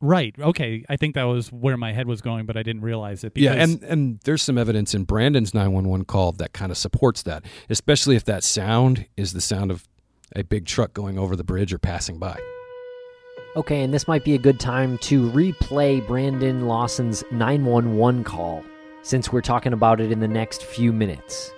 Right. 0.00 0.34
Okay. 0.38 0.84
I 0.88 0.96
think 0.96 1.14
that 1.14 1.24
was 1.24 1.52
where 1.52 1.76
my 1.76 1.92
head 1.92 2.06
was 2.06 2.20
going, 2.20 2.46
but 2.46 2.56
I 2.56 2.62
didn't 2.62 2.82
realize 2.82 3.24
it. 3.24 3.32
Yeah, 3.36 3.52
and 3.52 3.82
and 3.82 4.20
there's 4.24 4.42
some 4.42 4.58
evidence 4.58 4.94
in 4.94 5.04
Brandon's 5.04 5.54
911 5.54 6.04
call 6.04 6.32
that 6.32 6.52
kind 6.52 6.70
of 6.70 6.76
supports 6.76 7.22
that, 7.22 7.44
especially 7.70 8.16
if 8.16 8.24
that 8.24 8.44
sound 8.44 9.06
is 9.16 9.32
the 9.32 9.40
sound 9.40 9.70
of 9.70 9.88
a 10.36 10.42
big 10.42 10.66
truck 10.66 10.92
going 10.92 11.18
over 11.18 11.36
the 11.36 11.44
bridge 11.44 11.72
or 11.72 11.78
passing 11.78 12.18
by. 12.18 12.38
Okay, 13.56 13.82
and 13.82 13.94
this 13.94 14.08
might 14.08 14.24
be 14.24 14.34
a 14.34 14.38
good 14.38 14.58
time 14.58 14.98
to 14.98 15.30
replay 15.30 16.04
Brandon 16.04 16.66
Lawson's 16.66 17.22
911 17.30 18.24
call 18.24 18.64
since 19.02 19.30
we're 19.30 19.46
talking 19.46 19.72
about 19.72 20.00
it 20.00 20.10
in 20.10 20.18
the 20.18 20.26
next 20.26 20.64
few 20.64 20.92
minutes. 20.92 21.52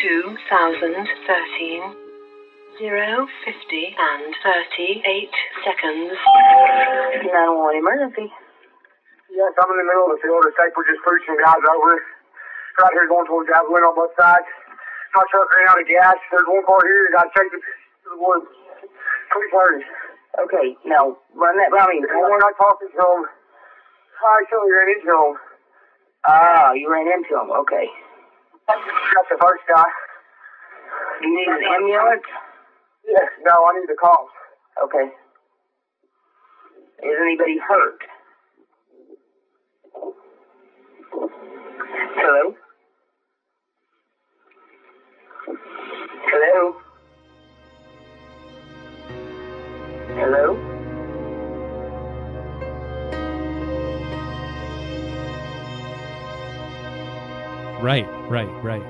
2013 0.00 0.96
0, 2.80 3.28
50 3.44 3.96
and 4.00 4.34
38 4.42 5.28
seconds. 5.60 6.16
911 7.28 7.76
emergency. 7.76 8.32
Yes, 9.28 9.52
I'm 9.60 9.68
in 9.70 9.76
the 9.76 9.84
middle 9.84 10.08
of 10.08 10.16
the 10.16 10.20
field. 10.24 10.40
The 10.40 10.56
safer 10.56 10.88
just 10.88 11.04
pushed 11.04 11.28
some 11.28 11.36
guys 11.36 11.60
over. 11.68 12.00
Right 12.80 12.96
here 12.96 13.12
going 13.12 13.28
towards 13.28 13.52
Javelin 13.52 13.84
on 13.84 13.92
both 13.92 14.16
sides. 14.16 14.48
My 15.12 15.20
truck 15.28 15.52
ran 15.52 15.68
out 15.68 15.84
of 15.84 15.84
gas. 15.84 16.16
There's 16.32 16.48
one 16.48 16.64
car 16.64 16.80
here. 16.80 17.12
You 17.12 17.12
got 17.12 17.28
to 17.28 17.34
take 17.36 17.52
it 17.52 17.60
to 17.60 18.08
the 18.16 18.20
woods. 18.20 18.48
Okay, 19.32 20.76
now 20.84 21.16
run 21.34 21.56
that 21.56 21.70
by 21.70 21.86
me. 21.92 21.98
And 21.98 22.30
when 22.30 22.42
I 22.42 22.52
talked 22.56 22.80
to 22.82 22.88
him, 22.88 23.24
I 24.20 24.42
actually 24.42 24.72
ran 24.72 24.88
into 24.92 25.12
him. 25.12 25.36
Ah, 26.26 26.72
you 26.72 26.90
ran 26.90 27.06
into 27.08 27.34
him. 27.36 27.50
Okay. 27.50 27.86
That's 28.68 29.28
the 29.30 29.38
first 29.40 29.64
guy. 29.68 29.84
You 31.22 31.30
need 31.34 31.48
an 31.48 31.62
ambulance? 31.64 32.22
Yes, 33.06 33.28
no, 33.44 33.52
I 33.52 33.78
need 33.80 33.88
the 33.88 33.96
call. 33.98 34.28
Okay. 34.84 35.10
Is 37.02 37.16
anybody 37.20 37.58
hurt? 37.58 38.00
Hello? 42.14 42.54
Hello? 46.30 46.91
Hello? 50.22 50.54
Right, 57.82 58.06
right, 58.30 58.46
right. 58.62 58.82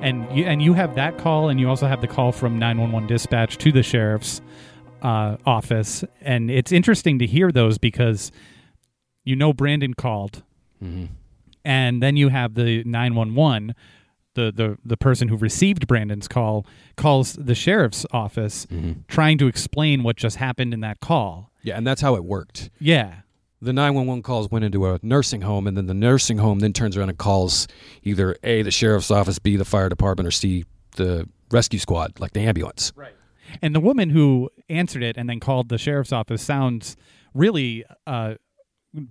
And 0.00 0.34
you 0.34 0.44
and 0.46 0.62
you 0.62 0.72
have 0.72 0.94
that 0.94 1.18
call, 1.18 1.50
and 1.50 1.60
you 1.60 1.68
also 1.68 1.86
have 1.86 2.00
the 2.00 2.06
call 2.06 2.32
from 2.32 2.58
nine 2.58 2.78
one 2.80 2.90
one 2.90 3.06
dispatch 3.06 3.58
to 3.58 3.70
the 3.70 3.82
sheriff's 3.82 4.40
uh, 5.02 5.36
office, 5.44 6.04
and 6.22 6.50
it's 6.50 6.72
interesting 6.72 7.18
to 7.18 7.26
hear 7.26 7.52
those 7.52 7.76
because 7.76 8.32
you 9.24 9.36
know 9.36 9.52
Brandon 9.52 9.92
called, 9.92 10.42
and 11.66 12.02
then 12.02 12.16
you 12.16 12.30
have 12.30 12.54
the 12.54 12.82
nine 12.84 13.14
one 13.14 13.34
one. 13.34 13.74
The, 14.38 14.52
the, 14.52 14.78
the 14.84 14.96
person 14.96 15.26
who 15.26 15.36
received 15.36 15.88
Brandon's 15.88 16.28
call 16.28 16.64
calls 16.96 17.32
the 17.32 17.56
sheriff's 17.56 18.06
office 18.12 18.68
trying 19.08 19.36
to 19.38 19.48
explain 19.48 20.04
what 20.04 20.14
just 20.14 20.36
happened 20.36 20.72
in 20.72 20.80
that 20.80 21.00
call. 21.00 21.50
Yeah, 21.62 21.76
and 21.76 21.84
that's 21.84 22.00
how 22.00 22.14
it 22.14 22.24
worked. 22.24 22.70
Yeah. 22.78 23.22
The 23.60 23.72
911 23.72 24.22
calls 24.22 24.48
went 24.48 24.64
into 24.64 24.86
a 24.86 25.00
nursing 25.02 25.40
home, 25.40 25.66
and 25.66 25.76
then 25.76 25.86
the 25.86 25.94
nursing 25.94 26.38
home 26.38 26.60
then 26.60 26.72
turns 26.72 26.96
around 26.96 27.08
and 27.08 27.18
calls 27.18 27.66
either 28.04 28.36
A, 28.44 28.62
the 28.62 28.70
sheriff's 28.70 29.10
office, 29.10 29.40
B, 29.40 29.56
the 29.56 29.64
fire 29.64 29.88
department, 29.88 30.28
or 30.28 30.30
C, 30.30 30.64
the 30.94 31.28
rescue 31.50 31.80
squad, 31.80 32.20
like 32.20 32.32
the 32.32 32.40
ambulance. 32.40 32.92
Right. 32.94 33.14
And 33.60 33.74
the 33.74 33.80
woman 33.80 34.10
who 34.10 34.50
answered 34.68 35.02
it 35.02 35.16
and 35.16 35.28
then 35.28 35.40
called 35.40 35.68
the 35.68 35.78
sheriff's 35.78 36.12
office 36.12 36.42
sounds 36.42 36.96
really 37.34 37.84
uh, 38.06 38.34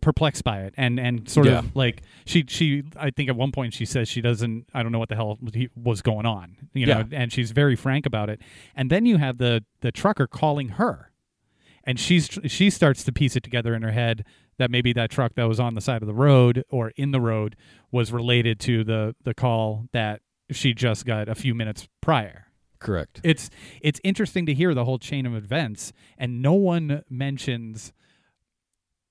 perplexed 0.02 0.44
by 0.44 0.62
it, 0.64 0.74
and 0.78 1.00
and 1.00 1.30
sort 1.30 1.48
Yeah. 1.48 1.60
of 1.60 1.76
like 1.76 2.02
she 2.26 2.44
she 2.48 2.84
I 2.98 3.12
think 3.12 3.30
at 3.30 3.36
one 3.36 3.52
point 3.52 3.74
she 3.74 3.86
says 3.86 4.08
she 4.10 4.22
doesn't 4.22 4.68
I 4.74 4.84
don't 4.84 4.92
know 4.92 5.00
what 5.00 5.10
the 5.10 5.16
hell 5.16 5.38
he- 5.54 5.70
was 5.76 6.02
going 6.02 6.26
on, 6.26 6.58
you 6.74 6.86
know, 6.86 7.06
and 7.12 7.32
she's 7.32 7.52
very 7.52 7.76
frank 7.76 8.06
about 8.06 8.30
it. 8.30 8.42
And 8.76 8.90
then 8.90 9.06
you 9.06 9.18
have 9.18 9.38
the 9.38 9.64
the 9.82 9.92
trucker 9.92 10.26
calling 10.28 10.70
her, 10.70 11.12
and 11.84 12.00
she's 12.00 12.28
she 12.48 12.70
starts 12.70 13.04
to 13.04 13.12
piece 13.12 13.36
it 13.36 13.44
together 13.44 13.74
in 13.76 13.82
her 13.84 13.92
head 13.92 14.26
that 14.58 14.72
maybe 14.72 14.92
that 14.94 15.12
truck 15.12 15.36
that 15.36 15.44
was 15.48 15.60
on 15.60 15.76
the 15.76 15.82
side 15.82 16.02
of 16.02 16.08
the 16.08 16.14
road 16.14 16.64
or 16.70 16.92
in 16.96 17.12
the 17.12 17.22
road 17.22 17.56
was 17.92 18.12
related 18.12 18.60
to 18.62 18.84
the 18.84 19.16
the 19.24 19.34
call 19.36 19.86
that 19.94 20.22
she 20.50 20.74
just 20.74 21.06
got 21.06 21.30
a 21.30 21.36
few 21.36 21.54
minutes 21.54 21.88
prior. 22.02 22.46
Correct. 22.80 23.20
It's 23.24 23.50
it's 23.82 24.00
interesting 24.04 24.46
to 24.48 24.54
hear 24.54 24.74
the 24.74 24.86
whole 24.86 24.98
chain 25.00 25.26
of 25.26 25.36
events, 25.36 25.94
and 26.18 26.42
no 26.42 26.54
one 26.54 27.04
mentions 27.10 27.94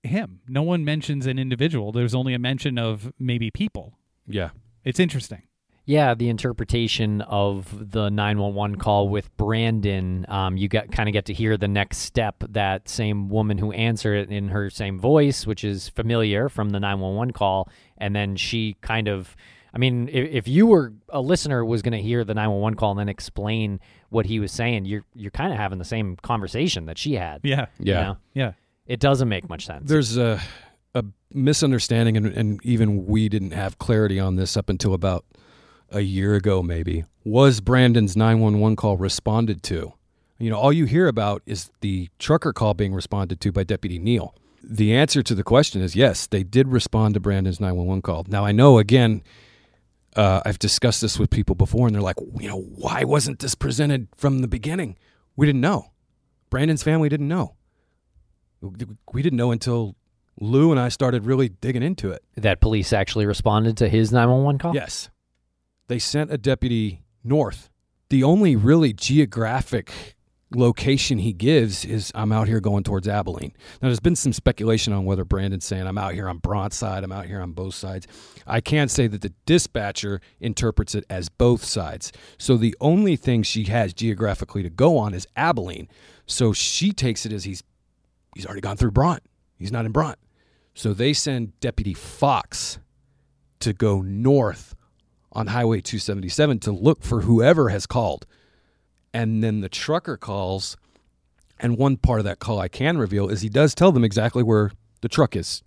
him. 0.07 0.41
No 0.49 0.63
one 0.63 0.85
mentions 0.85 1.27
an 1.27 1.39
individual. 1.39 1.93
There's 1.93 2.15
only 2.15 2.35
a 2.35 2.39
mention 2.39 2.79
of 2.79 3.13
maybe 3.19 3.51
people. 3.51 3.99
Yeah. 4.27 4.51
It's 4.85 5.01
interesting. 5.01 5.43
Yeah, 5.89 6.15
the 6.15 6.29
interpretation 6.29 7.21
of 7.23 7.93
the 7.93 8.11
911 8.11 8.77
call 8.79 9.09
with 9.09 9.35
Brandon, 9.37 10.27
um, 10.29 10.57
you 10.57 10.67
got 10.69 10.91
kind 10.91 11.09
of 11.09 11.13
get 11.13 11.27
to 11.27 11.33
hear 11.33 11.57
the 11.57 11.69
next 11.69 11.99
step. 11.99 12.43
That 12.49 12.89
same 12.89 13.29
woman 13.29 13.59
who 13.59 13.71
answered 13.71 14.15
it 14.17 14.33
in 14.33 14.49
her 14.49 14.69
same 14.69 14.99
voice, 14.99 15.47
which 15.47 15.63
is 15.63 15.89
familiar 15.89 16.49
from 16.49 16.71
the 16.71 16.81
911 16.81 17.33
call, 17.35 17.69
and 17.99 18.17
then 18.17 18.35
she 18.35 18.77
kind 18.81 19.07
of, 19.07 19.37
I 19.73 19.79
mean, 19.79 20.09
if, 20.09 20.29
if 20.29 20.49
you 20.49 20.67
were 20.67 20.93
a 21.09 21.21
listener 21.21 21.65
was 21.65 21.83
going 21.83 21.93
to 21.93 22.03
hear 22.03 22.25
the 22.25 22.35
911 22.35 22.77
call 22.77 22.91
and 22.91 22.99
then 22.99 23.09
explain 23.09 23.79
what 24.09 24.27
he 24.27 24.41
was 24.41 24.51
saying, 24.51 24.87
you're 24.87 25.05
you're 25.15 25.31
kind 25.31 25.53
of 25.53 25.59
having 25.59 25.79
the 25.79 25.85
same 25.85 26.17
conversation 26.17 26.87
that 26.87 26.99
she 26.99 27.15
had. 27.15 27.43
Yeah. 27.45 27.67
you 27.79 27.93
Yeah. 27.93 28.03
know? 28.03 28.17
Yeah. 28.35 28.53
It 28.87 29.01
doesn't 29.01 29.29
make 29.29 29.49
much 29.49 29.67
sense. 29.67 29.89
There's 29.89 30.17
a, 30.17 30.41
a 30.95 31.05
misunderstanding, 31.33 32.17
and, 32.17 32.27
and 32.27 32.61
even 32.65 33.07
we 33.07 33.29
didn't 33.29 33.51
have 33.53 33.79
clarity 33.79 34.21
on 34.21 34.37
this 34.37 34.57
up 34.57 34.69
until 34.69 34.95
about 34.95 35.25
a 35.91 36.01
year 36.01 36.35
ago, 36.35 36.63
maybe. 36.63 37.05
Was 37.25 37.61
Brandon's 37.61 38.17
911 38.17 38.77
call 38.77 38.97
responded 38.97 39.63
to? 39.65 39.93
You 40.39 40.51
know, 40.51 40.57
all 40.57 40.73
you 40.73 40.85
hear 40.85 41.09
about 41.09 41.43
is 41.47 41.71
the 41.81 42.09
trucker 42.19 42.53
call 42.53 42.75
being 42.75 42.95
responded 42.95 43.41
to 43.41 43.53
by 43.53 43.65
Deputy 43.65 43.99
Neal. 43.99 44.35
The 44.63 44.95
answer 44.95 45.23
to 45.23 45.35
the 45.35 45.45
question 45.45 45.81
is 45.81 45.97
yes, 45.97 46.27
they 46.27 46.43
did 46.43 46.69
respond 46.69 47.15
to 47.15 47.21
Brandon's 47.21 47.61
911 47.61 48.03
call. 48.03 48.25
Now, 48.29 48.45
I 48.45 48.53
know, 48.53 48.79
again, 48.79 49.23
uh, 50.15 50.43
I've 50.45 50.59
discussed 50.59 51.01
this 51.01 51.19
with 51.19 51.31
people 51.31 51.55
before, 51.55 51.87
and 51.87 51.95
they're 51.95 52.03
like, 52.03 52.17
you 52.39 52.49
know, 52.49 52.61
why 52.61 53.05
wasn't 53.05 53.39
this 53.39 53.55
presented 53.55 54.09
from 54.17 54.41
the 54.41 54.49
beginning? 54.49 54.97
We 55.37 55.47
didn't 55.47 55.61
know. 55.61 55.93
Brandon's 56.51 56.83
family 56.83 57.09
didn't 57.09 57.29
know. 57.29 57.56
We 58.61 59.23
didn't 59.23 59.37
know 59.37 59.51
until 59.51 59.97
Lou 60.41 60.71
and 60.71 60.81
I 60.81 60.89
started 60.89 61.25
really 61.27 61.49
digging 61.49 61.83
into 61.83 62.11
it. 62.11 62.23
that 62.37 62.61
police 62.61 62.93
actually 62.93 63.27
responded 63.27 63.77
to 63.79 63.89
his 63.89 64.13
911 64.13 64.59
call. 64.59 64.75
Yes. 64.75 65.11
They 65.89 65.99
sent 65.99 66.33
a 66.33 66.39
deputy 66.39 67.03
north. 67.23 67.71
The 68.09 68.23
only 68.23 68.57
really 68.57 68.93
geographic 68.93 70.17
location 70.55 71.19
he 71.19 71.33
gives 71.33 71.85
is 71.85 72.13
I'm 72.15 72.31
out 72.31 72.47
here 72.47 72.61
going 72.61 72.85
towards 72.85 73.09
Abilene. 73.09 73.53
Now, 73.83 73.89
there's 73.89 74.01
been 74.01 74.15
some 74.15 74.33
speculation 74.33 74.93
on 74.93 75.05
whether 75.05 75.25
Brandon's 75.25 75.65
saying 75.65 75.87
I'm 75.87 75.99
out 75.99 76.15
here 76.15 76.29
on 76.29 76.39
Bronte 76.39 76.75
side, 76.75 77.03
I'm 77.03 77.13
out 77.13 77.27
here 77.27 77.41
on 77.41 77.53
both 77.53 77.75
sides. 77.75 78.07
I 78.47 78.61
can 78.61 78.89
say 78.89 79.07
that 79.09 79.23
the 79.23 79.33
dispatcher 79.45 80.21
interprets 80.41 80.95
it 80.95 81.05
as 81.11 81.29
both 81.29 81.65
sides. 81.65 82.13
So 82.39 82.57
the 82.57 82.77
only 82.81 83.17
thing 83.17 83.43
she 83.43 83.65
has 83.65 83.93
geographically 83.93 84.63
to 84.63 84.71
go 84.71 84.99
on 84.99 85.15
is 85.15 85.27
Abilene. 85.37 85.89
So 86.27 86.53
she 86.53 86.93
takes 86.93 87.27
it 87.27 87.33
as 87.33 87.45
he's 87.45 87.63
he's 88.37 88.45
already 88.45 88.61
gone 88.61 88.77
through 88.77 88.91
Bronte. 88.91 89.23
He's 89.57 89.73
not 89.73 89.87
in 89.87 89.93
Bronte. 89.93 90.21
So 90.75 90.93
they 90.93 91.15
send 91.15 91.59
Deputy 91.61 91.95
Fox 91.95 92.79
to 93.61 93.73
go 93.73 94.03
north 94.03 94.75
on 95.33 95.47
Highway 95.47 95.81
277 95.81 96.61
to 96.61 96.73
look 96.73 97.03
for 97.03 97.23
whoever 97.23 97.71
has 97.71 97.87
called. 97.87 98.27
And 99.15 99.43
then 99.43 99.63
the 99.63 99.71
trucker 99.71 100.19
calls. 100.19 100.77
And 101.59 101.79
one 101.79 101.97
part 101.97 102.21
of 102.21 102.27
that 102.27 102.39
call 102.39 102.61
I 102.61 102.69
can 102.69 102.99
reveal 102.99 103.31
is 103.31 103.41
he 103.41 103.49
does 103.49 103.75
tell 103.75 103.91
them 103.91 104.05
exactly 104.05 104.43
where 104.43 104.71
the 105.01 105.09
truck 105.09 105.35
is 105.35 105.63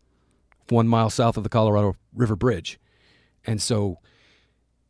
one 0.70 0.88
mile 0.88 1.10
south 1.10 1.36
of 1.36 1.42
the 1.42 1.50
Colorado 1.50 1.96
River 2.14 2.36
Bridge. 2.36 2.80
And 3.44 3.60
so, 3.60 3.98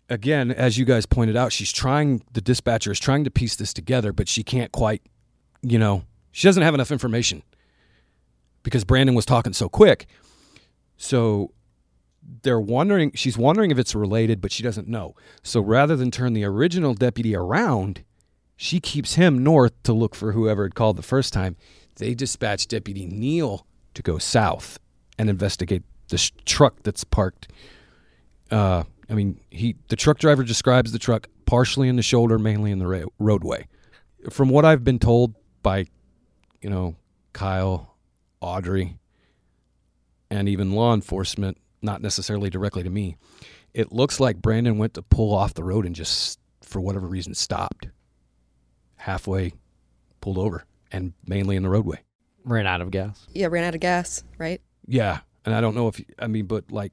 again, 0.09 0.51
as 0.51 0.77
you 0.77 0.83
guys 0.83 1.05
pointed 1.05 1.37
out, 1.37 1.53
she's 1.53 1.71
trying, 1.71 2.21
the 2.33 2.41
dispatcher 2.41 2.91
is 2.91 2.99
trying 2.99 3.23
to 3.23 3.31
piece 3.31 3.55
this 3.55 3.71
together, 3.71 4.11
but 4.11 4.27
she 4.27 4.43
can't 4.43 4.73
quite, 4.73 5.01
you 5.61 5.79
know, 5.79 6.03
she 6.33 6.45
doesn't 6.49 6.63
have 6.63 6.73
enough 6.73 6.91
information 6.91 7.43
because 8.63 8.83
Brandon 8.83 9.15
was 9.15 9.25
talking 9.25 9.53
so 9.53 9.69
quick. 9.69 10.07
So 10.97 11.51
they're 12.43 12.59
wondering 12.59 13.11
she's 13.15 13.37
wondering 13.37 13.71
if 13.71 13.79
it's 13.79 13.95
related 13.95 14.39
but 14.41 14.51
she 14.51 14.63
doesn't 14.63 14.87
know. 14.87 15.15
So 15.43 15.61
rather 15.61 15.95
than 15.95 16.11
turn 16.11 16.33
the 16.33 16.43
original 16.43 16.93
deputy 16.93 17.35
around 17.35 18.03
she 18.55 18.79
keeps 18.79 19.15
him 19.15 19.41
north 19.41 19.71
to 19.83 19.93
look 19.93 20.13
for 20.13 20.33
whoever 20.33 20.63
had 20.63 20.75
called 20.75 20.97
the 20.97 21.01
first 21.01 21.31
time. 21.31 21.55
They 21.95 22.13
dispatch 22.13 22.67
deputy 22.67 23.05
neal 23.05 23.65
to 23.93 24.01
go 24.01 24.17
south 24.17 24.79
and 25.17 25.29
investigate 25.29 25.83
this 26.09 26.31
truck 26.45 26.83
that's 26.83 27.03
parked 27.03 27.49
uh, 28.51 28.83
i 29.09 29.13
mean 29.13 29.39
he 29.49 29.75
the 29.89 29.95
truck 29.95 30.17
driver 30.17 30.43
describes 30.43 30.91
the 30.91 30.99
truck 30.99 31.27
partially 31.45 31.87
in 31.87 31.95
the 31.95 32.01
shoulder 32.01 32.37
mainly 32.37 32.71
in 32.71 32.79
the 32.79 32.87
ra- 32.87 33.05
roadway. 33.19 33.67
From 34.29 34.49
what 34.49 34.65
i've 34.65 34.83
been 34.83 34.99
told 34.99 35.35
by 35.63 35.85
you 36.61 36.69
know 36.69 36.95
kyle 37.33 37.95
audrey 38.41 38.97
and 40.29 40.47
even 40.47 40.71
law 40.71 40.93
enforcement, 40.93 41.57
not 41.81 42.01
necessarily 42.01 42.49
directly 42.49 42.83
to 42.83 42.89
me, 42.89 43.15
it 43.73 43.91
looks 43.91 44.19
like 44.19 44.41
Brandon 44.41 44.77
went 44.77 44.93
to 44.95 45.01
pull 45.01 45.33
off 45.33 45.53
the 45.53 45.63
road 45.63 45.85
and 45.85 45.95
just, 45.95 46.39
for 46.61 46.81
whatever 46.81 47.07
reason, 47.07 47.33
stopped 47.33 47.87
halfway, 48.97 49.53
pulled 50.21 50.37
over, 50.37 50.65
and 50.91 51.13
mainly 51.25 51.55
in 51.55 51.63
the 51.63 51.69
roadway. 51.69 51.99
Ran 52.43 52.67
out 52.67 52.81
of 52.81 52.91
gas. 52.91 53.27
Yeah, 53.33 53.47
ran 53.47 53.63
out 53.63 53.75
of 53.75 53.81
gas, 53.81 54.23
right? 54.37 54.61
Yeah. 54.85 55.19
And 55.45 55.53
I 55.55 55.61
don't 55.61 55.75
know 55.75 55.87
if, 55.87 56.01
I 56.17 56.27
mean, 56.27 56.45
but 56.45 56.71
like, 56.71 56.91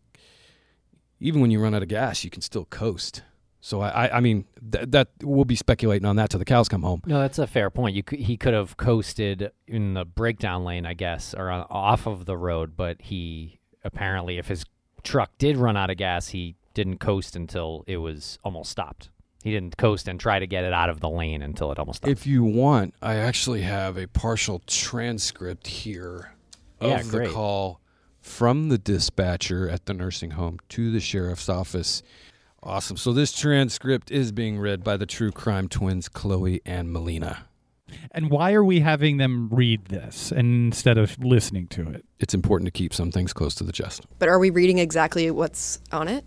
even 1.19 1.41
when 1.41 1.51
you 1.51 1.61
run 1.61 1.75
out 1.75 1.83
of 1.83 1.89
gas, 1.89 2.25
you 2.25 2.31
can 2.31 2.43
still 2.43 2.67
coast. 2.67 3.23
So 3.61 3.81
I, 3.81 4.19
I, 4.19 4.21
mean, 4.21 4.45
th- 4.71 4.91
that 4.91 5.09
we'll 5.23 5.45
be 5.45 5.57
speculating 5.57 6.07
on 6.07 6.17
that 6.17 6.31
till 6.31 6.39
the 6.39 6.45
cows 6.45 6.69
come 6.69 6.83
home. 6.83 7.03
No, 7.07 7.21
that's 7.21 7.39
a 7.39 7.47
fair 7.47 7.69
point. 7.71 7.97
You 7.97 8.03
could, 8.03 8.21
he 8.21 8.37
could 8.37 8.55
have 8.55 8.77
coasted 8.77 9.51
in 9.67 9.95
the 9.95 10.05
breakdown 10.05 10.65
lane, 10.65 10.87
I 10.87 10.95
guess, 10.95 11.35
or 11.35 11.51
on, 11.51 11.67
off 11.69 12.07
of 12.07 12.27
the 12.27 12.37
road, 12.37 12.77
but 12.77 13.03
he 13.03 13.59
apparently, 13.83 14.39
if 14.39 14.49
his 14.49 14.65
truck 15.03 15.31
did 15.39 15.57
run 15.57 15.77
out 15.77 15.91
of 15.91 15.97
gas, 15.97 16.29
he 16.29 16.55
didn't 16.75 16.99
coast 16.99 17.35
until 17.35 17.83
it 17.87 17.97
was 17.97 18.39
almost 18.45 18.71
stopped. 18.71 19.11
He 19.43 19.53
didn't 19.53 19.77
coast 19.77 20.09
and 20.09 20.19
try 20.19 20.39
to 20.39 20.47
get 20.47 20.65
it 20.65 20.73
out 20.73 20.91
of 20.91 21.01
the 21.01 21.09
lane 21.09 21.41
until 21.41 21.71
it 21.73 21.79
almost 21.79 21.99
stopped. 21.99 22.11
If 22.11 22.27
you 22.27 22.45
want, 22.45 22.95
I 23.01 23.15
actually 23.17 23.63
have 23.63 23.97
a 23.97 24.07
partial 24.09 24.61
transcript 24.67 25.67
here 25.69 26.33
of 26.81 26.91
Yeah, 26.91 27.03
the 27.03 27.29
call 27.29 27.81
from 28.21 28.69
the 28.69 28.79
dispatcher 28.79 29.69
at 29.69 29.87
the 29.87 29.95
nursing 29.95 30.33
home 30.33 30.59
to 30.71 30.91
the 30.91 30.99
sheriff's 31.01 31.49
office. 31.49 32.03
Awesome. 32.67 32.97
So 32.97 33.13
this 33.13 33.33
transcript 33.33 34.11
is 34.11 34.33
being 34.33 34.59
read 34.59 34.83
by 34.83 34.97
the 34.97 35.07
true 35.07 35.31
crime 35.31 35.69
twins, 35.69 36.09
Chloe 36.09 36.61
and 36.67 36.93
Melina. 36.93 37.47
And 38.11 38.29
why 38.29 38.55
are 38.55 38.65
we 38.65 38.81
having 38.81 39.19
them 39.19 39.49
read 39.53 39.85
this 39.85 40.33
instead 40.33 40.99
of 40.99 41.17
listening 41.23 41.69
to 41.69 41.89
it? 41.91 42.05
It's 42.19 42.35
important 42.35 42.67
to 42.67 42.73
keep 42.73 42.93
some 42.93 43.13
things 43.13 43.33
close 43.33 43.55
to 43.57 43.65
the 43.65 43.71
chest. 43.71 44.05
But 44.19 44.29
are 44.29 44.41
we 44.41 44.51
reading 44.51 44.79
exactly 44.79 45.31
what's 45.31 45.79
on 45.93 46.09
it? 46.09 46.25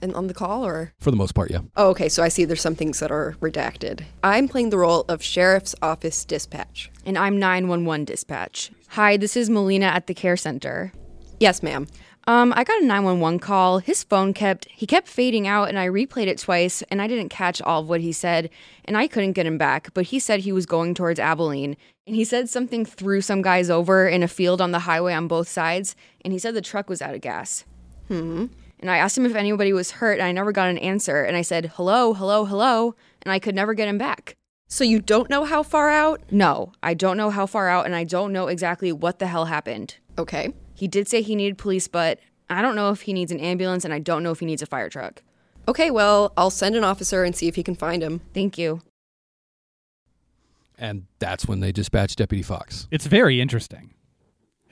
And 0.00 0.14
on 0.14 0.26
the 0.26 0.34
call 0.34 0.64
or 0.64 0.94
For 1.00 1.10
the 1.10 1.18
most 1.18 1.34
part, 1.34 1.50
yeah. 1.50 1.60
Oh, 1.76 1.90
okay, 1.90 2.08
so 2.08 2.22
I 2.22 2.28
see 2.28 2.46
there's 2.46 2.62
some 2.62 2.74
things 2.74 2.98
that 3.00 3.10
are 3.10 3.36
redacted. 3.40 4.04
I'm 4.24 4.48
playing 4.48 4.70
the 4.70 4.78
role 4.78 5.04
of 5.06 5.22
Sheriff's 5.22 5.74
Office 5.82 6.24
Dispatch. 6.24 6.90
And 7.04 7.18
I'm 7.18 7.38
911 7.38 8.06
dispatch. 8.06 8.70
Hi, 8.88 9.18
this 9.18 9.36
is 9.36 9.50
Melina 9.50 9.86
at 9.86 10.06
the 10.06 10.14
care 10.14 10.38
center. 10.38 10.92
Yes, 11.38 11.62
ma'am. 11.62 11.86
Um, 12.26 12.52
I 12.54 12.62
got 12.62 12.80
a 12.80 12.86
911 12.86 13.40
call. 13.40 13.78
His 13.78 14.04
phone 14.04 14.32
kept 14.32 14.68
he 14.70 14.86
kept 14.86 15.08
fading 15.08 15.46
out 15.48 15.68
and 15.68 15.78
I 15.78 15.88
replayed 15.88 16.28
it 16.28 16.38
twice 16.38 16.82
and 16.82 17.02
I 17.02 17.08
didn't 17.08 17.30
catch 17.30 17.60
all 17.60 17.80
of 17.80 17.88
what 17.88 18.00
he 18.00 18.12
said 18.12 18.48
and 18.84 18.96
I 18.96 19.08
couldn't 19.08 19.32
get 19.32 19.46
him 19.46 19.58
back, 19.58 19.92
but 19.92 20.06
he 20.06 20.20
said 20.20 20.40
he 20.40 20.52
was 20.52 20.64
going 20.64 20.94
towards 20.94 21.18
Abilene 21.18 21.76
and 22.06 22.14
he 22.14 22.24
said 22.24 22.48
something 22.48 22.84
threw 22.84 23.20
some 23.20 23.42
guys 23.42 23.70
over 23.70 24.06
in 24.06 24.22
a 24.22 24.28
field 24.28 24.60
on 24.60 24.70
the 24.70 24.80
highway 24.80 25.14
on 25.14 25.26
both 25.26 25.48
sides 25.48 25.96
and 26.24 26.32
he 26.32 26.38
said 26.38 26.54
the 26.54 26.60
truck 26.60 26.88
was 26.88 27.02
out 27.02 27.14
of 27.14 27.20
gas. 27.20 27.64
Hmm. 28.06 28.46
And 28.78 28.90
I 28.90 28.98
asked 28.98 29.18
him 29.18 29.26
if 29.26 29.34
anybody 29.34 29.72
was 29.72 29.92
hurt 29.92 30.18
and 30.18 30.22
I 30.22 30.32
never 30.32 30.52
got 30.52 30.68
an 30.68 30.78
answer 30.78 31.22
and 31.22 31.36
I 31.36 31.42
said, 31.42 31.72
"Hello, 31.74 32.14
hello, 32.14 32.44
hello," 32.44 32.94
and 33.22 33.32
I 33.32 33.38
could 33.40 33.54
never 33.54 33.74
get 33.74 33.88
him 33.88 33.98
back. 33.98 34.36
So 34.68 34.84
you 34.84 35.00
don't 35.00 35.28
know 35.28 35.44
how 35.44 35.62
far 35.62 35.90
out? 35.90 36.22
No, 36.30 36.72
I 36.82 36.94
don't 36.94 37.16
know 37.16 37.30
how 37.30 37.46
far 37.46 37.68
out 37.68 37.84
and 37.84 37.94
I 37.94 38.04
don't 38.04 38.32
know 38.32 38.46
exactly 38.46 38.92
what 38.92 39.18
the 39.18 39.26
hell 39.26 39.44
happened. 39.46 39.96
Okay. 40.18 40.52
He 40.82 40.88
did 40.88 41.06
say 41.06 41.22
he 41.22 41.36
needed 41.36 41.58
police, 41.58 41.86
but 41.86 42.18
I 42.50 42.60
don't 42.60 42.74
know 42.74 42.90
if 42.90 43.02
he 43.02 43.12
needs 43.12 43.30
an 43.30 43.38
ambulance 43.38 43.84
and 43.84 43.94
I 43.94 44.00
don't 44.00 44.24
know 44.24 44.32
if 44.32 44.40
he 44.40 44.46
needs 44.46 44.62
a 44.62 44.66
fire 44.66 44.88
truck. 44.88 45.22
Okay, 45.68 45.92
well, 45.92 46.32
I'll 46.36 46.50
send 46.50 46.74
an 46.74 46.82
officer 46.82 47.22
and 47.22 47.36
see 47.36 47.46
if 47.46 47.54
he 47.54 47.62
can 47.62 47.76
find 47.76 48.02
him. 48.02 48.20
Thank 48.34 48.58
you. 48.58 48.82
And 50.76 51.06
that's 51.20 51.46
when 51.46 51.60
they 51.60 51.70
dispatched 51.70 52.18
Deputy 52.18 52.42
Fox. 52.42 52.88
It's 52.90 53.06
very 53.06 53.40
interesting. 53.40 53.94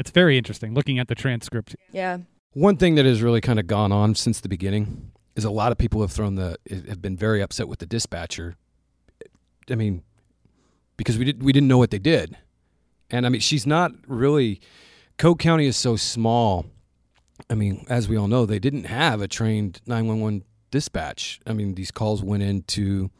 It's 0.01 0.11
very 0.11 0.37
interesting 0.37 0.75
looking 0.75 0.99
at 0.99 1.07
the 1.07 1.15
transcript. 1.15 1.77
Yeah. 1.93 2.19
One 2.55 2.77
thing 2.77 2.97
that 2.97 3.05
has 3.05 3.23
really 3.23 3.41
kind 3.41 3.61
of 3.61 3.69
gone 3.69 3.93
on 3.93 4.17
since 4.17 4.41
the 4.41 4.49
beginning 4.49 5.13
is 5.37 5.45
a 5.45 5.51
lot 5.53 5.71
of 5.71 5.79
people 5.79 6.01
have 6.01 6.11
thrown 6.11 6.35
the 6.35 6.57
have 6.89 7.01
been 7.01 7.17
very 7.17 7.41
upset 7.41 7.69
with 7.69 7.79
the 7.79 7.87
dispatcher. 7.87 8.57
I 9.71 9.77
mean, 9.77 10.03
because 10.97 11.19
we 11.19 11.25
did 11.25 11.41
we 11.41 11.53
didn't 11.53 11.69
know 11.69 11.79
what 11.79 11.93
they 11.93 12.01
did, 12.01 12.37
and 13.13 13.27
I 13.27 13.29
mean 13.29 13.41
she's 13.41 13.65
not 13.65 13.93
really. 14.09 14.61
Coke 15.21 15.39
County 15.39 15.67
is 15.67 15.77
so 15.77 15.97
small. 15.97 16.65
I 17.51 17.55
mean, 17.55 17.85
as 17.91 18.09
we 18.09 18.17
all 18.17 18.27
know, 18.27 18.47
they 18.47 18.59
didn't 18.59 18.85
have 18.85 19.21
a 19.21 19.29
trained 19.29 19.83
nine 19.87 20.07
one 20.07 20.21
one 20.21 20.45
dispatch. 20.71 21.41
I 21.47 21.53
mean, 21.53 21.75
these 21.75 21.91
calls 21.91 22.23
went 22.23 22.43
into 22.43 23.11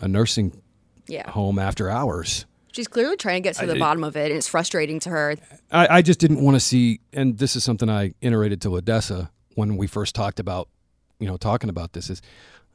a 0.00 0.08
nursing 0.08 0.60
Yeah. 1.06 1.30
home 1.30 1.60
after 1.60 1.88
hours. 1.88 2.44
She's 2.72 2.88
clearly 2.88 3.16
trying 3.16 3.40
to 3.40 3.48
get 3.48 3.54
to 3.54 3.66
the 3.66 3.74
did- 3.74 3.78
bottom 3.78 4.02
of 4.02 4.16
it 4.16 4.32
and 4.32 4.36
it's 4.38 4.48
frustrating 4.48 4.98
to 4.98 5.10
her. 5.10 5.36
I, 5.70 5.98
I 5.98 6.02
just 6.02 6.18
didn't 6.18 6.42
want 6.42 6.56
to 6.56 6.60
see, 6.60 6.98
and 7.12 7.38
this 7.38 7.54
is 7.54 7.62
something 7.62 7.88
I 7.88 8.14
iterated 8.20 8.60
to 8.62 8.68
Ladessa 8.70 9.30
when 9.54 9.76
we 9.76 9.86
first 9.86 10.16
talked 10.16 10.40
about, 10.40 10.68
you 11.20 11.28
know, 11.28 11.36
talking 11.36 11.70
about 11.70 11.92
this 11.92 12.10
is, 12.10 12.20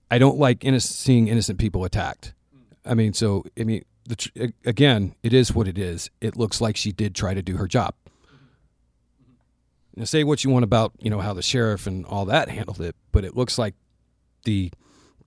I 0.10 0.20
don't 0.20 0.38
like 0.38 0.60
inno- 0.60 0.82
seeing 0.82 1.28
innocent 1.28 1.60
people 1.60 1.84
attacked. 1.84 2.34
I 2.86 2.94
mean, 2.94 3.12
so 3.12 3.44
I 3.60 3.66
mean, 3.66 3.84
the 4.08 4.16
tr- 4.16 4.30
again, 4.64 5.16
it 5.22 5.34
is 5.34 5.54
what 5.54 5.68
it 5.68 5.78
is. 5.78 6.10
It 6.22 6.38
looks 6.38 6.62
like 6.62 6.78
she 6.78 6.94
did 6.94 7.14
try 7.14 7.34
to 7.34 7.42
do 7.42 7.58
her 7.58 7.68
job. 7.68 7.94
Now, 10.00 10.06
say 10.06 10.24
what 10.24 10.46
you 10.46 10.50
want 10.50 10.64
about 10.64 10.94
you 11.00 11.10
know 11.10 11.20
how 11.20 11.34
the 11.34 11.42
sheriff 11.42 11.86
and 11.86 12.06
all 12.06 12.24
that 12.26 12.48
handled 12.48 12.80
it, 12.80 12.96
but 13.12 13.26
it 13.26 13.36
looks 13.36 13.58
like 13.58 13.76
the 14.46 14.72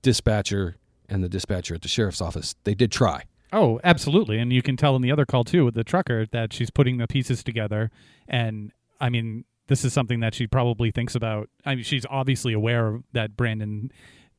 dispatcher 0.00 0.76
and 1.10 1.22
the 1.22 1.28
dispatcher 1.28 1.74
at 1.74 1.82
the 1.82 1.88
sheriff's 1.88 2.22
office 2.22 2.54
they 2.64 2.74
did 2.74 2.90
try. 2.90 3.24
Oh, 3.52 3.80
absolutely. 3.84 4.38
And 4.38 4.50
you 4.50 4.62
can 4.62 4.78
tell 4.78 4.96
in 4.96 5.02
the 5.02 5.12
other 5.12 5.26
call 5.26 5.44
too 5.44 5.66
with 5.66 5.74
the 5.74 5.84
trucker 5.84 6.24
that 6.32 6.54
she's 6.54 6.70
putting 6.70 6.96
the 6.96 7.06
pieces 7.06 7.44
together. 7.44 7.90
And 8.26 8.72
I 8.98 9.10
mean, 9.10 9.44
this 9.68 9.84
is 9.84 9.92
something 9.92 10.20
that 10.20 10.34
she 10.34 10.46
probably 10.46 10.90
thinks 10.90 11.14
about. 11.14 11.50
I 11.66 11.74
mean, 11.74 11.84
she's 11.84 12.06
obviously 12.08 12.54
aware 12.54 13.00
that 13.12 13.36
Brandon 13.36 13.92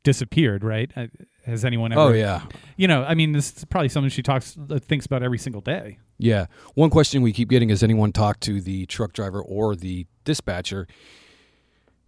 disappeared, 0.04 0.64
right? 0.64 0.92
Uh, 0.96 1.08
Has 1.46 1.66
anyone 1.66 1.92
ever? 1.92 2.02
Oh, 2.02 2.14
yeah. 2.14 2.44
You 2.78 2.88
know, 2.88 3.04
I 3.04 3.16
mean, 3.16 3.32
this 3.32 3.58
is 3.58 3.66
probably 3.66 3.90
something 3.90 4.10
she 4.10 4.24
talks, 4.24 4.58
uh, 4.70 4.80
thinks 4.80 5.06
about 5.06 5.24
every 5.24 5.38
single 5.38 5.62
day. 5.62 5.98
Yeah. 6.18 6.46
One 6.76 6.90
question 6.90 7.22
we 7.22 7.34
keep 7.34 7.50
getting 7.50 7.70
is 7.70 7.84
anyone 7.84 8.12
talk 8.12 8.40
to 8.42 8.62
the 8.62 8.86
truck 8.86 9.14
driver 9.14 9.42
or 9.42 9.76
the 9.76 10.06
dispatcher? 10.24 10.88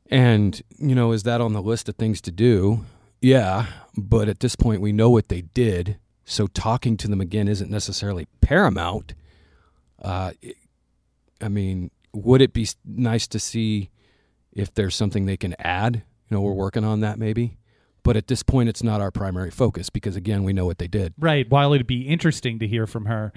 And, 0.10 0.62
you 0.78 0.96
know, 0.96 1.12
is 1.12 1.24
that 1.24 1.42
on 1.42 1.54
the 1.54 1.62
list 1.62 1.90
of 1.90 1.96
things 1.96 2.22
to 2.22 2.32
do? 2.32 2.86
Yeah. 3.22 3.66
But 3.98 4.30
at 4.30 4.40
this 4.40 4.56
point, 4.56 4.82
we 4.82 4.92
know 4.92 5.10
what 5.10 5.30
they 5.30 5.42
did. 5.42 5.98
So 6.26 6.48
talking 6.48 6.98
to 6.98 7.08
them 7.08 7.22
again 7.22 7.48
isn't 7.48 7.70
necessarily 7.70 8.28
paramount. 8.42 9.16
Uh, 10.02 10.32
I 11.42 11.50
mean, 11.50 11.92
would 12.14 12.42
it 12.42 12.54
be 12.54 12.68
nice 12.86 13.28
to 13.28 13.40
see 13.40 13.90
if 14.52 14.74
there's 14.74 14.96
something 14.96 15.26
they 15.26 15.38
can 15.38 15.56
add? 15.60 16.04
You 16.30 16.38
know, 16.38 16.42
we're 16.42 16.54
working 16.54 16.84
on 16.84 17.02
that 17.02 17.20
maybe. 17.20 17.58
But 18.06 18.16
at 18.16 18.28
this 18.28 18.44
point, 18.44 18.70
it's 18.70 18.84
not 18.84 19.02
our 19.02 19.12
primary 19.12 19.52
focus 19.52 19.90
because, 19.90 20.16
again, 20.16 20.44
we 20.46 20.54
know 20.54 20.66
what 20.66 20.78
they 20.78 20.88
did. 20.88 21.14
Right. 21.20 21.50
While 21.50 21.74
it'd 21.74 21.88
be 21.88 22.04
interesting 22.08 22.60
to 22.60 22.68
hear 22.68 22.86
from 22.88 23.06
her, 23.06 23.34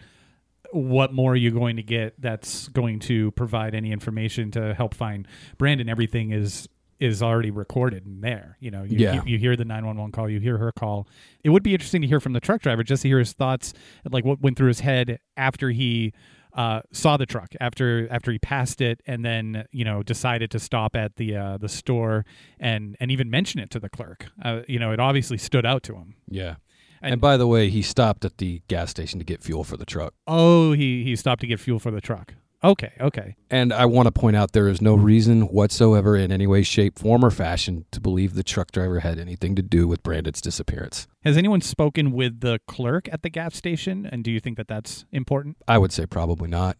what 0.71 1.13
more 1.15 1.33
are 1.33 1.37
you 1.37 1.51
going 1.51 1.77
to 1.77 1.83
get 1.83 2.21
that's 2.21 2.69
going 2.69 2.99
to 3.01 3.31
provide 3.31 3.75
any 3.75 3.91
information 3.91 4.51
to 4.53 4.75
help 4.75 4.93
find 4.95 5.27
Brandon? 5.57 5.89
Everything 5.89 6.31
is 6.33 6.69
is 7.01 7.23
already 7.23 7.51
recorded 7.53 8.05
in 8.07 8.21
there. 8.23 8.57
You 8.59 8.73
know, 8.73 8.83
you, 8.83 8.99
Yeah. 8.99 9.15
you, 9.15 9.23
you 9.25 9.39
hear 9.39 9.55
the 9.55 9.65
911 9.65 10.11
call, 10.11 10.29
you 10.29 10.41
hear 10.41 10.59
her 10.59 10.73
call. 10.73 11.07
It 11.45 11.51
would 11.51 11.63
be 11.63 11.73
interesting 11.73 12.03
to 12.03 12.09
hear 12.09 12.19
from 12.19 12.33
the 12.33 12.41
truck 12.41 12.61
driver 12.61 12.83
just 12.83 13.03
to 13.03 13.09
hear 13.09 13.21
his 13.21 13.33
thoughts, 13.33 13.73
like 14.11 14.25
what 14.25 14.41
went 14.41 14.57
through 14.59 14.67
his 14.69 14.81
head 14.81 15.21
after 15.37 15.71
he 15.71 16.13
uh, 16.59 16.81
saw 16.93 17.17
the 17.17 17.27
truck, 17.27 17.51
after 17.61 18.09
after 18.11 18.33
he 18.33 18.39
passed 18.39 18.81
it, 18.81 19.01
and 19.07 19.25
then 19.25 19.65
you 19.71 19.85
know 19.85 20.03
decided 20.03 20.51
to 20.51 20.59
stop 20.59 20.97
at 20.97 21.11
the 21.17 21.37
uh, 21.37 21.57
the 21.59 21.69
store 21.69 22.25
and 22.59 22.97
and 23.01 23.11
even 23.11 23.31
mention 23.31 23.61
it 23.61 23.71
to 23.71 23.79
the 23.81 23.89
clerk. 23.89 24.27
Uh, 24.43 24.61
you 24.67 24.79
know, 24.79 24.91
it 24.93 25.01
obviously 25.01 25.39
stood 25.39 25.65
out 25.65 25.83
to 25.85 25.95
him. 25.95 26.15
Yeah. 26.29 26.57
And- 27.01 27.13
And, 27.13 27.21
by 27.21 27.37
the 27.37 27.47
way, 27.47 27.71
he 27.71 27.81
stopped 27.83 28.25
at 28.25 28.39
the 28.39 28.61
gas 28.67 28.91
station 28.91 29.21
to 29.21 29.25
get 29.25 29.41
fuel 29.41 29.63
for 29.63 29.77
the 29.77 29.87
truck. 29.87 30.15
Oh, 30.27 30.73
he 30.73 31.05
he 31.05 31.15
stopped 31.15 31.41
to 31.43 31.47
get 31.47 31.61
fuel 31.61 31.79
for 31.79 31.93
the 31.93 32.01
truck. 32.01 32.35
Okay, 32.63 32.93
okay. 33.01 33.37
And 33.51 33.73
I 33.73 33.85
want 33.85 34.07
to 34.07 34.13
point 34.13 34.35
out 34.35 34.53
there 34.53 34.67
is 34.69 34.83
no 34.83 34.95
reason 34.95 35.43
whatsoever 35.43 36.17
in 36.17 36.33
any 36.33 36.47
way, 36.47 36.63
shape, 36.63 36.99
form, 36.99 37.25
or 37.25 37.31
fashion 37.31 37.85
to 37.93 38.01
believe 38.01 38.35
the 38.35 38.43
truck 38.43 38.73
driver 38.73 39.01
had 39.01 39.19
anything 39.19 39.55
to 39.55 39.63
do 39.63 39.87
with 39.87 40.03
Brandon's 40.03 40.41
disappearance. 40.41 41.07
Has 41.25 41.37
anyone 41.37 41.61
spoken 41.61 42.11
with 42.11 42.41
the 42.41 42.59
clerk 42.67 43.09
at 43.13 43.23
the 43.23 43.31
gas 43.31 43.55
station? 43.55 44.07
And 44.11 44.25
do 44.25 44.33
you 44.33 44.41
think 44.41 44.57
that 44.57 44.67
that's 44.67 45.05
important? 45.13 45.57
I 45.69 45.79
would 45.79 45.93
say 45.93 46.05
probably 46.07 46.49
not. 46.49 46.77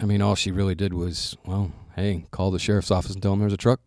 I 0.00 0.06
mean, 0.06 0.22
all 0.22 0.34
she 0.34 0.50
really 0.50 0.74
did 0.74 0.94
was, 0.94 1.36
well, 1.44 1.72
hey, 1.94 2.24
call 2.30 2.50
the 2.50 2.58
sheriff's 2.58 2.90
office 2.90 3.12
and 3.12 3.22
tell 3.22 3.32
them 3.32 3.40
there's 3.40 3.52
a 3.52 3.58
truck. 3.58 3.80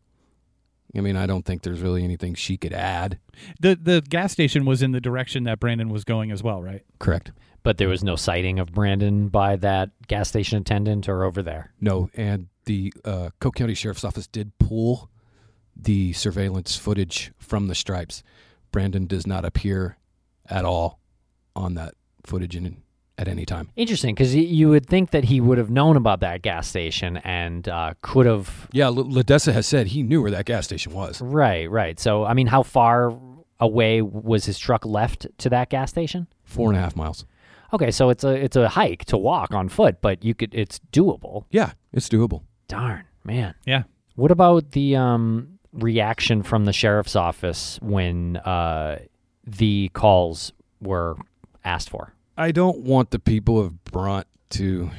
I 0.95 1.01
mean, 1.01 1.15
I 1.15 1.27
don't 1.27 1.45
think 1.45 1.61
there's 1.61 1.81
really 1.81 2.03
anything 2.03 2.33
she 2.33 2.57
could 2.57 2.73
add. 2.73 3.19
The 3.59 3.75
the 3.75 4.01
gas 4.01 4.31
station 4.31 4.65
was 4.65 4.81
in 4.81 4.91
the 4.91 4.99
direction 4.99 5.43
that 5.43 5.59
Brandon 5.59 5.89
was 5.89 6.03
going 6.03 6.31
as 6.31 6.41
well, 6.41 6.63
right? 6.63 6.81
Correct. 6.97 7.31
But 7.63 7.77
there 7.77 7.89
was 7.89 8.03
no 8.03 8.15
sighting 8.15 8.59
of 8.59 8.71
Brandon 8.71 9.27
by 9.27 9.55
that 9.57 9.89
gas 10.07 10.29
station 10.29 10.59
attendant 10.59 11.09
or 11.09 11.23
over 11.23 11.41
there. 11.41 11.73
No, 11.81 12.09
and 12.15 12.47
the 12.65 12.93
uh, 13.03 13.29
Coke 13.39 13.55
County 13.55 13.73
Sheriff's 13.73 14.03
Office 14.03 14.27
did 14.27 14.57
pull 14.59 15.09
the 15.75 16.13
surveillance 16.13 16.75
footage 16.75 17.31
from 17.37 17.67
the 17.67 17.75
stripes. 17.75 18.23
Brandon 18.71 19.07
does 19.07 19.25
not 19.25 19.45
appear 19.45 19.97
at 20.49 20.65
all 20.65 20.99
on 21.55 21.73
that 21.75 21.95
footage 22.25 22.55
in, 22.55 22.81
at 23.17 23.27
any 23.27 23.45
time. 23.45 23.69
Interesting, 23.75 24.13
because 24.15 24.35
you 24.35 24.69
would 24.69 24.85
think 24.85 25.11
that 25.11 25.25
he 25.25 25.41
would 25.41 25.57
have 25.57 25.69
known 25.69 25.97
about 25.97 26.19
that 26.21 26.41
gas 26.41 26.67
station 26.67 27.17
and 27.17 27.67
uh, 27.67 27.93
could 28.01 28.25
have. 28.25 28.67
Yeah, 28.71 28.85
L- 28.85 28.95
Ladessa 28.95 29.51
has 29.53 29.67
said 29.67 29.87
he 29.87 30.03
knew 30.03 30.21
where 30.21 30.31
that 30.31 30.45
gas 30.45 30.65
station 30.65 30.93
was. 30.93 31.21
Right, 31.21 31.69
right. 31.69 31.99
So, 31.99 32.23
I 32.23 32.33
mean, 32.33 32.47
how 32.47 32.63
far 32.63 33.17
away 33.59 34.01
was 34.01 34.45
his 34.45 34.57
truck 34.57 34.85
left 34.85 35.27
to 35.39 35.49
that 35.49 35.69
gas 35.69 35.89
station? 35.89 36.27
Four 36.43 36.69
and 36.69 36.77
a 36.77 36.81
half 36.81 36.95
miles. 36.95 37.25
Okay, 37.73 37.91
so 37.91 38.09
it's 38.09 38.23
a 38.23 38.29
it's 38.33 38.55
a 38.55 38.67
hike 38.69 39.05
to 39.05 39.17
walk 39.17 39.53
on 39.53 39.69
foot, 39.69 40.01
but 40.01 40.23
you 40.23 40.33
could 40.33 40.55
it's 40.55 40.79
doable. 40.91 41.45
Yeah, 41.51 41.73
it's 41.93 42.09
doable. 42.09 42.43
Darn, 42.67 43.05
man. 43.23 43.53
Yeah. 43.65 43.83
What 44.15 44.31
about 44.31 44.71
the 44.71 44.95
um, 44.95 45.59
reaction 45.71 46.43
from 46.43 46.65
the 46.65 46.73
sheriff's 46.73 47.15
office 47.15 47.79
when 47.81 48.37
uh, 48.37 48.99
the 49.45 49.89
calls 49.93 50.51
were 50.81 51.15
asked 51.63 51.89
for? 51.89 52.13
I 52.37 52.51
don't 52.51 52.79
want 52.79 53.11
the 53.11 53.19
people 53.19 53.59
of 53.59 53.83
Bronte 53.85 54.27
to 54.51 54.89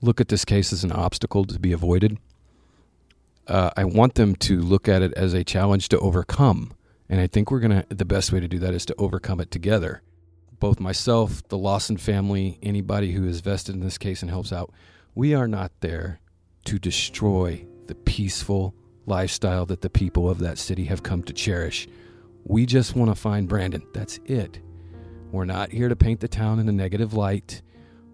look 0.00 0.20
at 0.20 0.28
this 0.28 0.44
case 0.44 0.72
as 0.72 0.84
an 0.84 0.92
obstacle 0.92 1.44
to 1.46 1.58
be 1.58 1.72
avoided. 1.72 2.18
uh, 3.48 3.70
I 3.76 3.84
want 3.84 4.14
them 4.14 4.36
to 4.36 4.60
look 4.60 4.88
at 4.88 5.02
it 5.02 5.12
as 5.14 5.34
a 5.34 5.42
challenge 5.42 5.88
to 5.88 5.98
overcome. 5.98 6.72
And 7.08 7.20
I 7.20 7.26
think 7.26 7.50
we're 7.50 7.60
going 7.60 7.82
to, 7.82 7.94
the 7.94 8.04
best 8.04 8.32
way 8.32 8.40
to 8.40 8.48
do 8.48 8.58
that 8.58 8.74
is 8.74 8.84
to 8.86 8.94
overcome 8.98 9.40
it 9.40 9.50
together. 9.50 10.02
Both 10.60 10.80
myself, 10.80 11.46
the 11.48 11.58
Lawson 11.58 11.96
family, 11.96 12.58
anybody 12.62 13.12
who 13.12 13.26
is 13.26 13.40
vested 13.40 13.74
in 13.74 13.80
this 13.80 13.98
case 13.98 14.22
and 14.22 14.30
helps 14.30 14.52
out, 14.52 14.72
we 15.14 15.34
are 15.34 15.48
not 15.48 15.72
there 15.80 16.20
to 16.64 16.78
destroy 16.78 17.64
the 17.86 17.94
peaceful 17.94 18.74
lifestyle 19.06 19.66
that 19.66 19.80
the 19.80 19.90
people 19.90 20.28
of 20.28 20.38
that 20.40 20.58
city 20.58 20.84
have 20.84 21.02
come 21.02 21.22
to 21.22 21.32
cherish. 21.32 21.88
We 22.44 22.66
just 22.66 22.96
want 22.96 23.10
to 23.10 23.14
find 23.14 23.48
Brandon. 23.48 23.82
That's 23.94 24.18
it. 24.24 24.60
We're 25.30 25.44
not 25.44 25.70
here 25.70 25.88
to 25.88 25.96
paint 25.96 26.20
the 26.20 26.28
town 26.28 26.58
in 26.58 26.68
a 26.68 26.72
negative 26.72 27.14
light. 27.14 27.62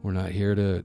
We're 0.03 0.13
not 0.13 0.31
here 0.31 0.55
to 0.55 0.85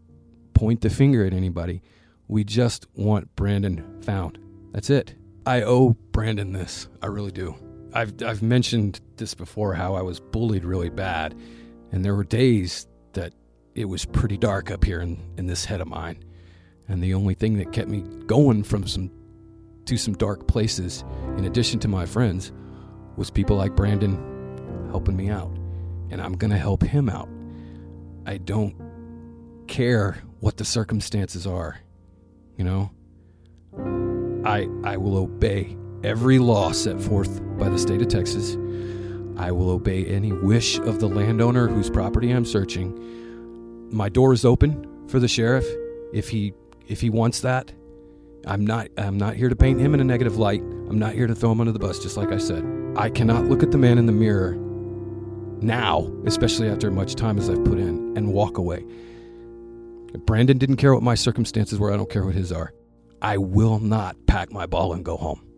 point 0.54 0.82
the 0.82 0.90
finger 0.90 1.26
at 1.26 1.34
anybody. 1.34 1.82
We 2.28 2.44
just 2.44 2.88
want 2.96 3.36
Brandon 3.36 4.02
found. 4.02 4.38
That's 4.72 4.90
it. 4.90 5.16
I 5.46 5.64
owe 5.64 5.98
Brandon 6.12 6.54
this. 6.54 6.88
I 7.02 7.08
really 7.08 7.32
do. 7.32 7.56
I've 7.94 8.22
I've 8.24 8.42
mentioned 8.42 9.02
this 9.18 9.34
before 9.34 9.74
how 9.74 9.96
I 9.96 10.02
was 10.02 10.20
bullied 10.20 10.64
really 10.66 10.90
bad 10.90 11.36
and 11.92 12.06
there 12.06 12.16
were 12.16 12.24
days 12.24 12.88
that 13.14 13.34
it 13.76 13.86
was 13.86 14.06
pretty 14.06 14.38
dark 14.38 14.72
up 14.72 14.84
here 14.84 15.02
in, 15.02 15.18
in 15.38 15.48
this 15.48 15.66
head 15.66 15.82
of 15.82 15.88
mine. 15.88 16.24
And 16.88 17.04
the 17.04 17.14
only 17.14 17.34
thing 17.34 17.58
that 17.58 17.72
kept 17.72 17.90
me 17.90 18.02
going 18.26 18.64
from 18.64 18.88
some 18.88 19.12
to 19.86 19.98
some 19.98 20.14
dark 20.14 20.48
places, 20.48 21.04
in 21.38 21.46
addition 21.46 21.80
to 21.80 21.88
my 21.88 22.06
friends, 22.06 22.52
was 23.16 23.32
people 23.32 23.56
like 23.56 23.76
Brandon 23.76 24.88
helping 24.92 25.16
me 25.16 25.30
out. 25.30 25.52
And 26.12 26.22
I'm 26.22 26.34
gonna 26.34 26.58
help 26.58 26.84
him 26.84 27.10
out. 27.10 27.30
I 28.26 28.38
don't 28.38 28.76
care 29.68 30.22
what 30.40 30.58
the 30.58 30.66
circumstances 30.66 31.48
are. 31.48 31.80
You 32.58 32.66
know? 32.66 32.92
I 34.46 34.68
I 34.84 34.98
will 34.98 35.18
obey 35.18 35.76
every 36.04 36.40
law 36.40 36.72
set 36.72 37.02
forth 37.02 37.42
by 37.58 37.70
the 37.70 37.80
state 37.80 38.02
of 38.02 38.08
Texas. 38.08 38.56
I 39.38 39.52
will 39.52 39.70
obey 39.70 40.06
any 40.06 40.34
wish 40.34 40.78
of 40.80 41.00
the 41.00 41.08
landowner 41.08 41.68
whose 41.68 41.90
property 41.90 42.32
I'm 42.32 42.46
searching. 42.46 43.90
My 43.92 44.10
door 44.10 44.34
is 44.34 44.46
open 44.46 45.08
for 45.08 45.20
the 45.20 45.28
sheriff 45.28 45.66
if 46.14 46.30
he 46.30 46.54
if 46.88 47.02
he 47.02 47.10
wants 47.10 47.42
that. 47.42 47.72
I'm 48.46 48.66
not 48.66 48.90
I'm 48.98 49.18
not 49.18 49.36
here 49.36 49.50
to 49.50 49.56
paint 49.56 49.80
him 49.80 49.94
in 49.94 50.00
a 50.00 50.04
negative 50.04 50.38
light. 50.38 50.62
I'm 50.62 51.00
not 51.00 51.14
here 51.14 51.28
to 51.28 51.36
throw 51.36 51.52
him 51.52 51.62
under 51.62 51.72
the 51.72 51.80
bus 51.80 52.00
just 52.00 52.18
like 52.18 52.32
I 52.32 52.38
said. 52.38 52.66
I 52.96 53.10
cannot 53.10 53.46
look 53.46 53.64
at 53.64 53.72
the 53.72 53.78
man 53.78 53.98
in 53.98 54.06
the 54.06 54.12
mirror 54.12 54.56
now, 55.62 56.12
especially 56.26 56.70
after 56.70 56.90
much 56.90 57.16
time 57.16 57.38
as 57.38 57.50
I've 57.50 57.64
put 57.64 57.78
in 57.78 58.18
and 58.18 58.34
walk 58.34 58.58
away. 58.58 58.86
If 60.14 60.26
Brandon 60.26 60.58
didn't 60.58 60.78
care 60.78 60.94
what 60.94 61.04
my 61.04 61.16
circumstances 61.16 61.80
were, 61.80 61.94
I 61.94 61.98
don't 61.98 62.10
care 62.10 62.26
what 62.26 62.36
his 62.36 62.52
are. 62.52 62.74
I 63.22 63.38
will 63.38 63.80
not 63.80 64.16
pack 64.26 64.52
my 64.52 64.66
ball 64.66 64.94
and 64.94 65.04
go 65.04 65.18
home. 65.18 65.49